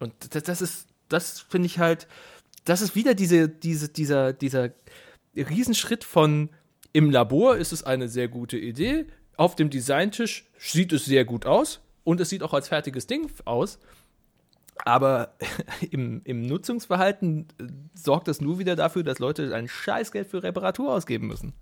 [0.00, 2.06] Und das, das ist, das finde ich halt,
[2.64, 4.70] das ist wieder diese, diese, dieser, dieser
[5.34, 6.50] Riesenschritt von
[6.92, 9.06] im Labor ist es eine sehr gute Idee,
[9.36, 13.30] auf dem Designtisch sieht es sehr gut aus und es sieht auch als fertiges Ding
[13.44, 13.78] aus.
[14.84, 15.34] Aber
[15.90, 17.64] im, im Nutzungsverhalten äh,
[17.94, 21.52] sorgt das nur wieder dafür, dass Leute ein Scheißgeld für Reparatur ausgeben müssen.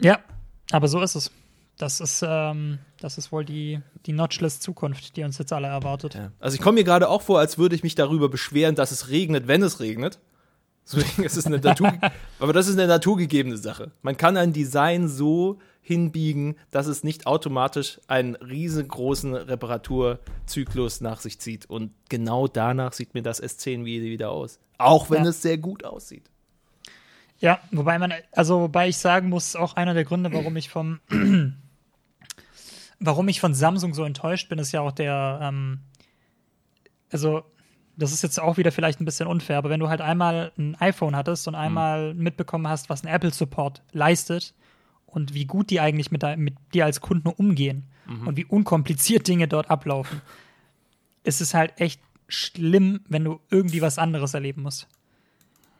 [0.00, 0.20] Ja,
[0.70, 1.30] aber so ist es.
[1.76, 6.14] Das ist, ähm, das ist wohl die, die Notchless Zukunft, die uns jetzt alle erwartet.
[6.14, 6.30] Ja.
[6.38, 9.08] Also ich komme mir gerade auch vor, als würde ich mich darüber beschweren, dass es
[9.08, 10.18] regnet, wenn es regnet.
[10.84, 11.92] Deswegen ist es eine Natur,
[12.38, 13.92] aber das ist eine naturgegebene Sache.
[14.02, 21.40] Man kann ein Design so hinbiegen, dass es nicht automatisch einen riesengroßen Reparaturzyklus nach sich
[21.40, 21.66] zieht.
[21.66, 24.60] Und genau danach sieht mir das S10 wieder aus.
[24.78, 25.30] Auch wenn ja.
[25.30, 26.30] es sehr gut aussieht.
[27.38, 31.00] Ja, wobei man, also wobei ich sagen muss, auch einer der Gründe, warum ich vom
[33.00, 35.80] warum ich von Samsung so enttäuscht bin, ist ja auch der, ähm,
[37.10, 37.42] also
[37.96, 40.76] das ist jetzt auch wieder vielleicht ein bisschen unfair, aber wenn du halt einmal ein
[40.80, 42.22] iPhone hattest und einmal mhm.
[42.22, 44.54] mitbekommen hast, was ein Apple Support leistet
[45.10, 48.28] und wie gut die eigentlich mit, mit dir als Kunden umgehen mhm.
[48.28, 50.20] und wie unkompliziert Dinge dort ablaufen,
[51.24, 54.88] ist es halt echt schlimm, wenn du irgendwie was anderes erleben musst.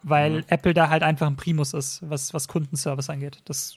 [0.02, 0.44] Weil mhm.
[0.48, 3.42] Apple da halt einfach ein Primus ist, was, was Kundenservice angeht.
[3.44, 3.76] Das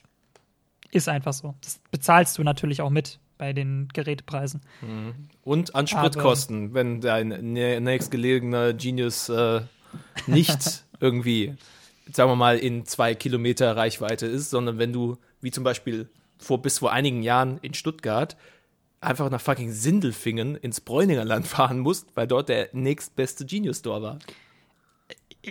[0.90, 1.54] ist einfach so.
[1.60, 4.60] Das bezahlst du natürlich auch mit bei den Gerätepreisen.
[4.80, 5.14] Mhm.
[5.42, 9.62] Und an Spritkosten, Aber, wenn dein nächstgelegener Genius äh,
[10.26, 11.56] nicht irgendwie,
[12.12, 16.08] sagen wir mal, in zwei Kilometer Reichweite ist, sondern wenn du, wie zum Beispiel
[16.38, 18.36] vor bis vor einigen Jahren in Stuttgart,
[19.00, 24.18] einfach nach fucking Sindelfingen ins Bräuningerland fahren musst, weil dort der nächstbeste Genius Store war.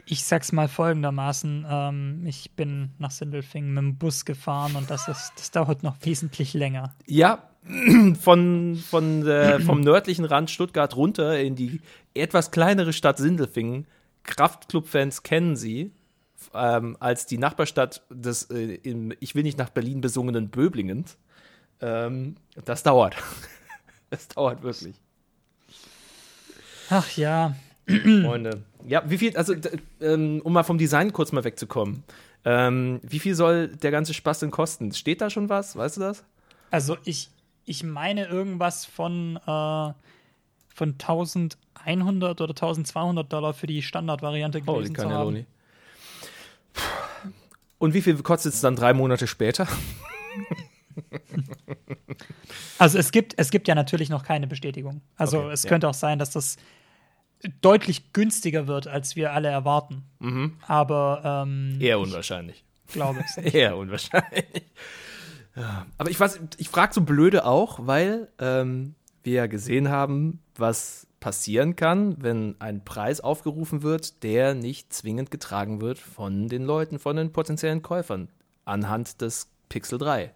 [0.08, 5.08] Ich sag's mal folgendermaßen: ähm, Ich bin nach Sindelfingen mit dem Bus gefahren und das,
[5.08, 6.96] ist, das dauert noch wesentlich länger.
[7.06, 7.50] Ja,
[8.20, 11.82] von, von äh, vom nördlichen Rand Stuttgart runter in die
[12.16, 13.86] etwas kleinere Stadt Sindelfingen.
[14.24, 15.92] Kraftclub-Fans kennen sie
[16.54, 21.06] ähm, als die Nachbarstadt des äh, im Ich will nicht nach Berlin besungenen Böblingen.
[21.82, 23.16] Ähm, das dauert.
[24.10, 24.96] das dauert wirklich.
[26.90, 27.56] Ach ja.
[27.86, 28.64] Freunde.
[28.88, 29.54] Ja, wie viel, also
[30.00, 32.04] ähm, um mal vom Design kurz mal wegzukommen.
[32.46, 34.94] Ähm, wie viel soll der ganze Spaß denn kosten?
[34.94, 35.76] Steht da schon was?
[35.76, 36.24] Weißt du das?
[36.72, 37.30] Also ich,
[37.66, 39.94] ich meine irgendwas von, äh,
[40.70, 45.46] von 1100 oder 1200 Dollar für die Standardvariante gewesen Holy zu haben.
[47.84, 49.68] Und wie viel kostet es dann drei Monate später?
[52.78, 55.02] also es gibt, es gibt ja natürlich noch keine Bestätigung.
[55.18, 55.70] Also okay, es ja.
[55.70, 56.56] könnte auch sein, dass das
[57.60, 60.06] deutlich günstiger wird, als wir alle erwarten.
[60.20, 60.54] Mhm.
[60.66, 62.64] Aber ähm, eher unwahrscheinlich.
[62.88, 63.36] Glaube es.
[63.54, 64.64] eher unwahrscheinlich.
[65.54, 65.86] Ja.
[65.98, 71.06] Aber ich weiß, ich frage so blöde auch, weil ähm, wir ja gesehen haben, was
[71.24, 77.00] passieren kann, wenn ein Preis aufgerufen wird, der nicht zwingend getragen wird von den Leuten,
[77.00, 78.28] von den potenziellen Käufern,
[78.66, 80.34] anhand des Pixel 3.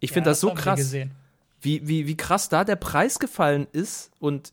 [0.00, 0.92] ich finde ja, das, das so krass.
[1.60, 4.10] Wie, wie, wie krass da der Preis gefallen ist.
[4.18, 4.52] Und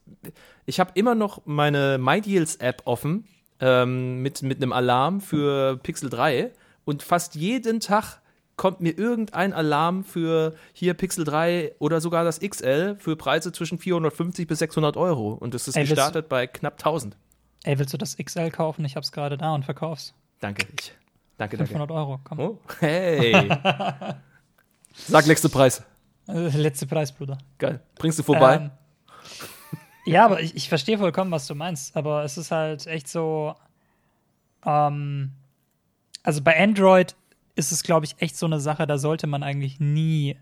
[0.67, 3.27] ich habe immer noch meine MyDeals-App offen
[3.59, 6.51] ähm, mit, mit einem Alarm für Pixel 3.
[6.83, 8.21] Und fast jeden Tag
[8.55, 13.77] kommt mir irgendein Alarm für hier Pixel 3 oder sogar das XL für Preise zwischen
[13.77, 15.33] 450 bis 600 Euro.
[15.33, 17.17] Und das ist Ey, gestartet bei knapp 1000.
[17.63, 18.85] Ey, willst du das XL kaufen?
[18.85, 20.13] Ich hab's gerade da und verkauf's.
[20.39, 20.93] Danke, ich.
[21.37, 21.93] Danke, 500 danke.
[21.93, 22.39] Euro, komm.
[22.39, 23.33] Oh, hey.
[24.93, 25.83] Sag letzte Preis.
[26.27, 27.37] Äh, letzte Preis, Bruder.
[27.57, 27.81] Geil.
[27.95, 28.55] Bringst du vorbei?
[28.55, 28.71] Ähm,
[30.05, 31.97] ja, aber ich, ich verstehe vollkommen, was du meinst.
[31.97, 33.55] Aber es ist halt echt so.
[34.65, 35.31] Ähm,
[36.23, 37.15] also bei Android
[37.55, 40.37] ist es, glaube ich, echt so eine Sache, da sollte man eigentlich nie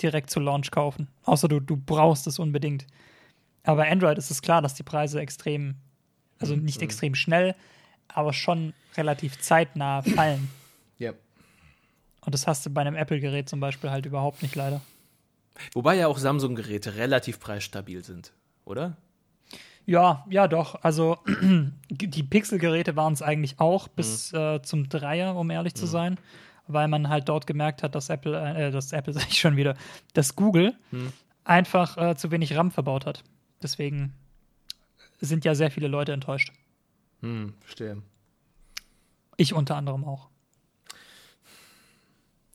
[0.00, 1.08] direkt zu Launch kaufen.
[1.24, 2.86] Außer du, du brauchst es unbedingt.
[3.64, 5.76] Aber bei Android ist es klar, dass die Preise extrem,
[6.38, 6.84] also nicht mhm.
[6.84, 7.54] extrem schnell,
[8.08, 10.50] aber schon relativ zeitnah fallen.
[10.98, 11.12] Ja.
[12.24, 14.80] Und das hast du bei einem Apple-Gerät zum Beispiel halt überhaupt nicht leider.
[15.74, 18.32] Wobei ja auch Samsung-Geräte relativ preisstabil sind,
[18.64, 18.96] oder?
[19.86, 20.82] Ja, ja, doch.
[20.82, 21.18] Also
[21.90, 24.38] die Pixel-Geräte waren es eigentlich auch bis mhm.
[24.38, 25.78] äh, zum Dreier, um ehrlich mhm.
[25.78, 26.18] zu sein,
[26.66, 29.76] weil man halt dort gemerkt hat, dass Apple, äh, das Apple sage ich schon wieder,
[30.14, 31.12] dass Google mhm.
[31.44, 33.24] einfach äh, zu wenig RAM verbaut hat.
[33.62, 34.14] Deswegen
[35.20, 36.52] sind ja sehr viele Leute enttäuscht.
[37.20, 38.02] Hm, verstehe.
[39.36, 40.28] Ich unter anderem auch.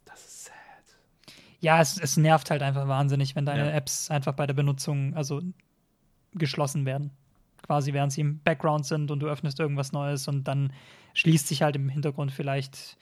[0.06, 0.54] Das ist sad.
[1.60, 3.72] Ja, es, es nervt halt einfach wahnsinnig, wenn deine ja.
[3.72, 5.42] Apps einfach bei der Benutzung, also
[6.34, 7.12] geschlossen werden.
[7.64, 10.72] Quasi während sie im Background sind und du öffnest irgendwas Neues und dann
[11.14, 12.98] schließt sich halt im Hintergrund vielleicht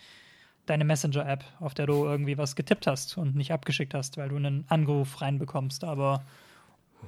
[0.66, 4.36] deine Messenger-App, auf der du irgendwie was getippt hast und nicht abgeschickt hast, weil du
[4.38, 5.84] einen Anruf reinbekommst.
[5.84, 6.24] Aber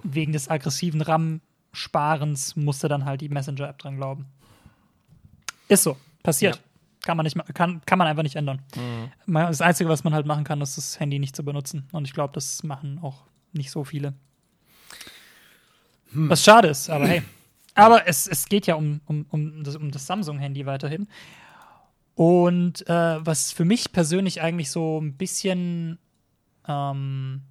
[0.03, 4.25] wegen des aggressiven RAM-Sparens musste dann halt die Messenger-App dran glauben.
[5.67, 6.55] Ist so, passiert.
[6.55, 6.61] Ja.
[7.03, 8.61] Kann man, nicht, kann, kann man einfach nicht ändern.
[8.75, 9.33] Mhm.
[9.33, 11.87] Das Einzige, was man halt machen kann, ist das Handy nicht zu benutzen.
[11.93, 13.23] Und ich glaube, das machen auch
[13.53, 14.13] nicht so viele.
[16.11, 16.29] Hm.
[16.29, 17.23] Was schade ist, aber hey.
[17.75, 21.07] Aber es, es geht ja um, um, um das, um das Samsung-Handy weiterhin.
[22.15, 25.99] Und äh, was für mich persönlich eigentlich so ein bisschen
[26.67, 27.43] ähm,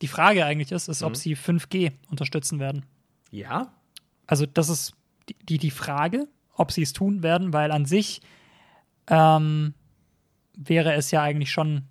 [0.00, 1.08] die Frage eigentlich ist, ist, mhm.
[1.08, 2.86] ob sie 5G unterstützen werden.
[3.30, 3.70] Ja.
[4.26, 4.94] Also, das ist
[5.28, 6.26] die, die, die Frage.
[6.54, 8.22] ob sie es tun werden, weil an sich
[9.08, 9.74] ähm,
[10.56, 11.82] wäre es ja eigentlich schon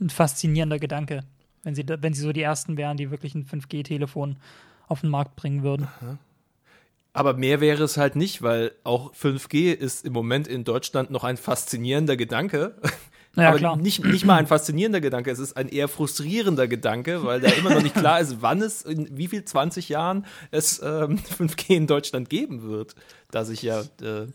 [0.00, 1.24] ein faszinierender Gedanke,
[1.62, 4.36] wenn sie, wenn sie so die ersten wären, die wirklich ein 5G-Telefon
[4.88, 5.88] auf den Markt bringen würden.
[7.12, 11.24] Aber mehr wäre es halt nicht, weil auch 5G ist im Moment in Deutschland noch
[11.24, 12.74] ein faszinierender Gedanke.
[13.36, 13.76] Ja, aber klar.
[13.76, 17.70] Nicht, nicht mal ein faszinierender Gedanke, es ist ein eher frustrierender Gedanke, weil da immer
[17.70, 21.86] noch nicht klar ist, wann es, in wie viel 20 Jahren es ähm, 5G in
[21.86, 22.96] Deutschland geben wird.
[23.30, 24.26] Da sich ja äh,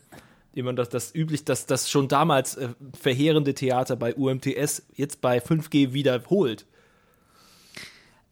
[0.54, 5.40] immer das, das üblich, dass das schon damals äh, verheerende Theater bei UMTS jetzt bei
[5.40, 6.64] 5G wiederholt.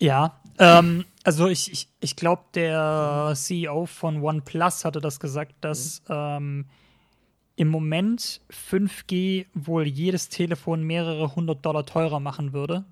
[0.01, 6.03] Ja, ähm, also ich, ich, ich glaube, der CEO von OnePlus hatte das gesagt, dass
[6.09, 6.67] ähm,
[7.57, 12.85] im Moment 5G wohl jedes Telefon mehrere hundert Dollar teurer machen würde.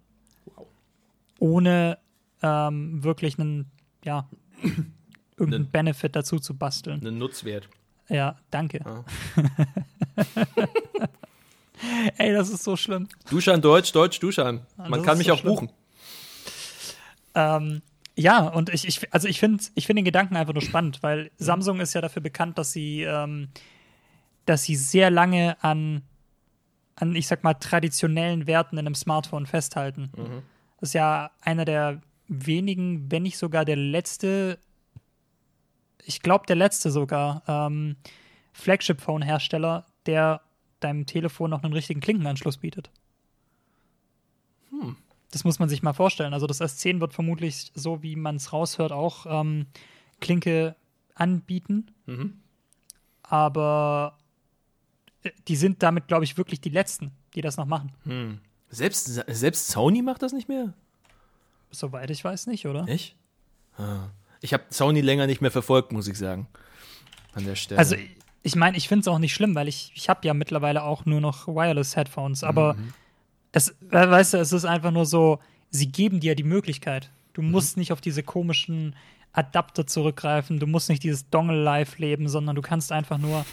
[1.38, 1.98] Ohne
[2.42, 3.70] ähm, wirklich einen,
[4.04, 4.28] ja,
[5.36, 7.00] irgendeinen Nen- Benefit dazu zu basteln.
[7.00, 7.68] Einen Nutzwert.
[8.08, 8.84] Ja, danke.
[8.86, 9.04] Ah.
[12.16, 13.08] Ey, das ist so schlimm.
[13.30, 14.60] Duschan Deutsch, Deutsch Duschan.
[14.76, 15.54] Ah, Man das kann mich so auch schlimm.
[15.54, 15.70] buchen.
[17.34, 17.82] Ähm,
[18.14, 21.30] ja, und ich, ich also ich finde ich find den Gedanken einfach nur spannend, weil
[21.38, 23.48] Samsung ist ja dafür bekannt, dass sie, ähm,
[24.44, 26.02] dass sie sehr lange an,
[26.96, 30.10] an, ich sag mal, traditionellen Werten in einem Smartphone festhalten.
[30.80, 34.58] Das ist ja einer der wenigen, wenn nicht sogar der letzte,
[36.04, 37.96] ich glaube der letzte sogar, ähm,
[38.52, 40.42] Flagship-Phone-Hersteller, der
[40.80, 42.90] deinem Telefon noch einen richtigen Klinkenanschluss bietet.
[45.32, 46.32] Das muss man sich mal vorstellen.
[46.34, 49.66] Also das S10 wird vermutlich, so wie man es raushört, auch ähm,
[50.20, 50.76] Klinke
[51.14, 51.90] anbieten.
[52.06, 52.38] Mhm.
[53.22, 54.18] Aber
[55.22, 57.92] äh, die sind damit, glaube ich, wirklich die Letzten, die das noch machen.
[58.04, 58.38] Hm.
[58.68, 60.72] Selbst, selbst Sony macht das nicht mehr?
[61.70, 62.86] Soweit ich weiß nicht, oder?
[62.88, 63.16] Echt?
[63.76, 64.08] Ah.
[64.40, 66.46] Ich habe Sony länger nicht mehr verfolgt, muss ich sagen.
[67.34, 67.78] An der Stelle.
[67.78, 68.10] Also ich-
[68.44, 71.04] ich meine, ich finde es auch nicht schlimm, weil ich, ich habe ja mittlerweile auch
[71.06, 72.42] nur noch Wireless-Headphones.
[72.42, 72.76] Aber
[73.52, 75.38] es, weißt du, es ist einfach nur so,
[75.70, 77.10] sie geben dir die Möglichkeit.
[77.34, 78.94] Du musst nicht auf diese komischen
[79.32, 83.46] Adapter zurückgreifen, du musst nicht dieses Dongle-Live leben, sondern du kannst einfach nur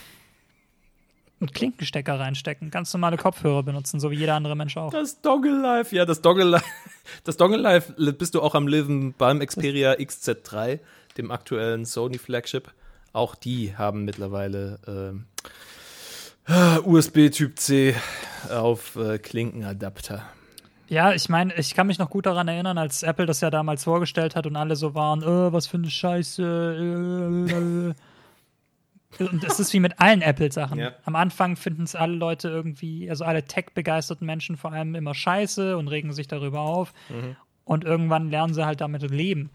[1.40, 4.92] einen Klinkenstecker reinstecken, ganz normale Kopfhörer benutzen, so wie jeder andere Mensch auch.
[4.92, 6.66] das Dongle Life, ja, das Dongle Life,
[7.24, 10.80] das Dongle Life bist du auch am Liven beim Xperia XZ3,
[11.18, 12.74] dem aktuellen Sony Flagship.
[13.14, 15.48] Auch die haben mittlerweile äh,
[16.86, 17.96] USB Typ C
[18.50, 20.24] auf äh, Klinkenadapter.
[20.88, 23.84] Ja, ich meine, ich kann mich noch gut daran erinnern, als Apple das ja damals
[23.84, 27.46] vorgestellt hat und alle so waren, äh, was für eine Scheiße.
[27.52, 29.28] Äh, äh.
[29.28, 30.80] und es ist wie mit allen Apple-Sachen.
[30.80, 30.94] Ja.
[31.06, 35.78] Am Anfang finden es alle Leute irgendwie, also alle tech-begeisterten Menschen vor allem immer scheiße
[35.78, 36.94] und regen sich darüber auf.
[37.64, 39.52] Und irgendwann lernen sie halt damit leben.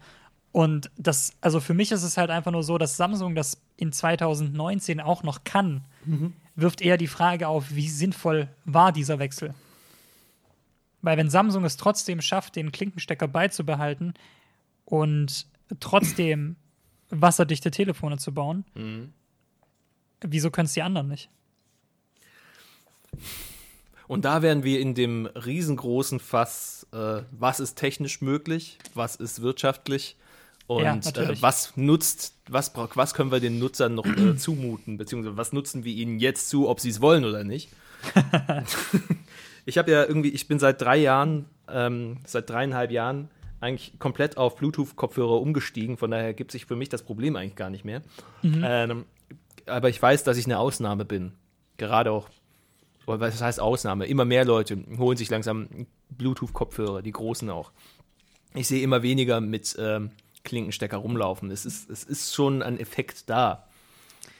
[0.53, 3.91] Und das, also für mich ist es halt einfach nur so, dass Samsung das in
[3.91, 5.83] 2019 auch noch kann,
[6.55, 9.53] wirft eher die Frage auf, wie sinnvoll war dieser Wechsel?
[11.01, 14.13] Weil wenn Samsung es trotzdem schafft, den Klinkenstecker beizubehalten
[14.85, 15.47] und
[15.79, 16.55] trotzdem
[17.09, 18.65] wasserdichte Telefone zu bauen,
[20.21, 21.29] wieso können es die anderen nicht?
[24.07, 29.41] Und da wären wir in dem riesengroßen Fass, äh, was ist technisch möglich, was ist
[29.41, 30.15] wirtschaftlich
[30.67, 35.37] und Ja, äh, was nutzt, was, was können wir den Nutzern noch äh, zumuten, beziehungsweise
[35.37, 37.69] was nutzen wir ihnen jetzt zu, ob sie es wollen oder nicht.
[39.65, 43.29] ich habe ja irgendwie, ich bin seit drei Jahren, ähm, seit dreieinhalb Jahren
[43.61, 47.69] eigentlich komplett auf Bluetooth-Kopfhörer umgestiegen, von daher gibt sich für mich das Problem eigentlich gar
[47.69, 48.01] nicht mehr.
[48.43, 49.05] Ähm,
[49.65, 51.31] aber ich weiß, dass ich eine Ausnahme bin.
[51.77, 52.29] Gerade auch
[53.05, 54.05] was heißt Ausnahme?
[54.05, 55.67] Immer mehr Leute holen sich langsam
[56.09, 57.71] Bluetooth-Kopfhörer, die großen auch.
[58.53, 60.11] Ich sehe immer weniger mit ähm,
[60.45, 61.51] Klinkenstecker rumlaufen.
[61.51, 63.67] Es ist, es ist schon ein Effekt da.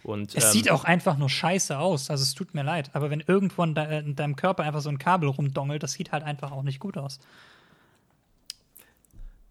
[0.04, 2.10] Und, Es ähm, sieht auch einfach nur scheiße aus.
[2.10, 2.92] Also es tut mir leid.
[2.94, 6.12] Aber wenn irgendwo in, de in deinem Körper einfach so ein Kabel rumdongelt, das sieht
[6.12, 7.20] halt einfach auch nicht gut aus.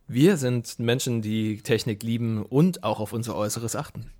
[0.07, 4.11] Wir sind Menschen, die Technik lieben und auch auf unser Äußeres achten.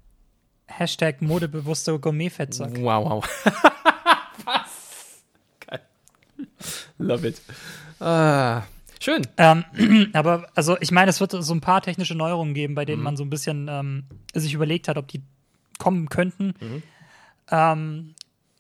[0.67, 2.81] Hashtag modebewusster Gourmet-Fettsack.
[2.81, 3.29] Wow, wow.
[4.45, 5.23] Was?
[5.61, 5.81] Geil.
[6.99, 7.43] Love it.
[8.01, 8.63] Ah,
[9.05, 9.27] schön.
[9.37, 9.65] Ähm,
[10.13, 13.17] aber also ich meine, es wird so ein paar technische Neuerungen geben, bei denen man
[13.17, 15.23] so ein bisschen ähm, sich überlegt hat, ob die
[15.79, 16.55] kommen könnten.
[17.51, 18.15] Ähm,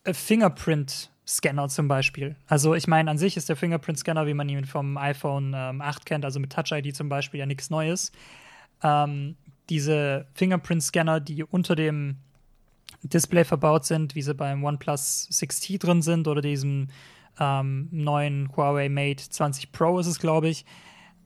[0.04, 2.36] Fingerprint-Scanner zum Beispiel.
[2.46, 6.04] Also ich meine, an sich ist der Fingerprint-Scanner, wie man ihn vom iPhone ähm, 8
[6.04, 8.12] kennt, also mit Touch-ID zum Beispiel, ja nichts Neues.
[8.82, 9.36] Ähm,
[9.70, 12.18] diese Fingerprint-Scanner, die unter dem
[13.02, 16.88] Display verbaut sind, wie sie beim OnePlus 6T drin sind oder diesem
[17.38, 20.64] ähm, neuen Huawei Mate 20 Pro ist es, glaube ich.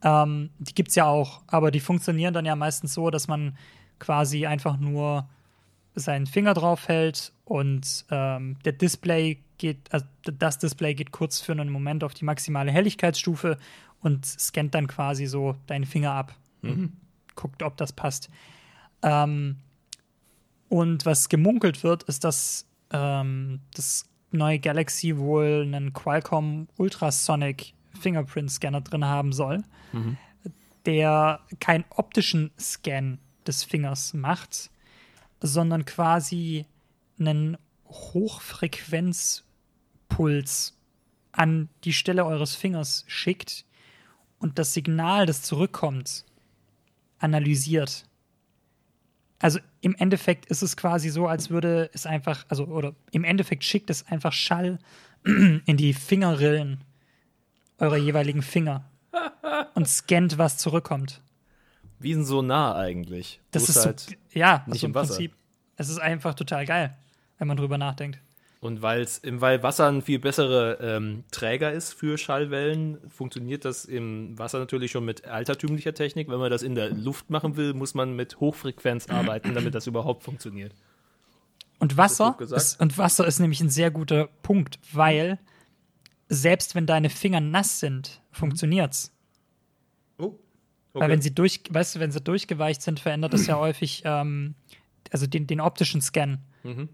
[0.02, 3.56] Ähm, die gibt es ja auch, aber die funktionieren dann ja meistens so, dass man
[3.98, 5.28] quasi einfach nur
[5.94, 11.52] seinen Finger drauf hält und ähm, der Display geht, also das Display geht kurz für
[11.52, 13.58] einen Moment auf die maximale Helligkeitsstufe
[14.00, 16.34] und scannt dann quasi so deinen Finger ab.
[16.62, 16.92] Mhm.
[17.34, 18.30] Guckt, ob das passt.
[19.02, 19.56] Ähm,
[20.68, 28.50] und was gemunkelt wird, ist, dass ähm, das neue Galaxy wohl einen Qualcomm Ultrasonic Fingerprint
[28.50, 30.16] Scanner drin haben soll, mhm.
[30.86, 34.70] der keinen optischen Scan des Fingers macht,
[35.40, 36.64] sondern quasi
[37.18, 40.74] einen Hochfrequenzpuls
[41.32, 43.66] an die Stelle eures Fingers schickt
[44.38, 46.24] und das Signal, das zurückkommt,
[47.18, 48.06] analysiert.
[49.38, 53.64] Also im Endeffekt ist es quasi so, als würde es einfach, also, oder im Endeffekt
[53.64, 54.78] schickt es einfach Schall
[55.24, 56.84] in die Fingerrillen
[57.78, 58.84] eurer jeweiligen Finger
[59.74, 61.20] und scannt, was zurückkommt.
[62.00, 63.40] Wie ein Sonar eigentlich.
[63.50, 65.34] Das ist halt so, ja, nicht also im, im Prinzip.
[65.76, 66.96] Es ist einfach total geil,
[67.38, 68.20] wenn man drüber nachdenkt.
[68.60, 74.36] Und weil's, weil Wasser ein viel besserer ähm, Träger ist für Schallwellen, funktioniert das im
[74.36, 76.28] Wasser natürlich schon mit altertümlicher Technik.
[76.28, 79.86] Wenn man das in der Luft machen will, muss man mit Hochfrequenz arbeiten, damit das
[79.86, 80.74] überhaupt funktioniert.
[81.78, 85.38] Und Wasser, ist, und Wasser ist nämlich ein sehr guter Punkt, weil
[86.28, 89.12] selbst wenn deine Finger nass sind, funktioniert's.
[90.18, 90.24] Oh.
[90.24, 90.38] Okay.
[90.94, 94.56] Weil wenn sie durch, weißt du, wenn sie durchgeweicht sind, verändert das ja häufig ähm,
[95.12, 96.38] also den, den optischen Scan.
[96.64, 96.88] Mhm.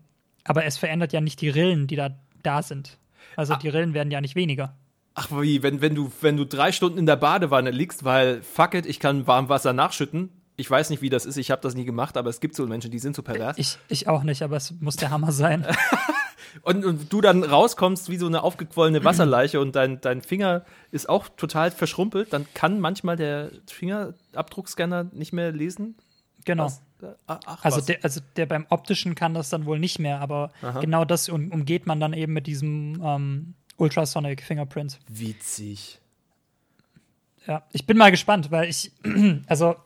[0.44, 2.10] Aber es verändert ja nicht die Rillen, die da,
[2.42, 2.98] da sind.
[3.36, 3.56] Also ah.
[3.56, 4.76] die Rillen werden ja nicht weniger.
[5.14, 8.74] Ach wie, wenn, wenn, du, wenn du drei Stunden in der Badewanne liegst, weil fuck
[8.74, 10.30] it, ich kann warm Wasser nachschütten.
[10.56, 12.66] Ich weiß nicht, wie das ist, ich habe das nie gemacht, aber es gibt so
[12.66, 13.58] Menschen, die sind so pervers.
[13.58, 15.66] Ich, ich auch nicht, aber es muss der Hammer sein.
[16.62, 21.08] und, und, du dann rauskommst wie so eine aufgequollene Wasserleiche und dein, dein Finger ist
[21.08, 25.96] auch total verschrumpelt, dann kann manchmal der Fingerabdruckscanner nicht mehr lesen.
[26.44, 26.66] Genau.
[26.66, 26.82] Was?
[27.26, 30.80] Ach, also, der, also der beim optischen kann das dann wohl nicht mehr, aber Aha.
[30.80, 34.98] genau das um, umgeht man dann eben mit diesem ähm, Ultrasonic Fingerprint.
[35.08, 36.00] Witzig.
[37.46, 38.92] Ja, ich bin mal gespannt, weil ich,
[39.46, 39.76] also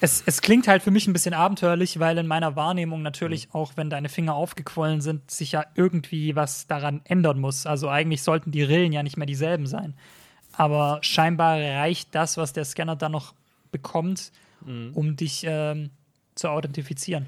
[0.00, 3.52] es, es klingt halt für mich ein bisschen abenteuerlich, weil in meiner Wahrnehmung natürlich mhm.
[3.54, 7.66] auch, wenn deine Finger aufgequollen sind, sich ja irgendwie was daran ändern muss.
[7.66, 9.94] Also eigentlich sollten die Rillen ja nicht mehr dieselben sein.
[10.52, 13.34] Aber scheinbar reicht das, was der Scanner dann noch
[13.72, 14.32] bekommt,
[14.64, 14.90] mhm.
[14.94, 15.90] um dich ähm,
[16.36, 17.26] zu authentifizieren.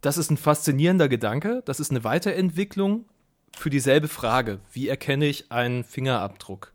[0.00, 1.62] Das ist ein faszinierender Gedanke.
[1.64, 3.04] Das ist eine Weiterentwicklung
[3.56, 4.58] für dieselbe Frage.
[4.72, 6.72] Wie erkenne ich einen Fingerabdruck?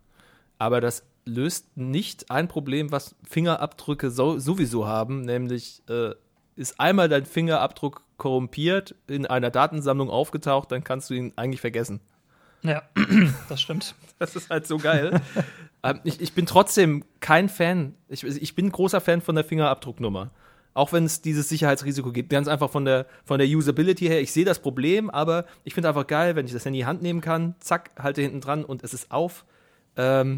[0.57, 6.11] Aber das löst nicht ein Problem, was Fingerabdrücke so, sowieso haben, nämlich äh,
[6.55, 11.99] ist einmal dein Fingerabdruck korrumpiert, in einer Datensammlung aufgetaucht, dann kannst du ihn eigentlich vergessen.
[12.63, 12.83] Ja,
[13.49, 13.93] das stimmt.
[14.19, 15.21] Das ist halt so geil.
[15.83, 17.93] ähm, ich, ich, bin trotzdem kein Fan.
[18.07, 20.31] Ich, ich bin ein großer Fan von der Fingerabdrucknummer.
[20.77, 22.29] Auch wenn es dieses Sicherheitsrisiko gibt.
[22.29, 24.21] Ganz einfach von der, von der Usability her.
[24.21, 27.01] Ich sehe das Problem, aber ich finde einfach geil, wenn ich das in die Hand
[27.01, 27.55] nehmen kann.
[27.59, 29.43] Zack, halte hinten dran und es ist auf.
[29.95, 30.37] Ähm,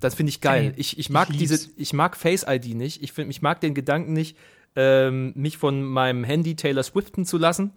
[0.00, 0.72] das finde ich geil.
[0.76, 3.02] Ich, ich mag ich diese, ich mag Face ID nicht.
[3.02, 4.34] Ich, find, ich mag den Gedanken nicht,
[4.76, 7.72] ähm, mich von meinem Handy Taylor Swiften zu lassen,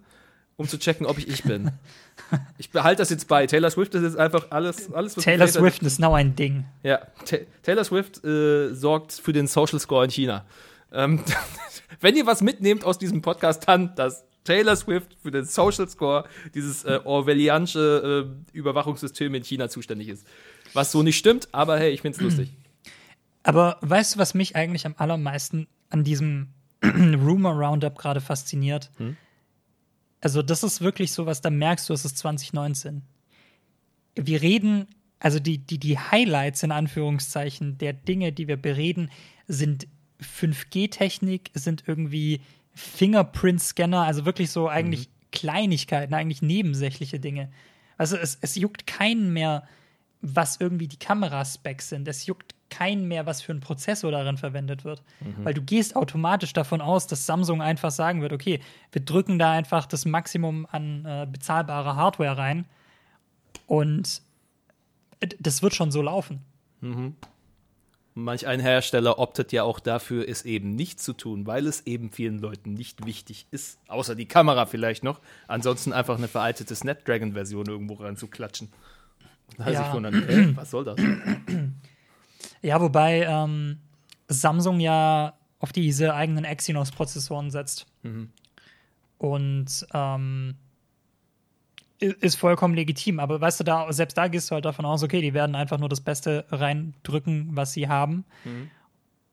[0.56, 1.70] um zu checken, ob ich ich bin.
[2.56, 3.46] ich behalte das jetzt bei.
[3.46, 6.64] Taylor Swift ist jetzt einfach alles, alles was Taylor Swift ist now ein Ding.
[6.82, 10.46] Ja, Ta Taylor Swift äh, sorgt für den Social Score in China.
[10.92, 11.22] Ähm,
[12.00, 16.24] wenn ihr was mitnehmt aus diesem Podcast, dann, dass Taylor Swift für den Social Score,
[16.54, 20.26] dieses äh, Orwellianische äh, Überwachungssystem in China zuständig ist.
[20.72, 22.50] Was so nicht stimmt, aber hey, ich find's lustig.
[23.44, 26.48] Aber weißt du, was mich eigentlich am allermeisten an diesem
[26.84, 28.90] Rumor Roundup gerade fasziniert?
[28.98, 29.16] Hm?
[30.20, 33.02] Also, das ist wirklich so was, da merkst du, es ist 2019.
[34.16, 34.88] Wir reden,
[35.18, 39.10] also die, die, die Highlights in Anführungszeichen der Dinge, die wir bereden,
[39.46, 39.86] sind
[40.22, 42.40] 5G-Technik, sind irgendwie
[42.74, 45.12] Fingerprint-Scanner, also wirklich so eigentlich mhm.
[45.32, 47.50] Kleinigkeiten, eigentlich nebensächliche Dinge.
[47.96, 49.66] Also es, es juckt keinen mehr,
[50.20, 52.08] was irgendwie die Kameraspecs sind.
[52.08, 55.02] Es juckt keinen mehr, was für ein Prozessor darin verwendet wird.
[55.20, 55.44] Mhm.
[55.44, 58.60] Weil du gehst automatisch davon aus, dass Samsung einfach sagen wird, okay,
[58.92, 62.66] wir drücken da einfach das Maximum an äh, bezahlbarer Hardware rein
[63.66, 64.22] und
[65.40, 66.40] das wird schon so laufen.
[66.80, 67.16] Mhm.
[68.18, 72.10] Manch ein Hersteller optet ja auch dafür, es eben nicht zu tun, weil es eben
[72.10, 77.66] vielen Leuten nicht wichtig ist, außer die Kamera vielleicht noch, ansonsten einfach eine veraltete Snapdragon-Version
[77.66, 78.72] irgendwo ranzuklatschen.
[79.56, 79.86] Da ja.
[79.86, 80.96] ich wundern, ey, was soll das?
[82.60, 83.78] Ja, wobei ähm,
[84.26, 87.86] Samsung ja auf diese eigenen Exynos-Prozessoren setzt.
[88.02, 88.30] Mhm.
[89.18, 90.56] Und ähm,
[92.00, 93.20] ist vollkommen legitim.
[93.20, 95.78] Aber weißt du, da, selbst da gehst du halt davon aus, okay, die werden einfach
[95.78, 98.24] nur das Beste reindrücken, was sie haben.
[98.44, 98.70] Mhm.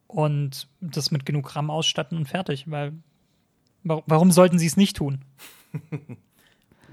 [0.07, 2.93] Und das mit genug RAM ausstatten und fertig, weil
[3.85, 5.19] Warum sollten sie es nicht tun?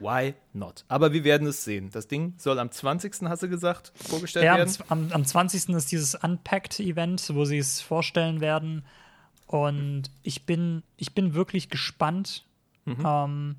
[0.00, 0.84] Why not?
[0.88, 1.90] Aber wir werden es sehen.
[1.90, 3.22] Das Ding soll am 20.
[3.22, 4.74] hast du gesagt, vorgestellt ja, werden.
[4.88, 5.70] Am, am 20.
[5.70, 8.84] ist dieses Unpacked-Event, wo sie es vorstellen werden.
[9.46, 12.44] Und ich bin, ich bin wirklich gespannt
[12.84, 13.02] mhm.
[13.06, 13.56] ähm,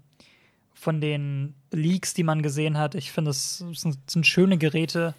[0.83, 2.93] von den Leaks, die man gesehen hat.
[2.93, 5.15] Ich finde, es sind, sind, schöne Geräte.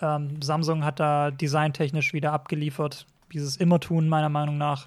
[0.00, 4.86] Ähm, Samsung hat da designtechnisch wieder abgeliefert, wie sie es immer tun, meiner Meinung nach.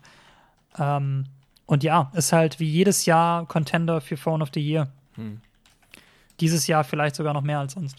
[0.80, 1.26] Ähm,
[1.66, 4.88] und ja, ist halt wie jedes Jahr Contender für Phone of the Year.
[5.16, 5.42] Hm.
[6.40, 7.98] Dieses Jahr vielleicht sogar noch mehr als sonst.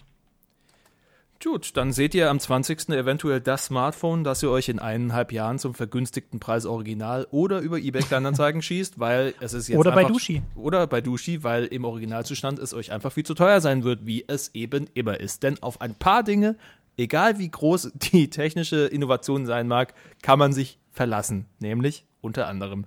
[1.43, 2.89] Gut, dann seht ihr am 20.
[2.89, 7.77] eventuell das Smartphone, das ihr euch in eineinhalb Jahren zum vergünstigten Preis original oder über
[7.77, 10.41] eBay Kleinanzeigen schießt, weil es ist jetzt Oder einfach, bei Dushi.
[10.55, 14.25] Oder bei Dushi, weil im Originalzustand es euch einfach viel zu teuer sein wird, wie
[14.27, 15.43] es eben immer ist.
[15.43, 16.55] Denn auf ein paar Dinge,
[16.97, 19.93] egal wie groß die technische Innovation sein mag,
[20.23, 21.45] kann man sich verlassen.
[21.59, 22.85] Nämlich unter anderem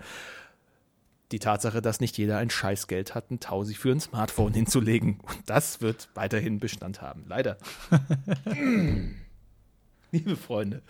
[1.32, 5.20] die Tatsache, dass nicht jeder ein Scheißgeld hat, ein Tausi für ein Smartphone hinzulegen.
[5.20, 7.24] Und das wird weiterhin Bestand haben.
[7.28, 7.56] Leider.
[10.12, 10.82] Liebe Freunde.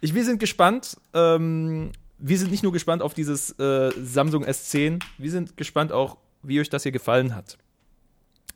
[0.00, 0.96] Ich, wir sind gespannt.
[1.12, 6.16] Ähm, wir sind nicht nur gespannt auf dieses äh, Samsung S10, wir sind gespannt auch,
[6.42, 7.58] wie euch das hier gefallen hat.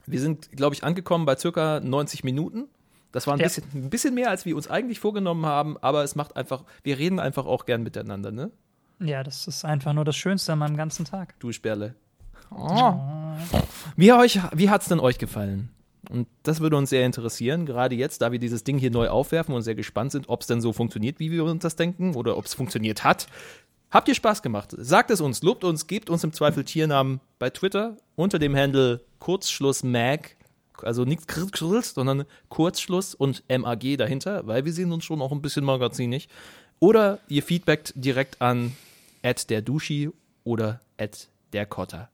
[0.06, 2.68] Wir sind, glaube ich, angekommen bei circa 90 Minuten.
[3.12, 3.44] Das war ein, ja.
[3.44, 6.98] bisschen, ein bisschen mehr, als wir uns eigentlich vorgenommen haben, aber es macht einfach, wir
[6.98, 8.50] reden einfach auch gern miteinander, ne?
[9.00, 11.38] Ja, das ist einfach nur das Schönste an meinem ganzen Tag.
[11.38, 11.94] Du Sperle.
[12.50, 12.94] Oh.
[13.96, 15.70] Wie, wie hat es denn euch gefallen?
[16.10, 19.54] Und das würde uns sehr interessieren, gerade jetzt, da wir dieses Ding hier neu aufwerfen
[19.54, 22.36] und sehr gespannt sind, ob es denn so funktioniert, wie wir uns das denken oder
[22.36, 23.26] ob es funktioniert hat.
[23.90, 24.74] Habt ihr Spaß gemacht?
[24.76, 29.00] Sagt es uns, lobt uns, gebt uns im Zweifel Tiernamen bei Twitter unter dem Handle
[29.18, 30.20] Kurzschlussmag,
[30.82, 35.42] also nichts Kurzschluss, sondern Kurzschluss und MAG dahinter, weil wir sehen uns schon auch ein
[35.42, 36.28] bisschen magazinig.
[36.80, 38.72] Oder ihr feedbackt direkt an
[39.22, 40.10] at der Duschi
[40.44, 42.10] oder at der Kotter.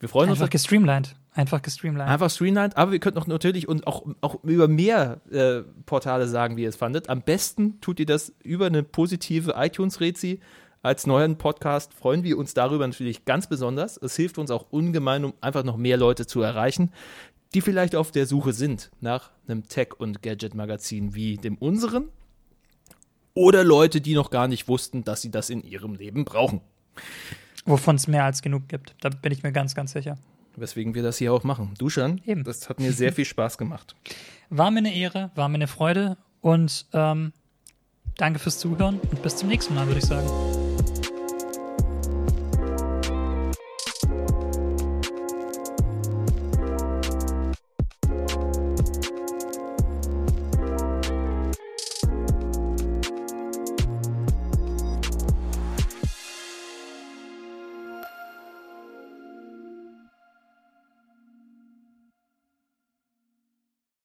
[0.00, 0.40] Wir freuen uns.
[0.40, 1.16] Einfach gestreamlined.
[1.38, 2.10] Einfach gestreamlined.
[2.10, 6.56] Einfach streamlined, aber wir könnten auch natürlich und auch, auch über mehr äh, Portale sagen,
[6.56, 7.08] wie ihr es fandet.
[7.08, 10.40] Am besten tut ihr das über eine positive iTunes-Rezi.
[10.82, 13.96] Als neuen Podcast freuen wir uns darüber natürlich ganz besonders.
[13.96, 16.92] Es hilft uns auch ungemein, um einfach noch mehr Leute zu erreichen,
[17.54, 22.08] die vielleicht auf der Suche sind nach einem Tech- und Gadget-Magazin wie dem unseren
[23.38, 26.60] oder Leute, die noch gar nicht wussten, dass sie das in ihrem Leben brauchen.
[27.64, 28.94] Wovon es mehr als genug gibt.
[29.00, 30.18] Da bin ich mir ganz, ganz sicher.
[30.56, 31.74] Weswegen wir das hier auch machen.
[31.78, 32.42] Duschan, Eben.
[32.42, 33.94] das hat mir sehr viel Spaß gemacht.
[34.50, 37.32] War mir eine Ehre, war mir eine Freude und ähm,
[38.16, 40.67] danke fürs Zuhören und bis zum nächsten Mal, würde ich sagen.